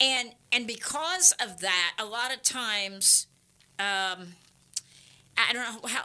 and 0.00 0.32
and 0.50 0.66
because 0.66 1.32
of 1.40 1.60
that, 1.60 1.94
a 1.98 2.04
lot 2.04 2.34
of 2.34 2.42
times, 2.42 3.28
um, 3.78 4.34
I 5.36 5.52
don't 5.52 5.82
know 5.82 5.88
how 5.88 6.02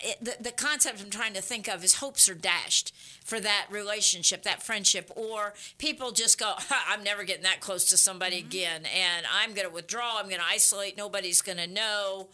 it, 0.00 0.24
the 0.24 0.36
the 0.40 0.52
concept 0.52 1.02
I'm 1.02 1.10
trying 1.10 1.34
to 1.34 1.42
think 1.42 1.68
of 1.68 1.82
is 1.82 1.94
hopes 1.94 2.28
are 2.28 2.34
dashed 2.34 2.94
for 3.24 3.40
that 3.40 3.66
relationship, 3.70 4.44
that 4.44 4.62
friendship, 4.62 5.10
or 5.16 5.54
people 5.78 6.12
just 6.12 6.38
go, 6.38 6.54
"I'm 6.88 7.02
never 7.02 7.24
getting 7.24 7.42
that 7.42 7.60
close 7.60 7.86
to 7.90 7.96
somebody 7.96 8.38
mm-hmm. 8.38 8.48
again," 8.48 8.82
and 8.86 9.26
I'm 9.32 9.54
going 9.54 9.66
to 9.66 9.74
withdraw. 9.74 10.18
I'm 10.18 10.28
going 10.28 10.40
to 10.40 10.46
isolate. 10.46 10.96
Nobody's 10.96 11.42
going 11.42 11.58
to 11.58 11.66
know. 11.66 12.28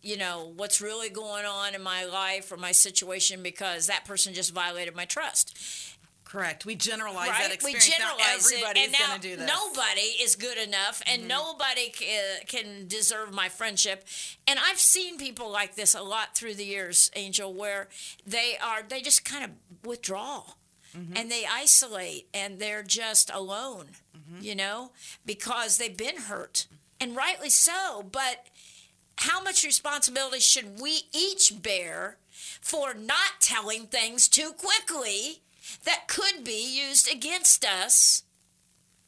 You 0.00 0.16
know 0.16 0.52
what's 0.56 0.80
really 0.80 1.10
going 1.10 1.44
on 1.44 1.76
in 1.76 1.82
my 1.82 2.04
life 2.04 2.50
or 2.50 2.56
my 2.56 2.72
situation 2.72 3.40
because 3.40 3.86
that 3.86 4.04
person 4.04 4.34
just 4.34 4.52
violated 4.52 4.96
my 4.96 5.04
trust 5.04 5.91
Correct. 6.32 6.64
We 6.64 6.76
generalize 6.76 7.28
right? 7.28 7.50
that 7.50 7.62
we 7.62 7.74
generalize 7.74 8.00
now 8.00 8.16
it, 8.16 8.54
everybody's 8.54 8.84
and 8.84 8.92
now 8.92 9.06
going 9.08 9.20
to 9.20 9.28
do 9.28 9.36
this. 9.36 9.46
nobody 9.46 10.00
is 10.00 10.34
good 10.34 10.56
enough, 10.56 11.02
and 11.06 11.28
nobody 11.28 11.92
c- 11.92 12.06
uh, 12.06 12.44
can 12.46 12.88
deserve 12.88 13.34
my 13.34 13.50
friendship. 13.50 14.04
And 14.46 14.58
I've 14.58 14.78
seen 14.78 15.18
people 15.18 15.50
like 15.52 15.74
this 15.74 15.94
a 15.94 16.00
lot 16.00 16.34
through 16.34 16.54
the 16.54 16.64
years, 16.64 17.10
Angel, 17.14 17.52
where 17.52 17.88
they 18.26 18.54
are 18.64 18.82
they 18.82 19.02
just 19.02 19.26
kind 19.26 19.44
of 19.44 19.50
withdraw. 19.84 20.44
And 20.94 21.30
they 21.30 21.44
isolate 21.50 22.28
and 22.34 22.58
they're 22.58 22.82
just 22.82 23.30
alone, 23.32 23.86
you 24.42 24.54
know, 24.54 24.92
because 25.24 25.78
they've 25.78 25.96
been 25.96 26.18
hurt. 26.18 26.66
And 27.00 27.16
rightly 27.16 27.48
so. 27.48 28.04
But 28.10 28.46
how 29.16 29.42
much 29.42 29.64
responsibility 29.64 30.40
should 30.40 30.80
we 30.80 31.00
each 31.14 31.62
bear 31.62 32.18
for 32.60 32.92
not 32.92 33.40
telling 33.40 33.86
things 33.86 34.28
too 34.28 34.52
quickly 34.52 35.40
that 35.84 36.08
could 36.08 36.44
be 36.44 36.80
used 36.86 37.10
against 37.10 37.64
us? 37.64 38.22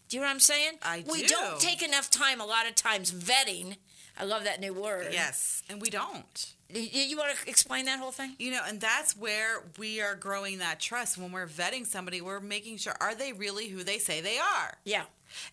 Do 0.09 0.17
you 0.17 0.21
know 0.21 0.29
what 0.29 0.35
I'm 0.35 0.41
saying? 0.41 0.73
I 0.83 1.01
do. 1.01 1.13
We 1.13 1.23
do. 1.23 1.29
don't 1.29 1.61
take 1.61 1.83
enough 1.83 2.11
time, 2.11 2.41
a 2.41 2.47
lot 2.47 2.69
of 2.69 2.75
times, 2.75 3.13
vetting. 3.13 3.77
I 4.19 4.25
love 4.25 4.45
that 4.45 4.61
new 4.61 4.73
word. 4.73 5.09
Yes, 5.11 5.63
and 5.69 5.81
we 5.81 5.91
don't. 5.91 6.55
You, 6.69 6.81
you 6.83 7.17
want 7.17 7.37
to 7.37 7.49
explain 7.49 7.87
that 7.87 7.99
whole 7.99 8.13
thing? 8.13 8.35
You 8.39 8.53
know, 8.53 8.61
and 8.67 8.81
that's 8.81 9.17
where 9.17 9.65
we 9.79 10.01
are 10.01 10.15
growing 10.15 10.59
that 10.59 10.81
trust. 10.81 11.19
When 11.19 11.33
we're 11.33 11.47
vetting 11.47 11.87
somebody, 11.87 12.21
we're 12.21 12.41
making 12.41 12.79
sure 12.79 12.95
are 13.01 13.15
they 13.15 13.33
really 13.33 13.69
who 13.69 13.83
they 13.83 13.99
say 13.99 14.21
they 14.21 14.39
are? 14.39 14.77
Yeah. 14.85 15.05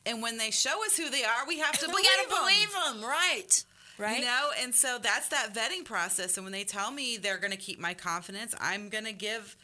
And 0.06 0.22
when 0.22 0.38
they 0.38 0.52
show 0.52 0.84
us 0.86 0.96
who 0.96 1.10
they 1.10 1.24
are, 1.24 1.48
we 1.48 1.60
have 1.60 1.78
to 1.80 1.86
we 1.88 1.92
believe 1.94 2.06
got 2.06 2.24
to 2.24 2.30
them. 2.30 2.40
believe 2.40 3.02
them, 3.02 3.10
right? 3.10 3.64
Right. 3.98 4.20
You 4.20 4.26
know, 4.26 4.50
and 4.60 4.74
so 4.74 4.98
that's 5.02 5.28
that 5.30 5.54
vetting 5.54 5.86
process. 5.86 6.38
And 6.38 6.46
when 6.46 6.54
they 6.54 6.64
tell 6.64 6.92
me 6.92 7.18
they're 7.18 7.38
going 7.38 7.52
to 7.52 7.58
keep 7.58 7.80
my 7.80 7.94
confidence, 7.94 8.56
I'm 8.60 8.90
going 8.90 9.06
to 9.06 9.14
give 9.14 9.56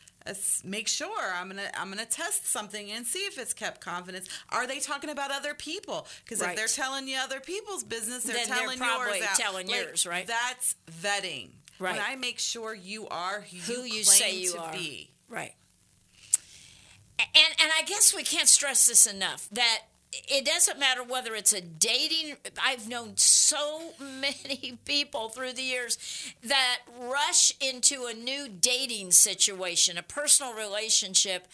make 0.64 0.88
sure 0.88 1.10
I'm 1.36 1.50
to 1.52 1.80
I'm 1.80 1.92
to 1.94 2.06
test 2.06 2.48
something 2.48 2.92
and 2.92 3.06
see 3.06 3.20
if 3.20 3.38
it's 3.38 3.54
kept 3.54 3.82
confidence. 3.82 4.28
Are 4.50 4.68
they 4.68 4.80
talking 4.80 5.10
about 5.10 5.32
other 5.32 5.54
people? 5.54 6.08
Because 6.24 6.42
Right. 6.42 6.52
if 6.52 6.56
they're 6.58 6.68
telling 6.86 7.08
you 7.08 7.18
other 7.18 7.40
people's 7.40 7.84
business, 7.84 8.24
they're 8.24 8.36
Then 8.36 8.48
they're 8.50 8.58
telling 8.58 8.78
probably 8.78 9.20
yours 9.20 9.30
out. 9.30 9.38
telling 9.38 9.68
Like, 9.68 9.76
yours, 9.86 10.06
right? 10.06 10.28
That's 10.28 10.76
vetting. 11.02 11.50
Right. 11.80 11.94
When 11.96 12.02
I 12.04 12.16
make 12.16 12.40
sure 12.40 12.74
you 12.74 13.08
are 13.10 13.42
who, 13.42 13.74
Who 13.74 13.82
you, 13.84 14.04
say 14.04 14.36
you 14.38 14.54
to 14.54 14.60
are. 14.62 14.72
be. 14.74 15.12
Right. 15.30 15.54
And 17.20 17.30
and 17.60 17.72
I 17.78 17.84
guess 17.84 18.14
we 18.16 18.24
can't 18.24 18.48
stress 18.48 18.86
this 18.88 19.06
enough 19.06 19.48
that 19.52 19.84
it 20.12 20.46
doesn't 20.46 20.80
matter 20.80 21.04
whether 21.04 21.36
it's 21.36 21.54
a 21.54 21.62
dating 21.62 22.38
I've 22.64 22.88
known 22.88 23.18
so 23.18 23.37
many 24.00 24.78
people 24.86 25.30
through 25.30 25.54
the 25.54 25.62
years 25.62 26.34
that 26.44 26.80
rush 27.00 27.52
into 27.60 28.06
a 28.06 28.14
new 28.14 28.48
dating 28.48 29.12
situation, 29.12 29.98
a 29.98 30.04
personal 30.04 30.54
relationship 30.54 31.48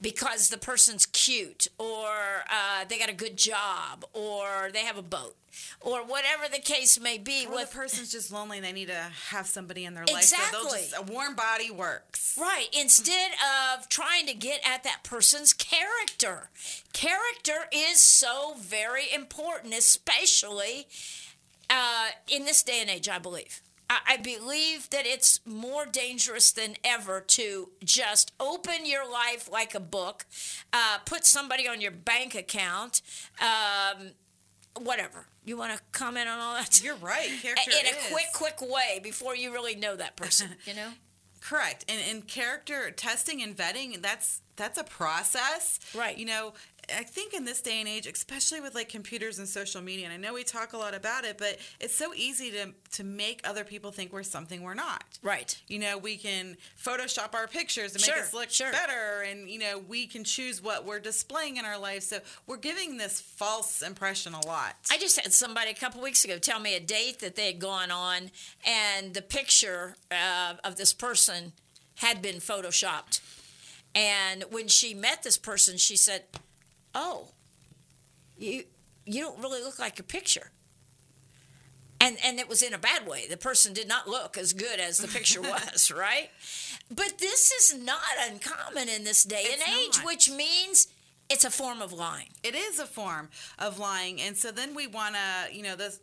because 0.00 0.50
the 0.50 0.58
person's 0.58 1.06
cute 1.06 1.68
or 1.78 2.08
uh, 2.50 2.84
they 2.88 2.98
got 2.98 3.08
a 3.08 3.14
good 3.14 3.36
job 3.36 4.04
or 4.12 4.70
they 4.72 4.80
have 4.80 4.98
a 4.98 5.02
boat 5.02 5.36
or 5.80 6.04
whatever 6.04 6.44
the 6.50 6.58
case 6.60 6.98
may 6.98 7.18
be 7.18 7.46
with 7.46 7.70
the 7.70 7.76
person's 7.76 8.10
just 8.10 8.32
lonely 8.32 8.58
and 8.58 8.66
they 8.66 8.72
need 8.72 8.88
to 8.88 9.06
have 9.30 9.46
somebody 9.46 9.84
in 9.84 9.94
their 9.94 10.04
life. 10.04 10.24
So 10.24 10.36
Exactly. 10.36 10.80
just, 10.80 10.94
a 10.98 11.02
warm 11.02 11.34
body 11.34 11.70
works. 11.70 12.36
Right. 12.40 12.68
Instead 12.78 13.30
of 13.76 13.88
trying 13.88 14.26
to 14.26 14.34
get 14.34 14.60
at 14.66 14.82
that 14.84 15.02
person's 15.04 15.52
character. 15.52 16.50
Character 16.92 17.68
is 17.72 18.00
so 18.00 18.54
very 18.58 19.04
important, 19.14 19.74
especially 19.74 20.86
uh, 21.74 22.08
in 22.28 22.44
this 22.44 22.62
day 22.62 22.80
and 22.80 22.90
age, 22.90 23.08
I 23.08 23.18
believe. 23.18 23.60
I, 23.90 23.98
I 24.10 24.16
believe 24.16 24.90
that 24.90 25.06
it's 25.06 25.40
more 25.44 25.86
dangerous 25.86 26.52
than 26.52 26.76
ever 26.84 27.20
to 27.20 27.70
just 27.84 28.32
open 28.38 28.86
your 28.86 29.10
life 29.10 29.50
like 29.50 29.74
a 29.74 29.80
book, 29.80 30.24
uh, 30.72 30.98
put 31.04 31.24
somebody 31.24 31.68
on 31.68 31.80
your 31.80 31.90
bank 31.90 32.34
account, 32.34 33.02
um, 33.40 34.10
whatever. 34.80 35.26
You 35.44 35.56
want 35.56 35.76
to 35.76 35.82
comment 35.92 36.28
on 36.28 36.38
all 36.38 36.54
that? 36.54 36.82
You're 36.82 36.96
right. 36.96 37.28
Character 37.42 37.70
in 37.70 37.86
a 37.86 37.98
is. 37.98 38.06
quick, 38.10 38.26
quick 38.32 38.70
way 38.70 39.00
before 39.02 39.36
you 39.36 39.52
really 39.52 39.74
know 39.74 39.96
that 39.96 40.16
person, 40.16 40.50
you 40.64 40.74
know? 40.74 40.90
Correct. 41.40 41.84
And 41.88 42.00
in 42.10 42.22
character 42.22 42.90
testing 42.90 43.42
and 43.42 43.54
vetting, 43.54 44.00
that's 44.00 44.40
that's 44.56 44.78
a 44.78 44.84
process. 44.84 45.78
Right. 45.94 46.16
You 46.16 46.24
know, 46.24 46.54
I 46.94 47.02
think 47.02 47.34
in 47.34 47.44
this 47.44 47.60
day 47.60 47.80
and 47.80 47.88
age, 47.88 48.06
especially 48.06 48.60
with 48.60 48.74
like 48.74 48.88
computers 48.88 49.38
and 49.38 49.48
social 49.48 49.80
media, 49.80 50.06
and 50.06 50.12
I 50.12 50.16
know 50.16 50.34
we 50.34 50.44
talk 50.44 50.72
a 50.72 50.76
lot 50.76 50.94
about 50.94 51.24
it, 51.24 51.38
but 51.38 51.58
it's 51.80 51.94
so 51.94 52.12
easy 52.14 52.50
to 52.52 52.72
to 52.92 53.04
make 53.04 53.40
other 53.44 53.64
people 53.64 53.90
think 53.90 54.12
we're 54.12 54.22
something 54.22 54.62
we're 54.62 54.74
not. 54.74 55.04
Right. 55.22 55.60
You 55.68 55.78
know, 55.78 55.98
we 55.98 56.16
can 56.16 56.56
Photoshop 56.82 57.34
our 57.34 57.46
pictures 57.46 57.92
to 57.92 57.98
make 57.98 58.04
Sure, 58.14 58.22
us 58.22 58.34
look 58.34 58.50
sure. 58.50 58.72
better, 58.72 59.22
and 59.22 59.48
you 59.48 59.58
know, 59.58 59.78
we 59.78 60.06
can 60.06 60.24
choose 60.24 60.62
what 60.62 60.84
we're 60.84 61.00
displaying 61.00 61.56
in 61.56 61.64
our 61.64 61.78
life. 61.78 62.02
So 62.02 62.18
we're 62.46 62.56
giving 62.56 62.96
this 62.96 63.20
false 63.20 63.82
impression 63.82 64.34
a 64.34 64.44
lot. 64.46 64.76
I 64.90 64.98
just 64.98 65.20
had 65.20 65.32
somebody 65.32 65.70
a 65.70 65.74
couple 65.74 66.02
weeks 66.02 66.24
ago 66.24 66.38
tell 66.38 66.60
me 66.60 66.74
a 66.74 66.80
date 66.80 67.20
that 67.20 67.36
they 67.36 67.46
had 67.46 67.58
gone 67.58 67.90
on, 67.90 68.30
and 68.66 69.14
the 69.14 69.22
picture 69.22 69.96
uh, 70.10 70.54
of 70.64 70.76
this 70.76 70.92
person 70.92 71.52
had 71.96 72.20
been 72.20 72.36
photoshopped. 72.36 73.20
And 73.94 74.44
when 74.50 74.66
she 74.66 74.92
met 74.92 75.22
this 75.22 75.38
person, 75.38 75.76
she 75.76 75.96
said, 75.96 76.24
"Oh, 76.94 77.28
you 78.36 78.64
you 79.06 79.22
don't 79.22 79.38
really 79.40 79.62
look 79.62 79.78
like 79.78 79.98
your 79.98 80.04
picture." 80.06 80.50
And 82.00 82.18
and 82.24 82.38
it 82.38 82.48
was 82.48 82.62
in 82.62 82.74
a 82.74 82.78
bad 82.78 83.06
way. 83.06 83.26
The 83.28 83.36
person 83.36 83.72
did 83.72 83.88
not 83.88 84.08
look 84.08 84.36
as 84.36 84.52
good 84.52 84.78
as 84.80 84.98
the 84.98 85.08
picture 85.08 85.40
was, 85.54 85.90
right? 85.90 86.30
But 86.90 87.18
this 87.18 87.50
is 87.52 87.78
not 87.82 88.00
uncommon 88.28 88.88
in 88.88 89.04
this 89.04 89.24
day 89.24 89.42
It's 89.44 89.62
and 89.66 89.76
age, 89.78 89.96
not. 89.98 90.06
which 90.06 90.30
means 90.30 90.88
it's 91.30 91.44
a 91.44 91.50
form 91.50 91.80
of 91.80 91.92
lying. 91.92 92.28
it 92.42 92.54
is 92.54 92.78
a 92.78 92.84
form 92.84 93.30
of 93.58 93.78
lying 93.78 94.20
and 94.20 94.36
so 94.36 94.50
then 94.52 94.74
we 94.74 94.86
want 94.86 95.14
to 95.14 95.54
you 95.56 95.62
know 95.62 95.74
this 95.74 95.98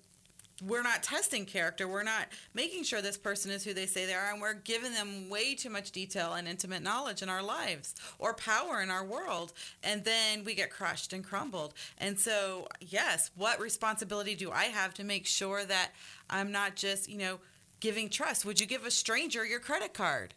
we're 0.66 0.84
not 0.84 1.04
testing 1.04 1.46
character. 1.46 1.88
We're 1.88 2.04
not 2.04 2.28
making 2.54 2.84
sure 2.84 3.02
this 3.02 3.18
person 3.18 3.52
is 3.52 3.64
who 3.64 3.74
they 3.74 3.86
say 3.86 4.06
they 4.06 4.14
are, 4.14 4.32
and 4.32 4.42
we're 4.42 4.54
giving 4.54 4.94
them 4.94 5.30
way 5.30 5.56
too 5.56 5.70
much 5.70 5.92
detail 5.92 6.34
and 6.34 6.48
intimate 6.48 6.84
knowledge 6.84 7.22
in 7.22 7.30
our 7.30 7.44
lives 7.44 7.96
or 8.20 8.34
power 8.34 8.82
in 8.82 8.90
our 8.90 9.04
world, 9.04 9.54
and 9.84 10.04
then 10.04 10.44
we 10.44 10.54
get 10.54 10.70
crushed 10.70 11.14
and 11.14 11.24
crumbled. 11.24 11.74
And 11.98 12.20
so, 12.20 12.68
yes, 12.80 13.32
what 13.36 13.60
responsibility 13.60 14.36
do 14.36 14.52
I 14.52 14.66
have 14.66 14.94
to 14.96 15.04
make 15.04 15.26
sure 15.26 15.66
that 15.66 15.92
I'm 16.30 16.52
not 16.52 16.76
just, 16.76 17.10
you 17.10 17.18
know, 17.18 17.40
giving 17.80 18.10
trust? 18.10 18.46
Would 18.46 18.60
you 18.60 18.68
give 18.68 18.86
a 18.86 18.92
stranger 18.92 19.46
your 19.46 19.60
credit 19.60 19.94
card? 19.94 20.34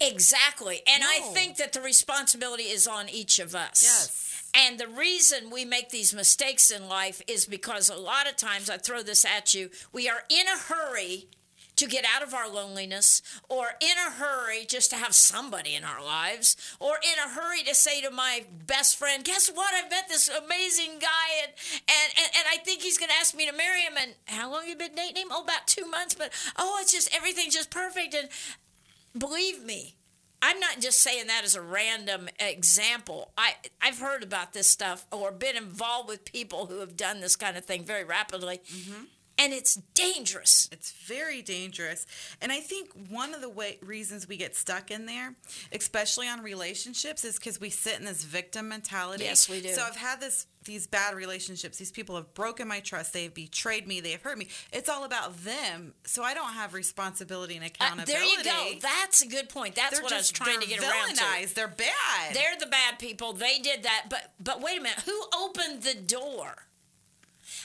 Exactly. 0.00 0.82
And 0.92 1.02
I 1.04 1.20
think 1.32 1.56
that 1.56 1.72
the 1.72 1.80
responsibility 1.80 2.64
is 2.64 2.86
on 2.86 3.08
each 3.08 3.38
of 3.38 3.54
us. 3.54 3.82
Yes. 3.82 4.33
And 4.54 4.78
the 4.78 4.88
reason 4.88 5.50
we 5.50 5.64
make 5.64 5.90
these 5.90 6.14
mistakes 6.14 6.70
in 6.70 6.88
life 6.88 7.20
is 7.26 7.44
because 7.44 7.90
a 7.90 7.96
lot 7.96 8.28
of 8.28 8.36
times, 8.36 8.70
I 8.70 8.76
throw 8.76 9.02
this 9.02 9.24
at 9.24 9.52
you, 9.52 9.70
we 9.92 10.08
are 10.08 10.22
in 10.30 10.46
a 10.46 10.58
hurry 10.72 11.26
to 11.76 11.86
get 11.86 12.04
out 12.04 12.22
of 12.22 12.34
our 12.34 12.48
loneliness, 12.48 13.20
or 13.48 13.70
in 13.80 13.96
a 14.06 14.10
hurry 14.12 14.64
just 14.64 14.90
to 14.90 14.96
have 14.96 15.14
somebody 15.14 15.74
in 15.74 15.82
our 15.82 16.04
lives, 16.04 16.56
or 16.78 16.96
in 17.02 17.18
a 17.18 17.34
hurry 17.34 17.62
to 17.64 17.74
say 17.74 18.00
to 18.00 18.10
my 18.10 18.44
best 18.66 18.96
friend, 18.96 19.24
Guess 19.24 19.50
what? 19.52 19.74
I 19.74 19.88
met 19.88 20.08
this 20.08 20.28
amazing 20.28 20.98
guy, 21.00 21.42
and, 21.42 21.52
and, 21.88 22.12
and, 22.16 22.30
and 22.38 22.46
I 22.52 22.58
think 22.58 22.82
he's 22.82 22.98
going 22.98 23.08
to 23.10 23.16
ask 23.16 23.34
me 23.34 23.46
to 23.50 23.56
marry 23.56 23.80
him. 23.80 23.94
And 24.00 24.14
how 24.26 24.52
long 24.52 24.68
you 24.68 24.76
been 24.76 24.94
dating 24.94 25.22
him? 25.22 25.28
Oh, 25.32 25.42
about 25.42 25.66
two 25.66 25.86
months. 25.86 26.14
But 26.14 26.32
oh, 26.56 26.78
it's 26.80 26.92
just 26.92 27.14
everything's 27.14 27.54
just 27.54 27.70
perfect. 27.70 28.14
And 28.14 28.28
believe 29.18 29.64
me, 29.64 29.96
I'm 30.42 30.60
not 30.60 30.80
just 30.80 31.00
saying 31.00 31.26
that 31.28 31.42
as 31.44 31.54
a 31.54 31.62
random 31.62 32.28
example. 32.38 33.32
I 33.38 33.54
I've 33.80 33.98
heard 33.98 34.22
about 34.22 34.52
this 34.52 34.66
stuff 34.66 35.06
or 35.10 35.32
been 35.32 35.56
involved 35.56 36.08
with 36.08 36.24
people 36.24 36.66
who 36.66 36.80
have 36.80 36.96
done 36.96 37.20
this 37.20 37.36
kind 37.36 37.56
of 37.56 37.64
thing 37.64 37.84
very 37.84 38.04
rapidly, 38.04 38.60
mm-hmm. 38.70 39.04
and 39.38 39.52
it's 39.52 39.76
dangerous. 39.94 40.68
It's 40.70 40.92
very 40.92 41.40
dangerous. 41.40 42.06
And 42.42 42.52
I 42.52 42.60
think 42.60 42.90
one 43.08 43.34
of 43.34 43.40
the 43.40 43.48
way, 43.48 43.78
reasons 43.82 44.28
we 44.28 44.36
get 44.36 44.54
stuck 44.54 44.90
in 44.90 45.06
there, 45.06 45.34
especially 45.72 46.28
on 46.28 46.42
relationships, 46.42 47.24
is 47.24 47.38
because 47.38 47.58
we 47.58 47.70
sit 47.70 47.98
in 47.98 48.04
this 48.04 48.24
victim 48.24 48.68
mentality. 48.68 49.24
Yes, 49.24 49.48
we 49.48 49.60
do. 49.60 49.68
So 49.68 49.82
I've 49.82 49.96
had 49.96 50.20
this 50.20 50.46
these 50.64 50.86
bad 50.86 51.14
relationships. 51.14 51.78
These 51.78 51.90
people 51.92 52.16
have 52.16 52.32
broken 52.34 52.66
my 52.68 52.80
trust. 52.80 53.12
They've 53.12 53.32
betrayed 53.32 53.86
me. 53.86 54.00
They 54.00 54.12
have 54.12 54.22
hurt 54.22 54.38
me. 54.38 54.48
It's 54.72 54.88
all 54.88 55.04
about 55.04 55.44
them. 55.44 55.94
So 56.04 56.22
I 56.22 56.34
don't 56.34 56.52
have 56.54 56.74
responsibility 56.74 57.56
and 57.56 57.64
Uh, 57.64 57.68
accountability. 57.68 58.12
there 58.42 58.64
you 58.68 58.74
go. 58.74 58.78
That's 58.80 59.22
a 59.22 59.26
good 59.26 59.48
point. 59.48 59.74
That's 59.74 59.94
They're 59.94 60.02
what 60.02 60.12
I 60.12 60.18
was 60.18 60.30
trying 60.30 60.60
to 60.60 60.66
get 60.66 60.80
around 60.82 61.16
to. 61.16 61.54
They're 61.54 61.68
bad. 61.68 62.34
They're 62.34 62.56
the 62.58 62.66
bad 62.66 62.98
people. 62.98 63.32
They 63.32 63.58
did 63.58 63.82
that. 63.82 64.06
But 64.08 64.32
but 64.40 64.60
wait 64.60 64.78
a 64.78 64.82
minute. 64.82 65.00
Who 65.06 65.24
opened 65.36 65.82
the 65.82 65.94
door? 65.94 66.66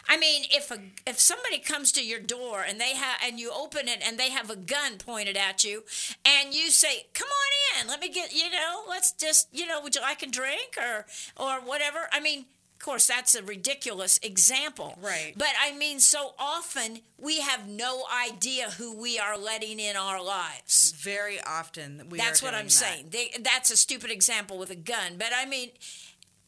I 0.07 0.17
mean, 0.17 0.45
if 0.49 0.71
a 0.71 0.79
if 1.05 1.19
somebody 1.19 1.59
comes 1.59 1.91
to 1.93 2.03
your 2.05 2.19
door 2.19 2.63
and 2.67 2.79
they 2.79 2.95
have 2.95 3.19
and 3.23 3.39
you 3.39 3.51
open 3.51 3.87
it 3.87 3.99
and 4.01 4.17
they 4.17 4.29
have 4.29 4.49
a 4.49 4.55
gun 4.55 4.97
pointed 4.97 5.37
at 5.37 5.63
you, 5.63 5.83
and 6.25 6.53
you 6.53 6.71
say, 6.71 7.07
"Come 7.13 7.27
on 7.27 7.81
in, 7.81 7.87
let 7.87 7.99
me 7.99 8.09
get 8.09 8.33
you 8.33 8.49
know, 8.49 8.83
let's 8.87 9.11
just 9.11 9.47
you 9.51 9.67
know, 9.67 9.81
would 9.81 9.95
you 9.95 10.01
like 10.01 10.23
a 10.23 10.27
drink 10.27 10.77
or 10.77 11.05
or 11.37 11.59
whatever?" 11.61 12.09
I 12.11 12.19
mean. 12.19 12.45
Of 12.79 12.85
course, 12.85 13.07
that's 13.07 13.35
a 13.35 13.43
ridiculous 13.43 14.19
example. 14.23 14.97
Right. 15.01 15.33
But 15.35 15.49
I 15.61 15.75
mean, 15.75 15.99
so 15.99 16.33
often 16.39 16.99
we 17.17 17.41
have 17.41 17.67
no 17.67 18.03
idea 18.25 18.69
who 18.71 18.95
we 18.95 19.19
are 19.19 19.37
letting 19.37 19.81
in 19.81 19.97
our 19.97 20.23
lives. 20.23 20.93
very 20.93 21.41
often. 21.41 22.07
We 22.09 22.17
That's 22.17 22.41
what 22.41 22.53
I'm 22.53 22.65
that. 22.67 22.71
saying. 22.71 23.07
They, 23.11 23.31
that's 23.41 23.69
a 23.69 23.75
stupid 23.75 24.11
example 24.11 24.57
with 24.57 24.69
a 24.69 24.77
gun, 24.77 25.17
but 25.17 25.27
I 25.35 25.45
mean, 25.45 25.71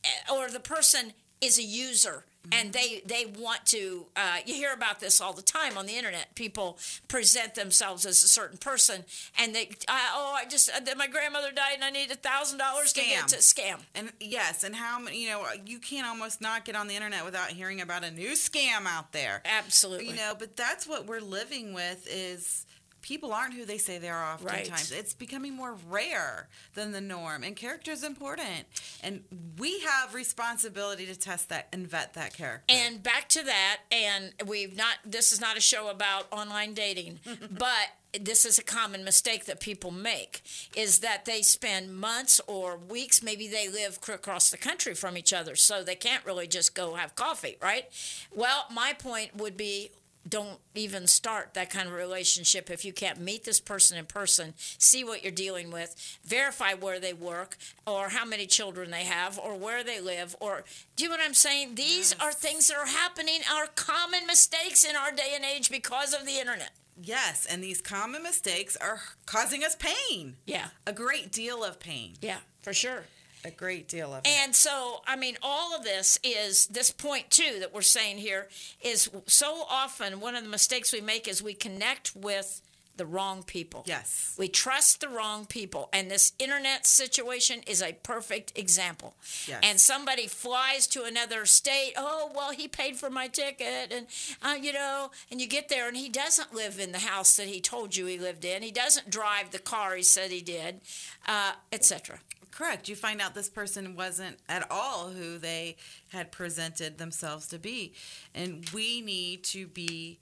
eh, 0.06 0.34
or 0.34 0.50
the 0.50 0.62
person 0.62 1.12
is 1.42 1.60
a 1.60 1.64
user. 1.64 2.24
And 2.52 2.74
they 2.74 3.02
they 3.06 3.26
want 3.26 3.66
to. 3.68 4.06
Uh, 4.16 4.38
you 4.46 4.54
hear 4.54 4.74
about 4.74 5.00
this 5.00 5.22
all 5.22 5.34
the 5.34 5.42
time 5.42 5.78
on 5.78 5.86
the 5.86 5.96
internet. 5.96 6.34
People 6.36 6.78
present 7.08 7.56
themselves 7.56 8.06
as 8.06 8.24
a 8.24 8.28
certain 8.28 8.58
person, 8.58 9.04
and 9.40 9.54
they 9.56 9.70
I, 9.88 10.12
oh 10.16 10.36
I 10.38 10.46
just 10.46 10.70
uh, 10.70 10.96
my 10.96 11.08
grandmother 11.08 11.52
died 11.52 11.76
and 11.76 11.84
I 11.84 11.90
need 11.90 12.12
a 12.12 12.16
thousand 12.16 12.58
dollars 12.58 12.94
to 12.94 13.02
get 13.02 13.26
Scam. 13.26 13.28
to 13.28 13.38
scam. 13.38 13.80
And 13.96 14.12
yes, 14.20 14.64
and 14.64 14.76
how 14.76 15.00
many, 15.00 15.24
you 15.24 15.30
know, 15.30 15.46
you 15.66 15.80
can't 15.80 16.08
almost 16.08 16.42
not 16.42 16.66
get 16.66 16.76
on 16.76 16.88
the 16.88 16.96
internet 16.96 17.26
without 17.26 17.50
hearing 17.50 17.82
about 17.82 18.04
a 18.04 18.12
new 18.12 18.32
scam 18.32 18.86
out 18.86 19.12
there. 19.12 19.42
Absolutely. 19.46 20.10
You 20.10 20.16
know, 20.16 20.34
but 20.38 20.56
that's 20.56 20.88
what 20.88 21.06
we're 21.06 21.22
living 21.22 21.74
with 21.74 22.08
is 22.10 22.66
people 23.02 23.34
aren't 23.34 23.54
who 23.54 23.66
they 23.66 23.78
say 23.78 23.98
they 23.98 24.10
are 24.10 24.34
oftentimes. 24.34 24.92
Right. 24.92 25.00
It's 25.00 25.14
becoming 25.14 25.56
more 25.56 25.76
rare 25.90 26.48
than 26.74 26.92
the 26.92 27.02
norm 27.02 27.44
and 27.44 27.56
character 27.56 27.92
is 27.92 28.04
important. 28.04 28.66
And 29.04 29.24
we 29.58 29.80
have 29.80 30.14
responsibility 30.14 31.06
to 31.08 31.16
test 31.16 31.50
that 31.50 31.68
and 31.74 31.88
vet 31.88 32.14
that 32.14 32.34
character. 32.34 32.66
And 32.70 33.02
back 33.02 33.30
to 33.30 33.44
that, 33.44 33.80
and 33.92 34.34
we've 34.48 34.76
not, 34.76 34.98
this 35.06 35.32
is 35.32 35.42
not 35.42 35.58
a 35.58 35.62
show 35.62 35.90
about 35.90 36.28
online 36.32 36.74
dating, 36.74 37.20
but 37.52 37.90
this 38.20 38.46
is 38.46 38.60
a 38.60 38.64
common 38.64 39.04
mistake 39.04 39.46
that 39.46 39.60
people 39.60 39.92
make 39.92 40.42
is 40.76 41.00
that 41.00 41.26
they 41.26 41.42
spend 41.42 41.96
months 41.96 42.42
or 42.48 42.78
weeks, 42.78 43.24
maybe 43.24 43.48
they 43.48 43.70
live 43.70 44.00
across 44.10 44.52
the 44.52 44.58
country 44.58 44.94
from 44.94 45.18
each 45.18 45.32
other, 45.34 45.56
so 45.56 45.84
they 45.84 45.96
can't 45.96 46.26
really 46.26 46.48
just 46.48 46.76
go 46.76 46.96
have 46.96 47.16
coffee, 47.16 47.58
right? 47.62 47.86
Well, 48.34 48.66
my 48.72 48.94
point 48.94 49.36
would 49.38 49.56
be 49.56 49.92
don't 50.28 50.60
even 50.76 51.08
start 51.08 51.54
that 51.56 51.70
kind 51.70 51.88
of 51.88 51.94
relationship 51.94 52.70
if 52.70 52.86
you 52.86 52.94
can't 52.94 53.20
meet 53.20 53.44
this 53.44 53.60
person 53.60 53.98
in 53.98 54.06
person, 54.06 54.54
see 54.58 55.04
what 55.04 55.24
you're 55.24 55.32
dealing 55.32 55.72
with, 55.72 56.20
verify 56.24 56.74
where 56.74 57.00
they 57.00 57.14
work 57.14 57.58
or 57.88 58.10
how 58.10 58.24
many 58.26 58.46
children 58.46 58.92
they 58.92 59.04
have 59.04 59.40
or 59.40 59.56
where 59.58 59.84
they 59.84 60.00
live 60.00 60.36
or 60.40 60.64
do 60.96 61.04
you 61.04 61.10
know 61.10 61.16
what 61.16 61.26
I'm 61.26 61.34
saying? 61.34 61.76
These 61.76 62.16
are 62.20 62.32
things 62.32 62.68
that 62.68 62.78
are 62.78 62.86
happening, 62.86 63.40
are 63.52 63.68
common 63.68 64.28
mistakes 64.28 64.84
in 64.84 64.96
our 64.96 65.12
day 65.12 65.32
and 65.36 65.44
age 65.44 65.70
because 65.72 66.14
of 66.14 66.26
the 66.26 66.38
internet. 66.40 66.72
yes, 67.02 67.48
and 67.50 67.64
these 67.64 67.82
common 67.82 68.22
mistakes 68.22 68.78
are 68.78 69.02
causing 69.26 69.64
us 69.64 69.76
pain. 69.76 70.36
Yeah. 70.46 70.68
A 70.86 70.94
great 70.94 71.32
deal 71.32 71.64
of 71.64 71.80
pain. 71.80 72.14
Yeah, 72.22 72.38
for 72.62 72.74
sure. 72.74 73.06
A 73.44 73.52
great 73.52 73.88
deal 73.88 74.14
of 74.14 74.22
it. 74.26 74.30
And 74.30 74.56
so, 74.56 75.02
I 75.08 75.16
mean, 75.16 75.38
all 75.42 75.76
of 75.76 75.84
this 75.84 76.20
is 76.24 76.68
this 76.68 76.92
point 76.92 77.30
too 77.30 77.58
that 77.60 77.74
we're 77.74 77.82
saying 77.82 78.18
here 78.18 78.48
is 78.82 79.10
so 79.26 79.66
often 79.70 80.20
one 80.20 80.36
of 80.36 80.44
the 80.44 80.50
mistakes 80.50 80.94
we 80.94 81.02
make 81.02 81.28
is 81.28 81.42
we 81.42 81.54
connect 81.54 82.16
with 82.16 82.62
the 82.98 83.06
wrong 83.06 83.42
people. 83.42 83.84
Yes. 83.88 84.36
We 84.38 84.48
trust 84.48 85.02
the 85.02 85.10
wrong 85.10 85.48
people. 85.48 85.90
And 85.92 86.12
this 86.12 86.34
internet 86.38 86.86
situation 86.86 87.62
is 87.66 87.82
a 87.82 87.94
perfect 87.94 88.56
example. 88.56 89.16
Yes. 89.48 89.60
And 89.64 89.80
somebody 89.80 90.28
flies 90.28 90.86
to 90.88 91.04
another 91.04 91.48
state. 91.48 91.94
Oh, 91.98 92.32
well, 92.36 92.52
he 92.52 92.68
paid 92.68 92.98
for 92.98 93.10
my 93.10 93.28
ticket. 93.28 93.92
And, 93.92 94.06
uh, 94.44 94.56
you 94.62 94.74
know, 94.74 95.10
and 95.32 95.42
you 95.42 95.48
get 95.48 95.68
there 95.68 95.88
and 95.88 95.98
he 95.98 96.10
doesn't 96.10 96.54
live 96.54 96.80
in 96.80 96.92
the 96.92 97.00
house 97.00 97.36
that 97.38 97.48
he 97.48 97.60
told 97.60 97.96
you 97.96 98.06
he 98.06 98.20
lived 98.20 98.46
in. 98.46 98.62
He 98.62 98.72
doesn't 98.72 99.10
drive 99.10 99.50
the 99.52 99.60
car 99.60 99.96
he 99.96 100.04
said 100.04 100.30
he 100.30 100.42
did, 100.42 100.82
uh, 101.28 101.54
etc. 101.72 102.20
Correct. 102.62 102.88
You 102.88 102.96
find 102.96 103.20
out 103.22 103.34
this 103.34 103.50
person 103.50 103.96
wasn't 103.96 104.38
at 104.48 104.70
all 104.70 105.10
who 105.10 105.40
they 105.40 105.78
had 106.10 106.32
presented 106.32 107.00
themselves 107.00 107.48
to 107.48 107.58
be. 107.58 107.94
And 108.36 108.70
we 108.72 109.02
need 109.02 109.44
to 109.46 109.66
be 109.66 110.20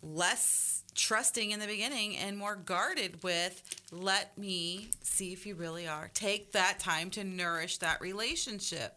less 0.00 0.84
trusting 0.94 1.50
in 1.50 1.58
the 1.58 1.66
beginning 1.66 2.16
and 2.16 2.38
more 2.38 2.54
guarded 2.54 3.24
with 3.24 3.64
let 3.90 4.38
me 4.38 4.90
see 5.02 5.32
if 5.32 5.44
you 5.44 5.56
really 5.56 5.88
are. 5.88 6.08
Take 6.14 6.52
that 6.52 6.78
time 6.78 7.10
to 7.10 7.24
nourish 7.24 7.78
that 7.78 8.00
relationship. 8.00 8.96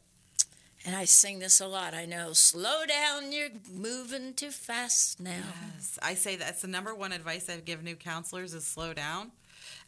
And 0.85 0.95
I 0.95 1.05
sing 1.05 1.39
this 1.39 1.59
a 1.59 1.65
lot. 1.65 1.95
I 1.95 2.05
know. 2.05 2.33
Slow 2.33 2.85
down, 2.85 3.31
you're 3.31 3.49
moving 3.73 4.35
too 4.35 4.51
fast 4.51 5.19
now. 5.19 5.41
Yes. 5.73 5.97
I 6.03 6.13
say 6.13 6.35
that's 6.35 6.61
the 6.61 6.67
number 6.67 6.93
one 6.93 7.11
advice 7.11 7.49
I 7.49 7.57
give 7.57 7.83
new 7.83 7.95
counselors 7.95 8.53
is 8.53 8.63
slow 8.63 8.93
down. 8.93 9.31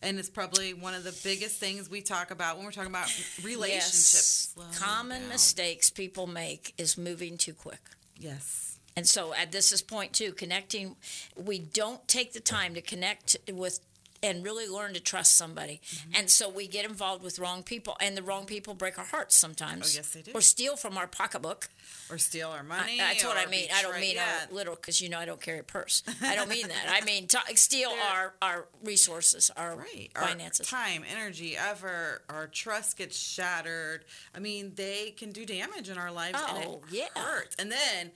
And 0.02 0.20
it's 0.20 0.30
probably 0.30 0.74
one 0.74 0.94
of 0.94 1.04
the 1.04 1.16
biggest 1.24 1.60
things 1.60 1.90
we 1.90 2.02
talk 2.02 2.30
about 2.30 2.56
when 2.56 2.66
we're 2.66 2.72
talking 2.72 2.92
about 2.92 3.08
relationships. 3.44 4.54
Yes. 4.56 4.80
Common 4.80 5.22
down. 5.22 5.30
mistakes 5.30 5.90
people 5.90 6.28
make 6.28 6.74
is 6.78 6.98
moving 6.98 7.38
too 7.38 7.54
quick. 7.54 7.82
Yes. 8.16 8.78
And 8.96 9.08
so 9.08 9.34
at 9.34 9.52
this 9.52 9.72
is 9.72 9.82
point 9.82 10.14
two, 10.14 10.32
connecting. 10.34 10.96
We 11.36 11.60
don't 11.60 12.08
take 12.08 12.34
the 12.34 12.40
time 12.40 12.74
to 12.74 12.82
connect 12.82 13.38
with 13.52 13.80
and 14.24 14.44
really 14.44 14.68
learn 14.68 14.94
to 14.94 15.00
trust 15.00 15.36
somebody. 15.36 15.82
Mm-hmm. 15.86 16.12
And 16.16 16.30
so 16.30 16.50
we 16.50 16.68
get 16.68 16.86
involved 16.86 17.24
with 17.24 17.40
wrong 17.40 17.64
people, 17.64 17.96
and 18.02 18.18
the 18.18 18.24
wrong 18.24 18.46
people 18.46 18.74
break 18.74 18.98
our 18.98 19.06
hearts 19.06 19.36
sometimes. 19.36 19.94
Oh, 19.96 19.98
yes, 19.98 20.10
they 20.14 20.22
do. 20.22 20.32
Or 20.34 20.42
steal 20.42 20.76
from 20.76 20.98
our 20.98 21.08
pocketbook. 21.08 21.70
Or 22.10 22.18
steal 22.18 22.50
our 22.50 22.60
I- 22.60 22.62
money. 22.64 22.98
that's 22.98 23.24
what 23.24 23.38
I 23.38 23.46
mean. 23.50 23.68
I 23.74 23.82
don't 23.82 24.00
mean 24.00 24.16
yeah. 24.16 24.46
a 24.50 24.54
little 24.54 24.76
because 24.76 25.02
you 25.02 25.10
know 25.10 25.20
I 25.20 25.26
don't 25.26 25.42
carry 25.42 25.60
a 25.60 25.64
purse. 25.64 26.04
I 26.22 26.36
don't 26.36 26.50
mean 26.50 26.68
that. 26.68 26.86
I 27.02 27.04
mean 27.06 27.28
to 27.28 27.40
steal 27.56 27.92
our 28.14 28.34
our 28.42 28.68
resources, 28.84 29.52
our 29.58 29.76
right 29.76 30.10
our 30.16 30.28
finances. 30.28 30.68
time 30.68 31.04
energy 31.12 31.56
effort 31.58 32.24
our 32.30 32.48
trust 32.48 32.98
gets 32.98 33.18
shattered 33.18 34.06
i 34.36 34.40
mean 34.40 34.72
they 34.76 35.12
can 35.18 35.32
do 35.32 35.46
damage 35.46 35.90
in 35.90 35.98
our 35.98 36.12
lives 36.12 36.40
and 36.50 36.66
Oh, 36.66 36.82
it 36.88 36.94
yeah. 36.94 37.08
hurts 37.16 37.56
and 37.60 37.72
then 37.72 38.12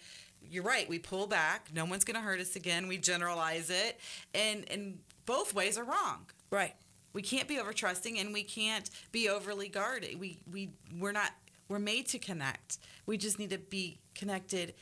you're 0.49 0.63
right 0.63 0.87
we 0.89 0.99
pull 0.99 1.27
back 1.27 1.69
no 1.73 1.85
one's 1.85 2.03
going 2.03 2.15
to 2.15 2.21
hurt 2.21 2.39
us 2.39 2.55
again 2.55 2.87
we 2.87 2.97
generalize 2.97 3.69
it 3.69 3.99
and 4.33 4.65
and 4.69 4.99
both 5.35 5.53
ways 5.53 5.77
are 5.77 5.83
wrong 5.85 6.25
Right. 6.49 6.75
we 7.13 7.21
can't 7.21 7.47
be 7.47 7.57
over 7.59 7.73
trusting 7.73 8.19
and 8.19 8.33
we 8.33 8.43
can't 8.43 8.89
be 9.11 9.29
overly 9.29 9.69
guarded 9.69 10.19
we 10.19 10.29
we 10.51 10.61
we're 11.01 11.11
not 11.21 11.31
we're 11.69 11.79
made 11.93 12.05
to 12.07 12.19
connect 12.19 12.77
we 13.05 13.17
just 13.17 13.39
need 13.39 13.51
to 13.51 13.57
be 13.57 13.97
connected 14.15 14.73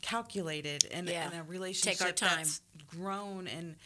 calculated 0.00 0.80
and, 0.90 1.08
Yeah. 1.08 1.24
and 1.30 1.40
a 1.40 1.42
relationship 1.44 1.98
Take 1.98 2.06
our 2.06 2.12
time. 2.12 2.38
that's 2.38 2.60
grown 2.88 3.46
and 3.46 3.76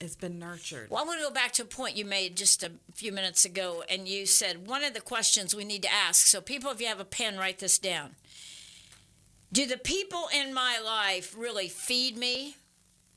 has 0.00 0.14
been 0.14 0.38
nurtured. 0.38 0.90
Well, 0.90 1.02
I 1.02 1.06
want 1.06 1.20
to 1.20 1.26
go 1.26 1.32
back 1.32 1.52
to 1.52 1.62
a 1.62 1.64
point 1.64 1.96
you 1.96 2.04
made 2.04 2.36
just 2.36 2.62
a 2.62 2.70
few 2.94 3.12
minutes 3.12 3.46
ago, 3.46 3.82
and 3.88 4.06
you 4.06 4.26
said 4.26 4.66
one 4.68 4.84
of 4.84 4.92
the 4.92 5.00
questions 5.00 5.54
we 5.56 5.64
need 5.64 5.82
to 5.84 5.92
ask. 5.92 6.26
So, 6.26 6.42
people, 6.42 6.70
if 6.70 6.80
you 6.82 6.86
have 6.86 7.00
a 7.00 7.04
pen, 7.18 7.38
write 7.38 7.58
this 7.60 7.78
down. 7.78 8.14
Do 9.50 9.64
the 9.66 9.78
people 9.78 10.24
in 10.34 10.52
my 10.52 10.78
life 10.84 11.34
really 11.36 11.68
feed 11.68 12.16
me? 12.18 12.56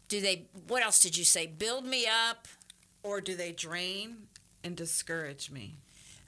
Do 0.10 0.20
they, 0.20 0.47
what 0.68 0.84
else 0.84 0.99
did 0.99 1.18
you 1.18 1.24
say? 1.24 1.47
Build 1.47 1.86
me 1.86 2.05
up? 2.05 2.47
or 3.03 3.22
do 3.22 3.36
they 3.36 3.51
drain 3.51 4.28
and 4.64 4.76
discourage 4.76 5.51
me? 5.51 5.78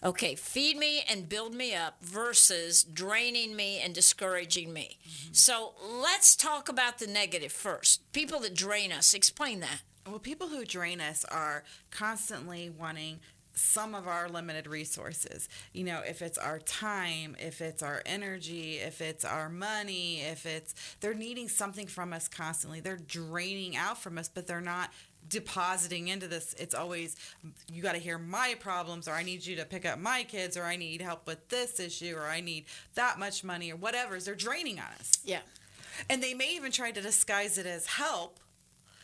Okay, 0.03 0.33
feed 0.33 0.77
me 0.77 1.03
and 1.07 1.29
build 1.29 1.53
me 1.53 1.75
up 1.75 1.97
versus 2.01 2.83
draining 2.83 3.55
me 3.55 3.79
and 3.79 3.93
discouraging 3.93 4.73
me. 4.73 4.97
Mm-hmm. 5.07 5.33
So, 5.33 5.73
let's 5.79 6.35
talk 6.35 6.69
about 6.69 6.97
the 6.97 7.05
negative 7.05 7.51
first. 7.51 8.11
People 8.11 8.39
that 8.39 8.55
drain 8.55 8.91
us, 8.91 9.13
explain 9.13 9.59
that. 9.59 9.81
Well, 10.07 10.17
people 10.17 10.47
who 10.47 10.65
drain 10.65 10.99
us 10.99 11.23
are 11.25 11.63
constantly 11.91 12.67
wanting 12.67 13.19
some 13.53 13.95
of 13.95 14.07
our 14.07 14.29
limited 14.29 14.67
resources. 14.67 15.49
You 15.73 15.83
know, 15.83 16.01
if 16.05 16.21
it's 16.21 16.37
our 16.37 16.59
time, 16.59 17.35
if 17.39 17.61
it's 17.61 17.83
our 17.83 18.01
energy, 18.05 18.77
if 18.77 19.01
it's 19.01 19.25
our 19.25 19.49
money, 19.49 20.21
if 20.21 20.45
it's 20.45 20.73
they're 20.99 21.13
needing 21.13 21.47
something 21.47 21.87
from 21.87 22.13
us 22.13 22.27
constantly. 22.27 22.79
They're 22.79 22.97
draining 22.97 23.75
out 23.75 24.01
from 24.01 24.17
us, 24.17 24.29
but 24.29 24.47
they're 24.47 24.61
not 24.61 24.91
depositing 25.29 26.07
into 26.07 26.27
this. 26.27 26.55
It's 26.57 26.75
always 26.75 27.15
you 27.71 27.81
got 27.81 27.93
to 27.93 27.99
hear 27.99 28.17
my 28.17 28.55
problems 28.59 29.07
or 29.07 29.13
I 29.13 29.23
need 29.23 29.45
you 29.45 29.55
to 29.57 29.65
pick 29.65 29.85
up 29.85 29.99
my 29.99 30.23
kids 30.23 30.57
or 30.57 30.63
I 30.63 30.75
need 30.75 31.01
help 31.01 31.27
with 31.27 31.49
this 31.49 31.79
issue 31.79 32.15
or 32.15 32.25
I 32.25 32.41
need 32.41 32.65
that 32.95 33.19
much 33.19 33.43
money 33.43 33.71
or 33.71 33.75
whatever. 33.75 34.19
They're 34.19 34.35
draining 34.35 34.79
on 34.79 34.87
us. 34.99 35.19
Yeah. 35.23 35.41
And 36.09 36.21
they 36.21 36.33
may 36.33 36.55
even 36.55 36.71
try 36.71 36.91
to 36.91 37.01
disguise 37.01 37.57
it 37.57 37.65
as 37.65 37.85
help 37.85 38.39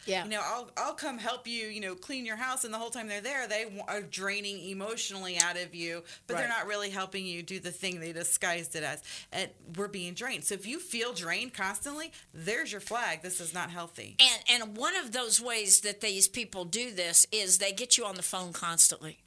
Yeah. 0.07 0.23
you 0.23 0.31
know, 0.31 0.41
I'll 0.43 0.69
I'll 0.77 0.93
come 0.93 1.17
help 1.17 1.47
you, 1.47 1.67
you 1.67 1.81
know, 1.81 1.95
clean 1.95 2.25
your 2.25 2.35
house, 2.35 2.63
and 2.63 2.73
the 2.73 2.77
whole 2.77 2.89
time 2.89 3.07
they're 3.07 3.21
there, 3.21 3.47
they 3.47 3.65
are 3.87 4.01
draining 4.01 4.69
emotionally 4.69 5.37
out 5.37 5.57
of 5.57 5.75
you, 5.75 6.03
but 6.25 6.37
they're 6.37 6.47
not 6.47 6.67
really 6.67 6.89
helping 6.89 7.25
you 7.25 7.43
do 7.43 7.59
the 7.59 7.71
thing 7.71 7.99
they 7.99 8.13
disguised 8.13 8.75
it 8.75 8.83
as. 8.83 9.03
And 9.31 9.49
we're 9.75 9.87
being 9.87 10.13
drained. 10.13 10.45
So 10.45 10.55
if 10.55 10.65
you 10.65 10.79
feel 10.79 11.13
drained 11.13 11.53
constantly, 11.53 12.11
there's 12.33 12.71
your 12.71 12.81
flag. 12.81 13.21
This 13.21 13.39
is 13.39 13.53
not 13.53 13.69
healthy. 13.69 14.15
And 14.19 14.63
and 14.63 14.77
one 14.77 14.95
of 14.95 15.11
those 15.11 15.41
ways 15.41 15.81
that 15.81 16.01
these 16.01 16.27
people 16.27 16.65
do 16.65 16.91
this 16.91 17.27
is 17.31 17.57
they 17.57 17.71
get 17.71 17.97
you 17.97 18.05
on 18.05 18.15
the 18.15 18.23
phone 18.23 18.53
constantly. 18.53 19.19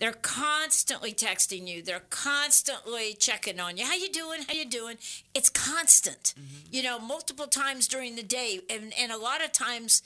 They're 0.00 0.12
constantly 0.12 1.12
texting 1.12 1.68
you. 1.68 1.82
They're 1.82 2.02
constantly 2.08 3.12
checking 3.12 3.60
on 3.60 3.76
you. 3.76 3.84
How 3.84 3.94
you 3.94 4.10
doing? 4.10 4.40
How 4.48 4.54
you 4.54 4.64
doing? 4.64 4.96
It's 5.34 5.50
constant. 5.50 6.34
Mm-hmm. 6.38 6.68
You 6.70 6.82
know, 6.82 6.98
multiple 6.98 7.46
times 7.46 7.86
during 7.86 8.16
the 8.16 8.22
day, 8.22 8.60
and 8.70 8.94
and 8.98 9.12
a 9.12 9.18
lot 9.18 9.44
of 9.44 9.52
times, 9.52 10.02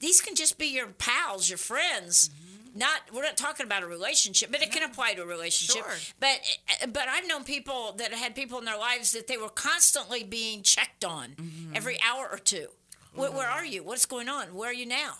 these 0.00 0.20
can 0.20 0.34
just 0.34 0.58
be 0.58 0.66
your 0.66 0.88
pals, 0.88 1.48
your 1.48 1.58
friends. 1.58 2.28
Mm-hmm. 2.28 2.78
Not 2.80 3.00
we're 3.14 3.22
not 3.22 3.36
talking 3.36 3.64
about 3.64 3.84
a 3.84 3.86
relationship, 3.86 4.50
but 4.50 4.62
it 4.62 4.72
can 4.72 4.82
apply 4.82 5.14
to 5.14 5.22
a 5.22 5.26
relationship. 5.26 5.84
Sure. 5.84 5.94
But 6.18 6.40
eh, 6.82 6.86
but 6.86 7.08
I've 7.08 7.28
known 7.28 7.44
people 7.44 7.94
that 7.98 8.12
had 8.12 8.34
people 8.34 8.58
in 8.58 8.64
their 8.64 8.76
lives 8.78 9.12
that 9.12 9.28
they 9.28 9.36
were 9.36 9.48
constantly 9.48 10.24
being 10.24 10.62
checked 10.62 11.04
on 11.04 11.30
mm-hmm. 11.30 11.76
every 11.76 11.98
hour 12.02 12.28
or 12.30 12.38
two. 12.38 12.66
Where, 13.14 13.30
where 13.30 13.48
are 13.48 13.64
you? 13.64 13.82
What's 13.82 14.06
going 14.06 14.28
on? 14.28 14.54
Where 14.54 14.70
are 14.70 14.74
you 14.74 14.86
now? 14.86 15.14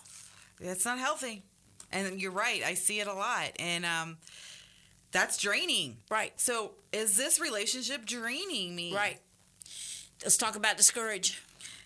That's 0.60 0.84
not 0.84 0.98
healthy. 0.98 1.44
And 1.96 2.20
you're 2.20 2.30
right. 2.30 2.62
I 2.64 2.74
see 2.74 3.00
it 3.00 3.06
a 3.06 3.14
lot. 3.14 3.52
And 3.58 3.84
um, 3.86 4.18
that's 5.12 5.38
draining. 5.38 5.96
Right. 6.10 6.32
So 6.36 6.72
is 6.92 7.16
this 7.16 7.40
relationship 7.40 8.04
draining 8.04 8.74
me? 8.74 8.94
Right. 8.94 9.20
Let's 10.22 10.36
talk 10.36 10.56
about 10.56 10.76
discourage. 10.76 11.42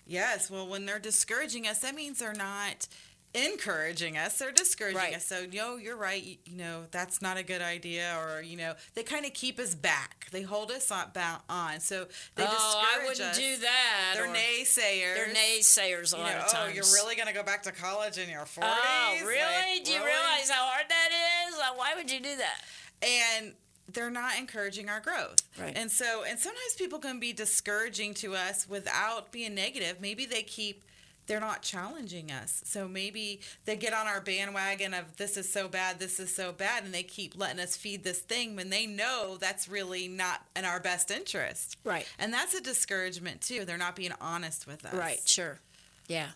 Yes. 0.07 0.51
Well, 0.51 0.67
when 0.67 0.87
they're 0.87 0.99
discouraging 0.99 1.67
us, 1.67 1.81
that 1.81 1.95
means 1.95 2.19
they're 2.19 2.33
not 2.33 2.89
encouraging 3.35 4.16
us. 4.16 4.39
They're 4.39 4.53
discouraging 4.53 4.99
Right. 4.99 5.14
us. 5.16 5.24
So, 5.26 5.47
no 5.53 5.76
you're 5.76 5.97
right. 5.97 6.22
You, 6.22 6.37
you 6.47 6.57
know, 6.57 6.85
that's 6.91 7.22
not 7.22 7.37
a 7.37 7.43
good 7.43 7.62
idea. 7.62 8.16
Or, 8.20 8.43
you 8.43 8.57
know, 8.57 8.74
they 8.95 9.03
kind 9.03 9.24
of 9.24 9.33
keep 9.35 9.59
us 9.59 9.74
back. 9.74 10.26
They 10.33 10.43
hold 10.43 10.70
us 10.70 10.91
on. 10.91 11.11
On. 11.49 11.81
So 11.81 12.07
they 12.37 12.45
oh, 12.47 12.83
I 12.85 12.99
wouldn't 13.07 13.20
us. 13.20 13.37
do 13.39 13.57
that. 13.59 14.12
They're 14.14 14.26
naysayers. 14.26 15.14
They're 15.14 15.35
naysayers 15.35 16.12
a 16.14 16.16
You 16.16 16.22
lot 16.22 16.33
know, 16.33 16.39
of 16.41 16.45
oh, 16.49 16.53
times. 16.53 16.74
you're 16.74 16.85
really 17.03 17.14
going 17.16 17.28
to 17.28 17.35
go 17.35 17.43
back 17.43 17.62
to 17.64 17.72
college 17.72 18.18
in 18.18 18.28
your 18.28 18.43
40s? 18.45 18.61
Oh, 18.62 19.18
really? 19.24 19.39
Like, 19.41 19.85
do 19.85 19.93
you 19.93 19.99
really? 19.99 20.11
realize 20.11 20.51
how 20.51 20.66
hard 20.66 20.87
that 20.89 21.49
is? 21.49 21.59
Like, 21.59 21.76
why 21.78 21.95
would 21.97 22.11
you 22.11 22.20
do 22.20 22.37
that? 22.37 22.62
and 23.03 23.55
they're 23.93 24.11
not 24.11 24.39
encouraging 24.39 24.89
our 24.89 25.01
growth. 25.01 25.43
Right. 25.59 25.72
And 25.74 25.91
so, 25.91 26.22
and 26.28 26.39
sometimes 26.39 26.74
people 26.78 26.99
can 27.01 27.18
be 27.18 27.33
discouraging 27.33 28.14
to 28.14 28.35
us 28.37 28.68
without 28.68 29.33
being 29.33 29.55
negative. 29.55 29.97
Maybe 30.01 30.26
they 30.26 30.43
keep, 30.43 30.85
they're 31.31 31.39
not 31.39 31.62
challenging 31.62 32.33
us. 32.33 32.61
So 32.64 32.89
maybe 32.89 33.41
they 33.64 33.76
get 33.76 33.95
on 33.95 34.09
our 34.09 34.20
bandwagon 34.20 34.93
of 34.93 35.16
this 35.16 35.37
is 35.37 35.49
so 35.49 35.68
bad, 35.68 36.01
this 36.01 36.18
is 36.18 36.35
so 36.35 36.51
bad, 36.51 36.83
and 36.83 36.93
they 36.93 37.05
keep 37.05 37.39
letting 37.39 37.61
us 37.61 37.76
feed 37.76 38.03
this 38.03 38.18
thing 38.18 38.57
when 38.57 38.68
they 38.68 38.85
know 38.85 39.39
that's 39.41 39.68
really 39.68 40.09
not 40.09 40.45
in 40.57 40.64
our 40.64 40.81
best 40.81 41.09
interest. 41.09 41.76
Right. 41.85 42.05
And 42.18 42.33
that's 42.35 42.55
a 42.55 42.61
discouragement 42.61 43.43
too. 43.43 43.64
They're 43.64 43.78
not 43.78 43.95
being 43.95 44.11
honest 44.20 44.66
with 44.66 44.85
us. 44.85 44.93
Right, 44.93 45.20
sure. 45.24 45.61
Yeah. 46.09 46.31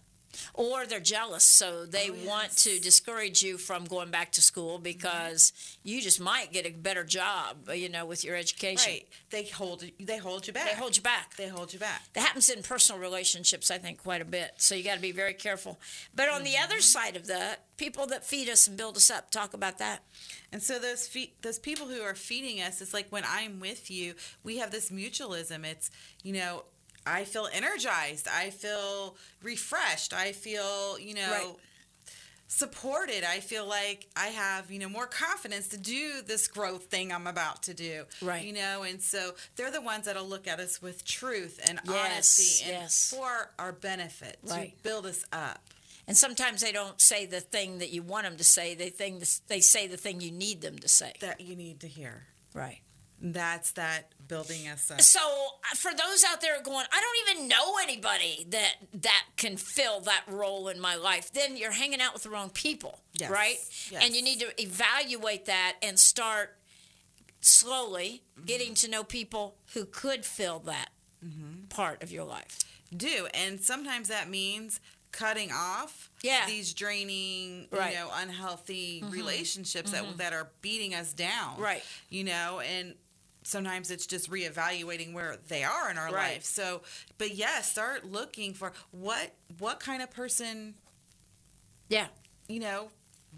Or 0.55 0.87
they're 0.87 1.01
jealous, 1.01 1.45
so 1.45 1.85
they 1.85 2.11
Oh, 2.11 2.27
want 2.27 2.57
to 2.59 2.79
discourage 2.79 3.43
you 3.43 3.59
from 3.59 3.85
going 3.85 4.11
back 4.11 4.33
to 4.33 4.43
school 4.43 4.79
because 4.79 5.53
you 5.83 6.01
just 6.01 6.21
might 6.21 6.53
get 6.53 6.67
a 6.67 6.71
better 6.71 7.05
job, 7.05 7.69
uh, 7.69 7.73
you 7.73 7.89
know, 7.89 8.05
with 8.05 8.25
your 8.25 8.37
education. 8.37 8.93
Right. 8.93 9.09
They 9.31 9.45
hold 9.45 9.85
they 10.01 10.19
hold 10.19 10.47
you 10.47 10.53
back. 10.53 10.67
They 10.71 10.77
hold 10.77 10.97
you 10.97 11.03
back. 11.03 11.37
They 11.37 11.49
hold 11.49 11.73
you 11.73 11.79
back. 11.79 12.03
That 12.15 12.21
happens 12.21 12.49
in 12.49 12.63
personal 12.63 13.01
relationships, 13.01 13.71
I 13.71 13.79
think, 13.79 14.03
quite 14.03 14.23
a 14.23 14.25
bit. 14.25 14.53
So 14.57 14.75
you 14.75 14.85
got 14.85 14.97
to 14.97 15.01
be 15.01 15.13
very 15.13 15.35
careful. 15.35 15.79
But 16.15 16.29
on 16.29 16.45
the 16.45 16.51
mm-hmm. 16.51 16.65
other 16.65 16.81
side 16.81 17.17
of 17.17 17.27
that, 17.27 17.65
people 17.77 18.07
that 18.07 18.25
feed 18.25 18.49
us 18.49 18.67
and 18.67 18.77
build 18.77 18.97
us 18.97 19.11
up, 19.11 19.31
talk 19.31 19.55
about 19.55 19.79
that. 19.79 20.03
And 20.53 20.63
so 20.63 20.79
those 20.79 21.07
fe- 21.07 21.33
those 21.43 21.59
people 21.59 21.87
who 21.87 22.03
are 22.03 22.15
feeding 22.15 22.61
us, 22.61 22.81
it's 22.81 22.95
like 22.95 23.11
when 23.11 23.25
I'm 23.27 23.61
with 23.61 23.91
you, 23.91 24.15
we 24.43 24.59
have 24.59 24.71
this 24.71 24.91
mutualism. 24.91 25.65
It's 25.65 25.91
you 26.23 26.35
know, 26.35 26.65
I 27.07 27.25
feel 27.25 27.49
energized, 27.53 28.29
I 28.29 28.51
feel 28.51 29.17
refreshed, 29.43 30.13
I 30.13 30.33
feel 30.33 30.99
you 30.99 31.15
know. 31.15 31.31
Right. 31.31 31.55
supported 32.47 33.25
i 33.25 33.41
feel 33.41 33.67
like 33.67 34.07
i 34.17 34.27
have 34.29 34.71
you 34.71 34.79
know 34.79 34.89
more 34.89 35.07
confidence 35.07 35.67
to 35.69 35.79
do 35.79 36.21
this 36.27 36.47
growth 36.47 36.85
thing 36.85 37.11
i'm 37.11 37.27
about 37.27 37.63
to 37.63 37.75
do 37.75 38.05
Right. 38.23 38.45
you 38.45 38.53
know 38.53 38.83
and 38.83 39.01
so 39.01 39.33
they're 39.57 39.71
the 39.73 39.81
ones 39.81 40.05
that'll 40.05 40.29
look 40.29 40.47
at 40.47 40.61
us 40.61 40.81
with 40.81 41.05
truth 41.05 41.59
and 41.67 41.81
Yes, 41.85 41.97
honesty 42.13 42.65
and 42.71 42.83
yes. 42.83 43.11
for 43.17 43.51
our 43.59 43.73
benefit 43.73 44.39
Right. 44.45 44.77
to 44.77 44.83
build 44.83 45.07
us 45.07 45.25
up 45.33 45.61
And 46.07 46.15
sometimes 46.17 46.61
they 46.61 46.71
don't 46.71 47.01
say 47.01 47.25
the 47.27 47.41
thing 47.41 47.79
that 47.79 47.91
you 47.91 48.03
want 48.03 48.25
them 48.27 48.37
to 48.37 48.45
say. 48.45 48.75
They 48.75 48.91
think 48.91 49.25
they 49.49 49.61
say 49.61 49.87
the 49.89 49.97
thing 49.97 50.21
you 50.21 50.31
need 50.31 50.61
them 50.61 50.79
to 50.79 50.89
say. 50.89 51.15
that 51.21 51.41
you 51.41 51.57
need 51.57 51.81
to 51.81 51.89
hear 51.89 52.27
Right. 52.53 52.83
That's 53.33 53.73
that 53.73 54.13
building 54.29 54.69
us 54.69 54.91
up 54.91 55.01
So 55.01 55.19
uh, 55.21 55.75
for 55.77 55.91
those 55.93 56.25
out 56.31 56.41
there 56.43 56.61
going, 56.63 56.85
I 56.93 57.01
don't 57.01 57.37
even 57.37 57.49
know 57.49 57.77
anybody 57.83 58.47
that 58.51 58.75
that 59.03 59.25
can 59.37 59.57
fill 59.57 60.01
that 60.01 60.25
role 60.29 60.69
in 60.69 60.79
my 60.81 60.95
life. 60.97 61.33
Then 61.33 61.57
you're 61.57 61.73
hanging 61.73 62.01
out 62.03 62.13
with 62.13 62.23
the 62.25 62.31
wrong 62.31 62.51
people, 62.51 63.01
Yes, 63.15 63.31
right? 63.31 63.57
yes. 63.91 64.05
And 64.05 64.15
you 64.15 64.23
need 64.23 64.41
to 64.41 64.63
evaluate 64.63 65.47
that 65.47 65.77
and 65.83 65.99
start 65.99 66.57
slowly 67.41 68.23
Mm-hmm. 68.37 68.47
getting 68.47 68.75
to 68.75 68.89
know 68.91 69.05
people 69.05 69.55
who 69.75 69.85
could 69.85 70.25
fill 70.25 70.59
that 70.61 70.89
Mm-hmm. 71.25 71.69
part 71.71 72.03
of 72.03 72.11
your 72.13 72.25
life. 72.25 72.59
do 72.95 73.27
and 73.33 73.59
sometimes 73.61 74.09
that 74.09 74.29
means 74.29 74.81
cutting 75.13 75.51
off 75.53 76.11
Yeah. 76.23 76.45
these 76.47 76.75
draining 76.75 77.69
Right. 77.71 77.81
Mm-hmm. 77.81 77.91
you 77.93 77.99
know 77.99 78.11
unhealthy 78.15 79.05
relationships 79.09 79.93
that 79.93 80.19
that 80.19 80.33
are 80.35 80.51
beating 80.61 80.93
us 80.95 81.13
down 81.15 81.59
Right. 81.61 81.83
you 82.11 82.25
know 82.25 82.61
and 82.61 82.95
sometimes 83.45 83.91
it's 83.91 84.07
just 84.07 84.31
reevaluating 84.31 85.13
where 85.13 85.37
they 85.49 85.63
are 85.63 85.91
in 85.91 85.97
our 85.99 86.07
Right. 86.07 86.35
life 86.35 86.45
so 86.45 86.83
but 87.19 87.35
yeah 87.35 87.61
start 87.61 88.05
looking 88.05 88.55
for 88.55 88.73
what 88.91 89.33
what 89.59 89.79
kind 89.81 90.03
of 90.03 90.11
person 90.11 90.75
Yeah. 91.89 92.07
you 92.49 92.59
know 92.61 92.89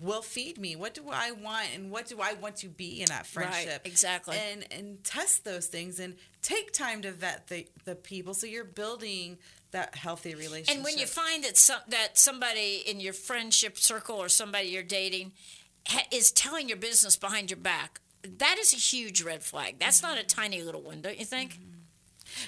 will 0.00 0.22
feed 0.22 0.58
me 0.58 0.76
what 0.76 0.94
do 0.94 1.02
i 1.10 1.30
want 1.32 1.68
and 1.74 1.90
what 1.90 2.06
do 2.06 2.20
i 2.20 2.34
want 2.34 2.54
to 2.56 2.68
be 2.68 3.00
in 3.00 3.06
that 3.06 3.26
friendship 3.26 3.80
exactly. 3.86 4.36
and 4.36 4.66
and 4.70 5.02
test 5.04 5.44
those 5.44 5.66
things 5.66 5.98
and 6.00 6.14
take 6.42 6.70
time 6.72 7.00
to 7.02 7.10
vet 7.10 7.46
the 7.48 7.66
the 7.86 7.94
people 7.94 8.34
so 8.34 8.46
you're 8.46 8.62
building 8.64 9.38
that 9.70 9.94
healthy 9.96 10.34
relationship 10.34 10.74
And 10.76 10.84
when 10.84 10.98
you 10.98 11.06
find 11.06 11.42
that 11.44 11.56
some 11.56 11.80
that 11.88 12.16
somebody 12.18 12.82
in 12.86 13.00
your 13.00 13.12
friendship 13.14 13.78
circle 13.78 14.16
or 14.16 14.28
somebody 14.28 14.68
you're 14.68 14.82
dating 14.82 15.32
ha- 15.88 16.06
is 16.12 16.30
telling 16.30 16.68
your 16.68 16.76
business 16.78 17.16
behind 17.16 17.50
your 17.50 17.58
back, 17.58 18.00
that 18.38 18.56
is 18.58 18.72
a 18.72 18.76
huge 18.76 19.22
red 19.22 19.42
flag. 19.42 19.76
That's 19.78 20.02
not 20.02 20.18
a 20.18 20.22
tiny 20.24 20.62
little 20.62 20.82
one, 20.82 21.00
don't 21.00 21.18
you 21.18 21.24
think? 21.24 21.58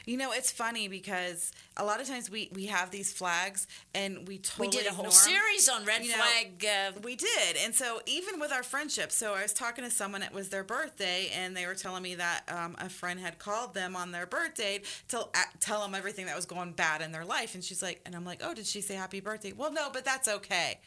You 0.04 0.16
know, 0.16 0.32
it's 0.32 0.50
funny 0.50 0.88
because 0.88 1.52
a 1.76 1.84
lot 1.84 2.00
of 2.00 2.08
times 2.08 2.28
we 2.28 2.50
we 2.52 2.66
have 2.66 2.90
these 2.90 3.12
flags 3.12 3.66
and 3.94 4.26
we 4.26 4.38
totally 4.38 4.68
we 4.68 4.72
did 4.72 4.86
a 4.86 4.92
whole 4.92 5.10
series 5.10 5.68
on 5.68 5.84
red 5.84 6.02
You 6.02 6.10
know, 6.10 6.16
flag. 6.16 6.66
Uh, 6.66 7.00
We 7.02 7.14
did. 7.14 7.56
And 7.64 7.74
so 7.74 8.00
even 8.04 8.40
with 8.40 8.52
our 8.52 8.64
friendship, 8.64 9.12
so 9.12 9.34
I 9.34 9.42
was 9.42 9.52
talking 9.52 9.84
to 9.84 9.90
someone, 9.90 10.22
it 10.22 10.32
was 10.32 10.48
their 10.48 10.64
birthday, 10.64 11.30
and 11.34 11.56
they 11.56 11.64
were 11.64 11.76
telling 11.76 12.02
me 12.02 12.16
that 12.16 12.42
um, 12.48 12.76
a 12.78 12.88
friend 12.88 13.20
had 13.20 13.38
called 13.38 13.72
them 13.74 13.94
on 13.94 14.10
their 14.10 14.26
birthday 14.26 14.82
to 15.08 15.20
uh, 15.20 15.26
tell 15.60 15.80
them 15.82 15.94
everything 15.94 16.26
that 16.26 16.36
was 16.36 16.44
going 16.44 16.72
bad 16.72 17.00
in 17.00 17.12
their 17.12 17.24
life. 17.24 17.54
And 17.54 17.62
she's 17.62 17.82
like, 17.82 18.00
and 18.04 18.14
I'm 18.16 18.24
like, 18.24 18.40
oh, 18.42 18.54
did 18.54 18.66
she 18.66 18.80
say 18.80 18.94
happy 18.94 19.20
birthday? 19.20 19.52
Well, 19.52 19.72
no, 19.72 19.90
but 19.92 20.04
that's 20.04 20.26
okay. 20.28 20.80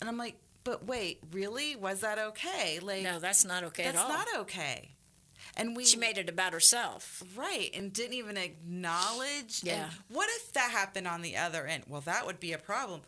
And 0.00 0.08
I'm 0.08 0.16
like, 0.16 0.36
but 0.64 0.84
wait, 0.86 1.20
really? 1.32 1.76
Was 1.76 2.00
that 2.00 2.18
okay? 2.18 2.78
Like, 2.80 3.02
no, 3.02 3.18
that's 3.18 3.44
not 3.44 3.64
okay 3.64 3.84
that's 3.84 3.98
at 3.98 4.02
all. 4.04 4.08
not 4.10 4.26
okay. 4.40 4.90
And 5.56 5.76
we 5.76 5.84
she 5.84 5.96
made 5.96 6.16
it 6.18 6.28
about 6.28 6.52
herself. 6.52 7.22
Right, 7.36 7.70
and 7.74 7.92
didn't 7.92 8.14
even 8.14 8.36
acknowledge. 8.36 9.62
Yeah. 9.62 9.84
And 9.84 9.92
what 10.08 10.28
if 10.36 10.52
that 10.52 10.70
happened 10.70 11.06
on 11.08 11.22
the 11.22 11.36
other 11.36 11.66
end? 11.66 11.84
Well, 11.88 12.00
that 12.02 12.26
would 12.26 12.40
be 12.40 12.52
a 12.52 12.58
problem. 12.58 13.00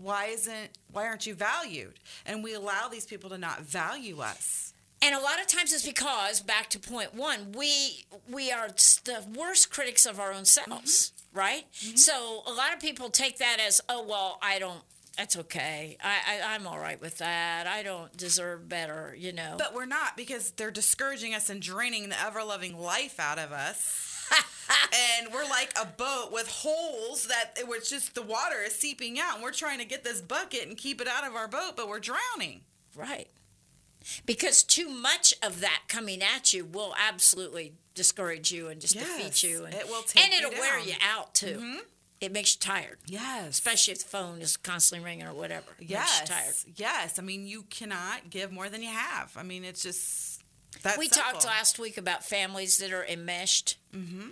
Why 0.00 0.26
isn't? 0.26 0.70
Why 0.92 1.06
aren't 1.06 1.26
you 1.26 1.34
valued? 1.34 1.94
And 2.26 2.42
we 2.44 2.54
allow 2.54 2.88
these 2.88 3.06
people 3.06 3.30
to 3.30 3.38
not 3.38 3.62
value 3.62 4.20
us. 4.20 4.72
And 5.02 5.14
a 5.14 5.18
lot 5.20 5.40
of 5.40 5.46
times 5.46 5.72
it's 5.72 5.86
because 5.86 6.40
back 6.42 6.68
to 6.70 6.78
point 6.78 7.14
one, 7.14 7.52
we 7.52 8.04
we 8.30 8.52
are 8.52 8.68
the 9.04 9.24
worst 9.36 9.70
critics 9.70 10.06
of 10.06 10.20
our 10.20 10.32
own 10.32 10.44
selves, 10.44 11.12
Mm-hmm. 11.32 11.38
right? 11.38 11.64
So 11.72 12.42
a 12.46 12.52
lot 12.52 12.72
of 12.74 12.80
people 12.80 13.08
take 13.10 13.38
that 13.38 13.58
as, 13.66 13.80
oh 13.88 14.04
well, 14.06 14.38
I 14.42 14.58
don't. 14.58 14.82
That's 15.20 15.36
okay. 15.36 15.98
I, 16.02 16.16
I 16.40 16.54
I'm 16.54 16.66
all 16.66 16.78
right 16.78 16.98
with 16.98 17.18
that. 17.18 17.66
I 17.66 17.82
don't 17.82 18.10
deserve 18.16 18.70
better, 18.70 19.14
you 19.18 19.34
know. 19.34 19.56
But 19.58 19.74
we're 19.74 19.84
not 19.84 20.16
because 20.16 20.52
they're 20.52 20.70
discouraging 20.70 21.34
us 21.34 21.50
and 21.50 21.60
draining 21.60 22.08
the 22.08 22.18
ever 22.18 22.42
loving 22.42 22.78
life 22.78 23.20
out 23.20 23.38
of 23.38 23.52
us. 23.52 24.26
and 25.20 25.30
we're 25.30 25.44
like 25.44 25.74
a 25.78 25.84
boat 25.84 26.30
with 26.32 26.48
holes 26.48 27.26
that 27.26 27.50
it 27.58 27.68
was 27.68 27.90
just 27.90 28.14
the 28.14 28.22
water 28.22 28.62
is 28.64 28.74
seeping 28.74 29.20
out. 29.20 29.34
And 29.34 29.42
we're 29.42 29.52
trying 29.52 29.78
to 29.80 29.84
get 29.84 30.04
this 30.04 30.22
bucket 30.22 30.66
and 30.66 30.74
keep 30.74 31.02
it 31.02 31.06
out 31.06 31.26
of 31.26 31.34
our 31.34 31.48
boat, 31.48 31.72
but 31.76 31.86
we're 31.86 32.00
drowning. 32.00 32.62
Right. 32.96 33.28
Because 34.24 34.62
too 34.62 34.88
much 34.88 35.34
of 35.42 35.60
that 35.60 35.82
coming 35.86 36.22
at 36.22 36.54
you 36.54 36.64
will 36.64 36.94
absolutely 36.98 37.74
discourage 37.94 38.52
you 38.52 38.68
and 38.68 38.80
just 38.80 38.94
Yes, 38.94 39.18
defeat 39.18 39.42
you. 39.42 39.66
And, 39.66 39.74
it 39.74 39.86
will 39.86 40.00
take 40.00 40.24
and 40.24 40.32
you 40.32 40.46
it'll 40.46 40.58
wear. 40.58 40.78
Mm-hmm. 40.78 40.88
you 40.88 40.94
out 41.14 41.34
too. 41.34 41.80
It 42.20 42.32
makes 42.32 42.54
you 42.54 42.60
tired, 42.60 42.98
Yes. 43.06 43.48
especially 43.48 43.92
if 43.92 44.02
the 44.02 44.08
phone 44.08 44.42
is 44.42 44.56
constantly 44.58 45.04
ringing 45.04 45.26
or 45.26 45.32
whatever. 45.32 45.72
It 45.78 45.88
you 45.90 45.96
tired. 45.96 46.26
Yes. 46.28 46.66
Yes. 46.76 47.18
I 47.18 47.22
mean, 47.22 47.46
you 47.46 47.62
cannot 47.70 48.28
give 48.28 48.52
more 48.52 48.68
than 48.68 48.82
you 48.82 48.90
have. 48.90 49.32
I 49.36 49.42
mean, 49.42 49.64
it's 49.64 49.82
just 49.82 50.42
that 50.82 50.98
we 50.98 51.08
simple. 51.08 51.32
talked 51.32 51.46
last 51.46 51.78
week 51.78 51.96
about 51.96 52.22
families 52.22 52.76
that 52.78 52.92
are 52.92 53.04
enmeshed. 53.06 53.78
Mm-hmm. 53.94 54.28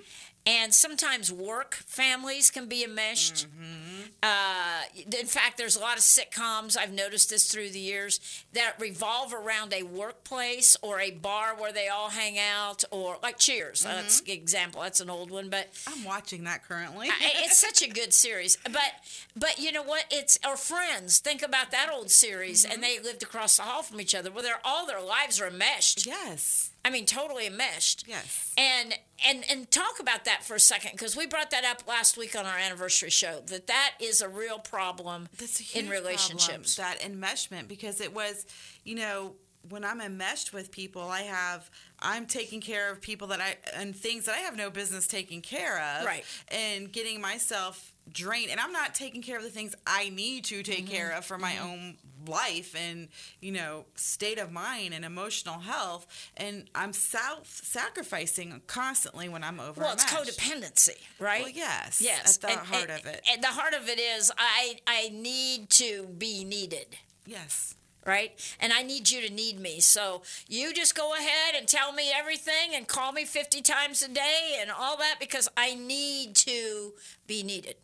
And 0.47 0.73
sometimes 0.75 1.33
work 1.33 1.75
families 1.75 2.51
can 2.51 2.67
be 2.69 2.85
enmeshed. 2.85 3.47
Mm-hmm. 3.49 3.98
Uh, 4.23 4.83
in 5.19 5.27
fact, 5.27 5.59
there's 5.59 5.77
a 5.77 5.81
lot 5.81 5.97
of 5.97 6.03
sitcoms, 6.03 6.77
I've 6.77 6.93
noticed 6.93 7.31
this 7.31 7.51
through 7.51 7.71
the 7.71 7.79
years, 7.79 8.45
that 8.53 8.75
revolve 8.81 9.33
around 9.33 9.73
a 9.73 9.83
workplace 9.85 10.77
or 10.83 11.01
a 11.01 11.11
bar 11.11 11.55
where 11.57 11.73
they 11.73 11.89
all 11.89 12.11
hang 12.11 12.39
out, 12.39 12.85
or 12.91 13.17
like 13.23 13.39
Cheers. 13.39 13.83
Mm-hmm. 13.85 13.97
That's 13.97 14.21
an 14.21 14.31
example. 14.31 14.83
That's 14.83 15.01
an 15.01 15.11
old 15.11 15.31
one. 15.31 15.51
But 15.51 15.69
I'm 15.87 16.05
watching 16.05 16.45
that 16.45 16.67
currently. 16.67 17.09
It's 17.21 17.59
such 17.59 17.83
a 17.83 17.89
good 17.93 18.13
series. 18.13 18.57
But 18.65 18.93
but 19.37 19.59
you 19.59 19.71
know 19.73 19.83
what? 19.85 20.05
It's 20.11 20.39
or 20.47 20.57
Friends. 20.57 21.19
Think 21.21 21.43
about 21.43 21.71
that 21.71 21.91
old 21.93 22.11
series, 22.11 22.65
Mm-hmm. 22.65 22.73
and 22.75 22.83
they 22.83 22.99
lived 22.99 23.23
across 23.23 23.57
the 23.57 23.63
hall 23.63 23.83
from 23.83 24.01
each 24.01 24.15
other. 24.15 24.31
Well, 24.31 24.43
they're 24.43 24.61
all 24.65 24.87
their 24.87 25.01
lives 25.01 25.41
are 25.41 25.47
enmeshed. 25.49 26.07
yes. 26.07 26.71
I 26.85 26.91
mean, 26.91 27.07
totally 27.07 27.47
enmeshed. 27.47 28.05
Yes. 28.09 28.55
And 28.57 28.95
and 29.27 29.45
and 29.51 29.71
talk 29.71 29.99
about 30.01 30.25
that 30.25 30.43
for 30.45 30.55
a 30.55 30.61
second 30.61 30.93
because 30.93 31.17
we 31.17 31.27
brought 31.27 31.51
that 31.51 31.65
up 31.65 31.87
last 31.87 32.17
week 32.17 32.35
on 32.37 32.47
our 32.47 32.57
anniversary 32.57 33.11
show. 33.11 33.41
That 33.47 33.67
that 33.67 33.95
is 34.01 34.21
a 34.23 34.29
real 34.29 34.59
problem 34.59 35.29
That's 35.39 35.75
a 35.75 35.79
in 35.79 35.89
relationships. 35.89 36.77
Problem, 36.77 36.99
that 36.99 37.11
enmeshment, 37.11 37.69
because 37.69 38.01
it 38.01 38.15
was, 38.15 38.47
you 38.85 38.95
know, 38.95 39.35
when 39.69 39.85
I'm 39.85 40.01
enmeshed 40.01 40.53
with 40.53 40.71
people, 40.71 41.03
I 41.03 41.23
have 41.23 41.71
I'm 42.01 42.27
taking 42.27 42.61
care 42.61 42.91
of 42.93 43.01
people 43.01 43.29
that 43.29 43.41
I 43.41 43.57
and 43.75 43.95
things 43.95 44.27
that 44.27 44.35
I 44.35 44.39
have 44.39 44.57
no 44.57 44.71
business 44.71 45.07
taking 45.07 45.41
care 45.43 45.79
of, 45.99 46.05
Right. 46.07 46.25
And 46.49 46.93
getting 46.93 47.21
myself 47.21 47.93
drained, 48.11 48.51
and 48.51 48.59
I'm 48.61 48.73
not 48.73 48.95
taking 48.95 49.21
care 49.23 49.37
of 49.37 49.43
the 49.43 49.51
things 49.51 49.75
I 49.87 50.09
need 50.11 50.45
to 50.47 50.63
take 50.63 50.87
Mm-hmm. 50.87 50.95
care 50.95 51.11
of 51.13 51.25
for 51.25 51.37
my 51.39 51.59
own 51.59 51.97
life 52.27 52.75
and 52.77 53.09
you 53.41 53.53
know 53.53 53.85
state 53.95 54.39
of 54.39 54.51
mind 54.53 54.93
and 54.93 55.05
emotional 55.05 55.61
health 55.61 56.05
and 56.37 56.69
i'm 56.75 56.93
self-sacrificing 56.93 58.61
constantly 58.67 59.29
when 59.29 59.45
i'm 59.45 59.61
over 59.61 59.81
well, 59.81 59.93
it's 59.93 60.05
codependency, 60.05 60.97
right? 61.19 61.43
well 61.43 61.51
yes 61.51 62.01
Yes, 62.03 62.37
at 62.37 62.41
the 62.43 62.49
and, 62.59 62.59
heart 62.67 62.91
and- 62.91 63.01
of 63.01 63.07
it 63.07 63.23
And 63.33 63.43
the 63.43 63.47
heart 63.49 63.73
of 63.75 63.89
it 63.89 63.99
is 64.01 64.33
I 64.37 64.79
I 64.87 65.11
need 65.11 65.71
to 65.71 66.07
be 66.19 66.45
needed. 66.45 66.97
yes 67.27 67.75
right? 68.09 68.33
And 68.59 68.73
I 68.73 68.83
need 68.83 69.11
you 69.11 69.21
to 69.27 69.33
need 69.33 69.61
me. 69.61 69.81
So 69.81 70.23
you 70.49 70.73
just 70.75 70.97
go 70.97 71.15
ahead 71.15 71.55
and 71.57 71.69
tell 71.69 71.93
me 71.93 72.11
everything 72.13 72.75
and 72.75 72.89
call 72.89 73.13
me 73.13 73.25
50 73.25 73.63
times 73.63 74.03
a 74.03 74.09
day 74.09 74.57
and 74.61 74.71
all 74.71 74.97
that 74.97 75.17
because 75.21 75.49
I 75.57 75.75
need 75.75 76.35
to 76.37 76.95
be 77.27 77.43
needed. 77.43 77.77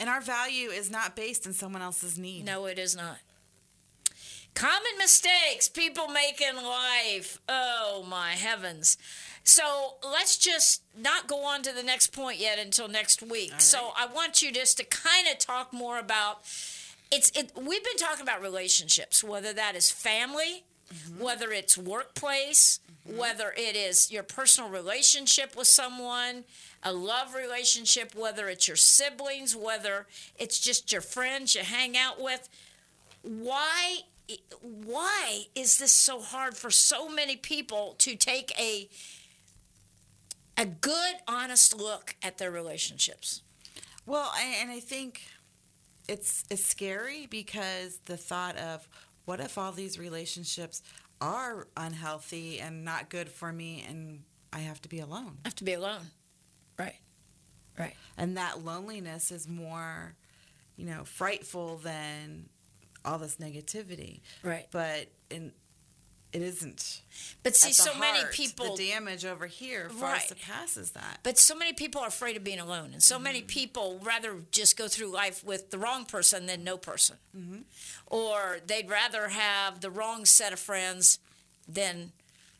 and 0.00 0.10
our 0.10 0.20
value 0.20 0.70
is 0.70 0.90
not 0.90 1.14
based 1.14 1.46
on 1.46 1.52
someone 1.52 1.80
else's 1.82 2.18
need 2.18 2.44
No, 2.44 2.66
it 2.66 2.78
is 2.78 2.96
not. 2.96 3.18
Common 4.54 4.98
mistakes 4.98 5.68
people 5.68 6.08
make 6.08 6.40
in 6.42 6.56
life. 6.56 7.38
Oh, 7.48 8.04
my 8.08 8.32
heavens. 8.32 8.98
So 9.44 9.94
let's 10.02 10.36
just 10.36 10.82
not 10.96 11.26
go 11.26 11.44
on 11.44 11.62
to 11.62 11.72
the 11.72 11.82
next 11.82 12.08
point 12.08 12.38
yet 12.38 12.58
until 12.58 12.86
next 12.88 13.22
week. 13.22 13.54
So 13.58 13.92
I 13.96 14.06
want 14.06 14.42
you 14.42 14.52
just 14.52 14.76
to 14.78 14.84
kind 14.84 15.26
of 15.28 15.38
talk 15.38 15.72
more 15.72 15.98
about 15.98 16.42
it's 17.12 17.30
it 17.38 17.52
we've 17.54 17.84
been 17.84 17.96
talking 17.98 18.22
about 18.22 18.42
relationships, 18.42 19.22
whether 19.22 19.52
that 19.52 19.76
is 19.76 19.90
family, 19.90 20.64
mm-hmm. 20.92 21.22
whether 21.22 21.52
it's 21.52 21.76
workplace, 21.76 22.80
mm-hmm. 23.06 23.18
whether 23.18 23.52
it 23.56 23.76
is 23.76 24.10
your 24.10 24.22
personal 24.22 24.70
relationship 24.70 25.54
with 25.54 25.66
someone, 25.66 26.44
a 26.82 26.92
love 26.92 27.34
relationship, 27.34 28.14
whether 28.16 28.48
it's 28.48 28.66
your 28.66 28.78
siblings, 28.78 29.54
whether 29.54 30.06
it's 30.38 30.58
just 30.58 30.90
your 30.90 31.02
friends 31.02 31.54
you 31.54 31.60
hang 31.60 31.96
out 31.96 32.20
with. 32.20 32.48
Why 33.22 33.98
why 34.62 35.44
is 35.54 35.78
this 35.78 35.92
so 35.92 36.20
hard 36.20 36.56
for 36.56 36.70
so 36.70 37.08
many 37.08 37.36
people 37.36 37.94
to 37.98 38.16
take 38.16 38.58
a 38.58 38.88
a 40.56 40.64
good 40.64 41.16
honest 41.28 41.76
look 41.76 42.16
at 42.22 42.38
their 42.38 42.50
relationships? 42.50 43.42
Well, 44.06 44.32
and 44.58 44.70
I 44.70 44.80
think 44.80 45.22
it's 46.08 46.44
it's 46.50 46.64
scary 46.64 47.26
because 47.26 48.00
the 48.06 48.16
thought 48.16 48.56
of 48.56 48.88
what 49.24 49.40
if 49.40 49.56
all 49.56 49.72
these 49.72 49.98
relationships 49.98 50.82
are 51.20 51.68
unhealthy 51.76 52.58
and 52.60 52.84
not 52.84 53.08
good 53.08 53.28
for 53.28 53.52
me, 53.52 53.84
and 53.88 54.22
I 54.52 54.60
have 54.60 54.82
to 54.82 54.88
be 54.88 54.98
alone, 54.98 55.38
I 55.44 55.48
have 55.48 55.56
to 55.56 55.64
be 55.64 55.72
alone. 55.74 56.10
Right. 56.78 56.96
Right. 57.78 57.94
and 58.18 58.36
that 58.36 58.62
loneliness 58.64 59.32
is 59.32 59.48
more, 59.48 60.14
you 60.76 60.84
know, 60.84 61.04
frightful 61.04 61.78
than 61.78 62.50
all 63.04 63.18
this 63.18 63.36
negativity. 63.36 64.20
Right. 64.42 64.66
But 64.70 65.08
in 65.30 65.52
it 66.32 66.42
isn't. 66.42 67.02
But 67.42 67.56
see, 67.56 67.72
so 67.72 67.94
many 67.98 68.20
people 68.30 68.76
the 68.76 68.88
damage 68.88 69.24
over 69.24 69.46
here 69.46 69.90
far 69.90 70.12
Right. 70.12 70.28
surpasses 70.28 70.92
that. 70.92 71.20
But 71.22 71.38
so 71.38 71.54
many 71.54 71.72
people 71.72 72.00
are 72.00 72.08
afraid 72.08 72.36
of 72.36 72.44
being 72.44 72.58
alone, 72.60 72.90
and 72.92 73.02
so 73.02 73.18
many 73.18 73.40
mm-hmm. 73.40 73.46
people 73.48 74.00
rather 74.02 74.36
just 74.50 74.76
go 74.76 74.88
through 74.88 75.08
life 75.08 75.44
with 75.44 75.70
the 75.70 75.78
wrong 75.78 76.04
person 76.04 76.46
than 76.46 76.64
no 76.64 76.76
person, 76.76 77.16
mm-hmm. 77.36 77.60
or 78.06 78.58
they'd 78.66 78.88
rather 78.88 79.28
have 79.28 79.80
the 79.80 79.90
wrong 79.90 80.24
set 80.24 80.52
of 80.52 80.58
friends 80.58 81.18
than 81.68 82.12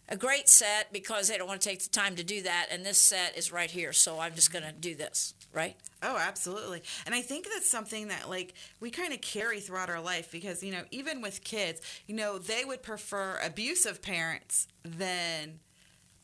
a 0.08 0.16
great 0.16 0.48
set 0.48 0.92
because 0.92 1.28
they 1.28 1.38
don't 1.38 1.48
want 1.48 1.60
to 1.60 1.68
take 1.68 1.82
the 1.82 1.88
time 1.88 2.16
to 2.16 2.24
do 2.24 2.42
that. 2.42 2.66
And 2.70 2.84
this 2.84 2.98
set 2.98 3.36
is 3.36 3.52
right 3.52 3.70
here, 3.70 3.92
so 3.92 4.18
I'm 4.20 4.34
just 4.34 4.52
going 4.52 4.64
to 4.64 4.72
do 4.72 4.94
this, 4.94 5.34
right? 5.52 5.76
Oh, 6.02 6.18
absolutely. 6.18 6.82
And 7.06 7.14
I 7.14 7.22
think 7.22 7.46
that's 7.48 7.70
something 7.70 8.08
that 8.08 8.28
like 8.28 8.54
we 8.80 8.90
kind 8.90 9.12
of 9.12 9.20
carry 9.20 9.60
throughout 9.60 9.88
our 9.88 10.00
life 10.00 10.30
because, 10.30 10.62
you 10.62 10.72
know, 10.72 10.82
even 10.90 11.20
with 11.22 11.44
kids, 11.44 11.80
you 12.06 12.14
know, 12.14 12.38
they 12.38 12.64
would 12.64 12.82
prefer 12.82 13.38
abusive 13.42 14.02
parents 14.02 14.66
than 14.84 15.60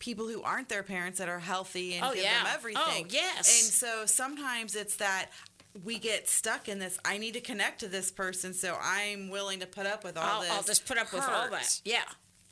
people 0.00 0.28
who 0.28 0.42
aren't 0.42 0.68
their 0.68 0.82
parents 0.82 1.18
that 1.18 1.28
are 1.28 1.38
healthy 1.40 1.94
and 1.94 2.04
Oh, 2.04 2.14
give 2.14 2.24
yeah. 2.24 2.44
them 2.44 2.52
everything. 2.54 2.82
Oh, 2.86 3.04
yes. 3.08 3.62
And 3.62 3.72
so 3.72 4.06
sometimes 4.06 4.74
it's 4.76 4.96
that 4.96 5.30
we 5.84 5.98
get 5.98 6.28
stuck 6.28 6.68
in 6.68 6.78
this 6.78 6.98
I 7.04 7.18
need 7.18 7.34
to 7.34 7.40
connect 7.40 7.80
to 7.80 7.88
this 7.88 8.10
person, 8.10 8.52
so 8.54 8.76
I'm 8.82 9.28
willing 9.28 9.60
to 9.60 9.66
put 9.66 9.86
up 9.86 10.02
with 10.04 10.16
all 10.16 10.24
I'll, 10.24 10.40
this. 10.40 10.50
I'll 10.50 10.62
just 10.62 10.86
put 10.86 10.98
up 10.98 11.12
with 11.12 11.22
all 11.22 11.50
that. 11.50 11.80
Yeah. 11.84 12.02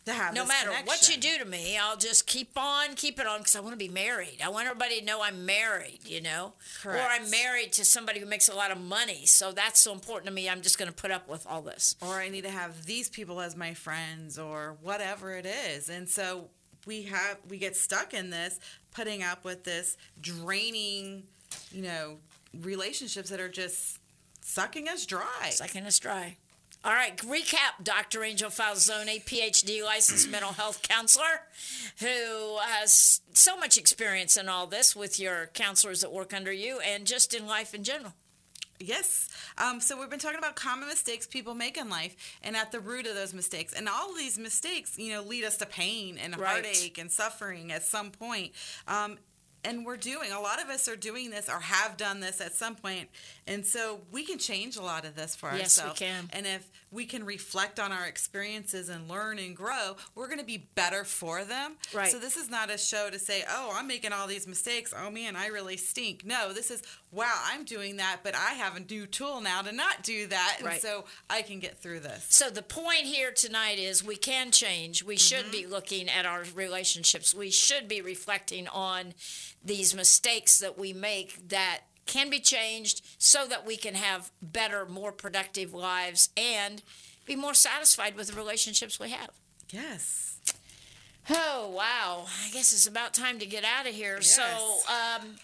To 0.07 0.13
have 0.13 0.35
No 0.35 0.47
matter 0.47 0.71
what 0.85 1.09
you 1.11 1.17
do 1.21 1.37
to 1.39 1.45
me, 1.45 1.77
I'll 1.77 1.97
just 1.97 2.29
keep 2.29 2.57
on, 2.57 2.95
keep 2.95 3.19
it 3.19 3.27
on 3.27 3.39
because 3.39 3.57
I 3.57 3.61
want 3.61 3.73
to 3.73 3.77
be 3.77 3.89
married. 3.89 4.39
I 4.43 4.49
want 4.49 4.67
everybody 4.67 5.01
to 5.01 5.05
know 5.05 5.21
I'm 5.21 5.45
married, 5.45 5.99
you 6.07 6.21
know? 6.21 6.53
Or 6.85 6.97
I'm 6.97 7.29
married 7.29 7.73
to 7.73 7.85
somebody 7.85 8.21
who 8.21 8.27
makes 8.27 8.49
a 8.49 8.55
lot 8.55 8.71
of 8.71 8.81
money. 8.81 9.27
So 9.27 9.51
that's 9.51 9.81
so 9.81 9.93
important 9.93 10.27
to 10.27 10.33
me. 10.33 10.49
I'm 10.49 10.63
just 10.63 10.79
going 10.79 10.89
to 10.89 10.95
put 10.95 11.11
up 11.11 11.29
with 11.29 11.45
all 11.45 11.61
this. 11.61 11.97
or 12.01 12.15
I 12.15 12.29
need 12.29 12.45
to 12.45 12.51
have 12.51 12.87
these 12.87 13.09
people 13.09 13.41
as 13.41 13.57
my 13.57 13.75
friends 13.75 14.39
or 14.39 14.77
whatever 14.81 15.33
it 15.35 15.45
is. 15.45 15.89
And 15.89 16.09
so 16.09 16.51
we 16.87 17.03
have 17.03 17.39
we 17.49 17.59
get 17.59 17.77
stuck 17.77 18.15
in 18.15 18.31
this, 18.31 18.61
putting 18.93 19.25
up 19.25 19.45
with 19.45 19.65
this 19.65 19.97
draining, 20.21 21.25
you 21.73 21.83
know, 21.83 22.19
relationships 22.63 23.29
that 23.31 23.41
are 23.41 23.49
just 23.49 23.99
sucking 24.41 24.89
us 24.89 25.05
dry. 25.05 25.51
Sucking 25.51 25.85
us 25.85 25.99
dry. 25.99 26.37
All 26.87 26.93
right, 26.93 27.17
recap 27.17 27.83
Dr. 27.83 28.23
Angel 28.23 28.49
Falzone, 28.49 29.21
PhD 29.25 29.83
licensed 29.83 30.31
mental 30.31 30.53
health 30.53 30.83
counselor, 30.89 31.41
who 31.99 32.59
has 32.61 33.23
so 33.33 33.57
much 33.57 33.77
experience 33.77 34.37
in 34.37 34.49
all 34.49 34.69
this 34.69 34.95
with 34.95 35.19
your 35.19 35.49
counselors 35.53 36.03
that 36.03 36.13
work 36.13 36.33
under 36.33 36.53
you 36.53 36.79
and 36.79 37.05
just 37.05 37.35
in 37.35 37.49
life 37.49 37.75
in 37.75 37.83
general. 37.83 38.13
Yes. 38.79 39.29
Um, 39.59 39.81
so 39.81 39.99
we've 39.99 40.11
been 40.11 40.21
talking 40.21 40.39
about 40.39 40.55
common 40.55 40.87
mistakes 40.87 41.27
people 41.27 41.55
make 41.55 41.77
in 41.77 41.89
life 41.89 42.15
and 42.41 42.55
at 42.55 42.71
the 42.71 42.79
root 42.79 43.09
of 43.09 43.17
those 43.17 43.35
mistakes. 43.35 43.73
And 43.73 43.89
all 43.89 44.15
these 44.15 44.39
mistakes, 44.39 44.97
you 44.97 45.13
know, 45.13 45.23
lead 45.23 45.43
us 45.43 45.57
to 45.57 45.67
pain 45.67 46.19
and 46.19 46.39
Right. 46.39 46.65
heartache 46.65 46.99
and 46.99 47.11
suffering 47.11 47.73
at 47.73 47.83
some 47.83 48.13
point. 48.13 48.53
Um, 48.87 49.19
and 49.65 49.85
we're 49.85 49.97
doing, 49.97 50.31
a 50.33 50.41
lot 50.41 50.63
of 50.63 50.69
us 50.69 50.89
are 50.89 50.97
doing 50.97 51.31
this 51.31 51.49
or 51.49 51.61
have 51.61 51.97
done 51.97 52.21
this 52.21 52.41
at 52.41 52.55
some. 52.55 52.77
And 53.47 53.67
so 53.67 54.01
we 54.13 54.25
can 54.25 54.39
change 54.39 54.77
a 54.77 54.83
lot 54.83 55.05
of 55.05 55.17
this 55.17 55.35
for 55.35 55.47
Yes, 55.53 55.79
we 55.79 55.83
ourselves. 55.83 55.99
can. 55.99 56.31
And 56.33 56.47
if 56.47 56.71
we 56.91 57.05
can 57.05 57.25
reflect 57.25 57.81
on 57.81 57.93
our 57.93 58.07
experiences 58.07 58.89
and 58.89 59.09
learn 59.09 59.39
and 59.39 59.57
grow, 59.57 59.97
we're 60.15 60.27
going 60.27 60.39
to 60.39 60.45
be 60.45 60.69
better 60.75 61.05
for 61.05 61.45
them. 61.45 61.77
Right. 61.93 62.11
So 62.11 62.19
this 62.19 62.37
is 62.37 62.49
not 62.49 62.71
a 62.71 62.79
show 62.79 63.11
to 63.11 63.19
say, 63.19 63.45
oh, 63.49 63.73
I'm 63.75 63.87
making 63.87 64.13
all 64.13 64.27
these 64.27 64.47
mistakes. 64.47 64.95
Oh, 64.97 65.11
man, 65.11 65.37
I 65.37 65.49
really 65.49 65.77
stink. 65.77 66.25
No, 66.25 66.53
this 66.53 66.71
is, 66.71 66.83
wow, 67.11 67.35
I'm 67.45 67.65
doing 67.65 67.97
that, 67.97 68.21
but 68.23 68.35
I 68.35 68.55
have 68.55 68.77
a 68.77 68.81
new 68.81 69.07
tool 69.07 69.41
now 69.41 69.63
to 69.63 69.73
not 69.73 70.03
do 70.03 70.27
that. 70.29 70.57
And 70.59 70.67
Right. 70.67 70.81
so 70.81 71.05
I 71.29 71.43
can 71.43 71.59
get 71.59 71.79
through 71.79 72.01
this. 72.01 72.27
So 72.29 72.51
the 72.51 72.63
point 72.63 73.03
here 73.03 73.33
tonight 73.33 73.79
is 73.79 74.05
we 74.05 74.17
can 74.17 74.51
change. 74.51 75.03
We 75.03 75.17
should 75.17 75.47
mm-hmm. 75.47 75.51
be 75.51 75.67
looking 75.67 76.09
at 76.09 76.25
our 76.25 76.45
relationships. 76.55 77.35
We 77.35 77.51
should 77.51 77.89
be 77.89 78.01
reflecting 78.01 78.69
on 78.69 79.15
these 79.65 79.95
mistakes 79.95 80.59
that 80.61 80.79
we 80.79 80.93
make 80.93 81.49
that 81.49 81.81
can 82.07 82.31
be 82.31 82.41
changed 82.41 83.03
so 83.19 83.47
that 83.47 83.67
we 83.67 83.77
can 83.77 83.95
have 83.95 84.31
better, 84.41 84.87
more 84.87 85.13
productive 85.13 85.75
lives 85.75 86.31
and 86.37 86.83
be 87.27 87.37
more 87.37 87.55
satisfied 87.55 88.17
with 88.17 88.29
the 88.29 88.37
relationships 88.37 88.99
we 88.99 89.11
have. 89.11 89.31
Yes. 89.71 90.39
Oh, 91.29 91.73
wow. 91.77 92.27
I 92.45 92.51
guess 92.51 92.73
it's 92.73 92.87
about 92.87 93.13
time 93.13 93.39
to 93.41 93.47
get 93.47 93.65
out 93.65 93.87
of 93.87 93.95
here. 93.95 94.23
So, 94.23 94.43
um, 94.43 95.37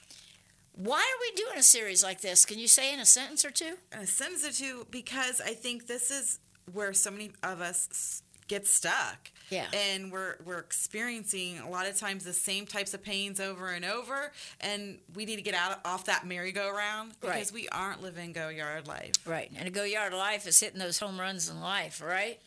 why 0.74 1.00
are 1.00 1.20
we 1.20 1.42
doing 1.42 1.58
a 1.58 1.62
series 1.62 2.02
like 2.02 2.20
this? 2.20 2.46
Can 2.46 2.58
you 2.58 2.68
say 2.68 2.94
in 2.94 3.00
a 3.00 3.04
sentence 3.04 3.44
or 3.44 3.50
two? 3.50 3.74
a 3.92 4.06
sentence 4.06 4.46
or 4.46 4.52
two 4.52 4.86
because 4.90 5.40
I 5.40 5.54
think 5.54 5.86
this 5.86 6.10
is 6.10 6.38
where 6.72 6.92
so 6.92 7.10
many 7.10 7.32
of 7.42 7.60
us 7.60 8.22
get 8.52 8.66
stuck. 8.66 9.30
Yeah. 9.48 9.66
And 9.72 10.10
we're 10.12 10.36
we're 10.44 10.58
experiencing 10.58 11.58
a 11.58 11.68
lot 11.68 11.86
of 11.86 11.96
times 11.98 12.24
the 12.24 12.32
same 12.32 12.64
types 12.66 12.92
of 12.94 13.02
pains 13.02 13.38
over 13.40 13.68
and 13.68 13.84
over 13.84 14.32
and 14.60 14.98
we 15.14 15.24
need 15.24 15.36
to 15.36 15.42
get 15.42 15.54
out 15.54 15.80
off 15.84 16.04
that 16.06 16.26
merry-go-round 16.26 17.12
because 17.20 17.50
Right. 17.50 17.52
we 17.52 17.68
aren't 17.68 18.02
living 18.02 18.32
go 18.32 18.48
yard 18.48 18.86
life. 18.86 19.12
Right. 19.26 19.50
And 19.56 19.66
a 19.68 19.70
go 19.70 19.84
yard 19.84 20.12
life 20.14 20.46
is 20.46 20.58
hitting 20.60 20.78
those 20.78 20.98
home 20.98 21.18
runs 21.20 21.48
in 21.50 21.60
life, 21.60 22.00
right? 22.02 22.40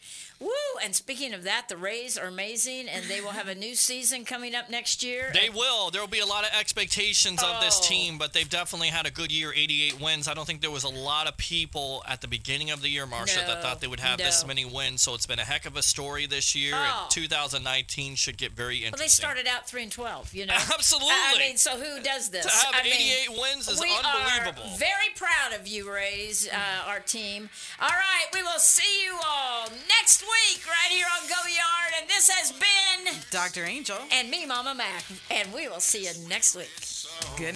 Woo! 0.46 0.52
And 0.84 0.96
speaking 0.96 1.34
of 1.34 1.44
that, 1.44 1.70
the 1.70 1.78
Rays 1.78 2.18
are 2.18 2.28
amazing 2.28 2.88
and 2.88 3.06
they 3.06 3.20
will 3.20 3.32
have 3.32 3.48
a 3.48 3.56
new 3.56 3.74
season 3.90 4.26
coming 4.26 4.54
up 4.54 4.70
next 4.70 5.02
year. 5.02 5.32
They 5.34 5.50
will. 5.50 5.90
There 5.90 6.02
will 6.02 6.08
be 6.08 6.20
a 6.20 6.26
lot 6.26 6.44
of 6.44 6.52
expectations 6.58 7.42
of 7.42 7.60
this 7.62 7.80
Oh. 7.82 7.88
team, 7.88 8.18
but 8.20 8.34
they've 8.34 8.48
definitely 8.50 8.90
had 8.90 9.06
a 9.08 9.12
good 9.12 9.32
year 9.32 9.52
88 9.56 10.00
wins. 10.00 10.28
I 10.28 10.34
don't 10.36 10.46
think 10.46 10.62
there 10.62 10.70
was 10.72 10.84
a 10.84 10.90
lot 10.90 11.26
of 11.28 11.36
people 11.38 12.04
at 12.08 12.22
the 12.22 12.28
beginning 12.28 12.70
of 12.70 12.82
the 12.84 12.90
year, 12.90 13.08
Marcia, 13.08 13.42
No, 13.42 13.48
that 13.48 13.64
thought 13.64 13.82
they 13.82 13.88
would 13.88 14.00
have 14.00 14.20
this 14.20 14.46
many 14.46 14.66
wins. 14.66 15.02
So 15.02 15.16
it's 15.16 15.26
been 15.26 15.40
a 15.40 15.44
heck 15.44 15.66
of 15.66 15.76
a 15.78 15.82
story 15.82 16.28
this 16.28 16.54
year, 16.56 16.76
Oh. 16.76 17.02
and 17.04 17.12
2019 17.12 18.16
should 18.16 18.38
get 18.38 18.52
very 18.52 18.78
interesting. 18.78 18.92
well, 19.00 19.04
they 19.06 19.10
started 19.10 19.48
out 19.48 19.68
3 19.68 19.84
and 19.84 19.92
12, 19.92 20.34
you 20.36 20.46
know? 20.46 20.54
Absolutely. 20.74 21.10
I 21.12 21.36
mean, 21.40 21.58
so 21.58 21.72
who 21.72 22.02
does 22.04 22.30
this? 22.30 22.46
to 22.46 22.52
have 22.52 22.76
I 22.76 22.84
mean, 22.84 22.94
88 22.94 23.42
wins 23.42 23.68
is 23.68 23.82
we 23.82 23.90
unbelievable. 23.90 24.72
are 24.74 24.78
very 24.78 25.10
proud 25.16 25.60
of 25.60 25.66
you, 25.68 25.92
Rays, 25.92 26.48
uh, 26.48 26.88
our 26.90 27.00
team. 27.00 27.50
All 27.82 27.90
right, 27.90 28.26
we 28.34 28.44
will 28.44 28.60
see 28.60 29.04
you 29.06 29.18
all 29.26 29.70
next 29.90 30.22
week 30.22 30.30
right 30.68 30.92
here 30.92 31.06
on 31.20 31.28
Go 31.28 31.36
Yard. 31.48 31.94
And 32.00 32.10
this 32.10 32.30
has 32.30 32.52
been 32.52 33.14
Dr. 33.32 33.66
Angel. 33.66 33.98
and 34.12 34.30
me, 34.30 34.46
Mama 34.46 34.76
Mac. 34.76 35.04
And 35.32 35.52
we 35.54 35.68
will 35.68 35.80
see 35.80 36.04
you 36.06 36.12
next 36.28 36.56
week. 36.56 36.72
Good. 37.38 37.56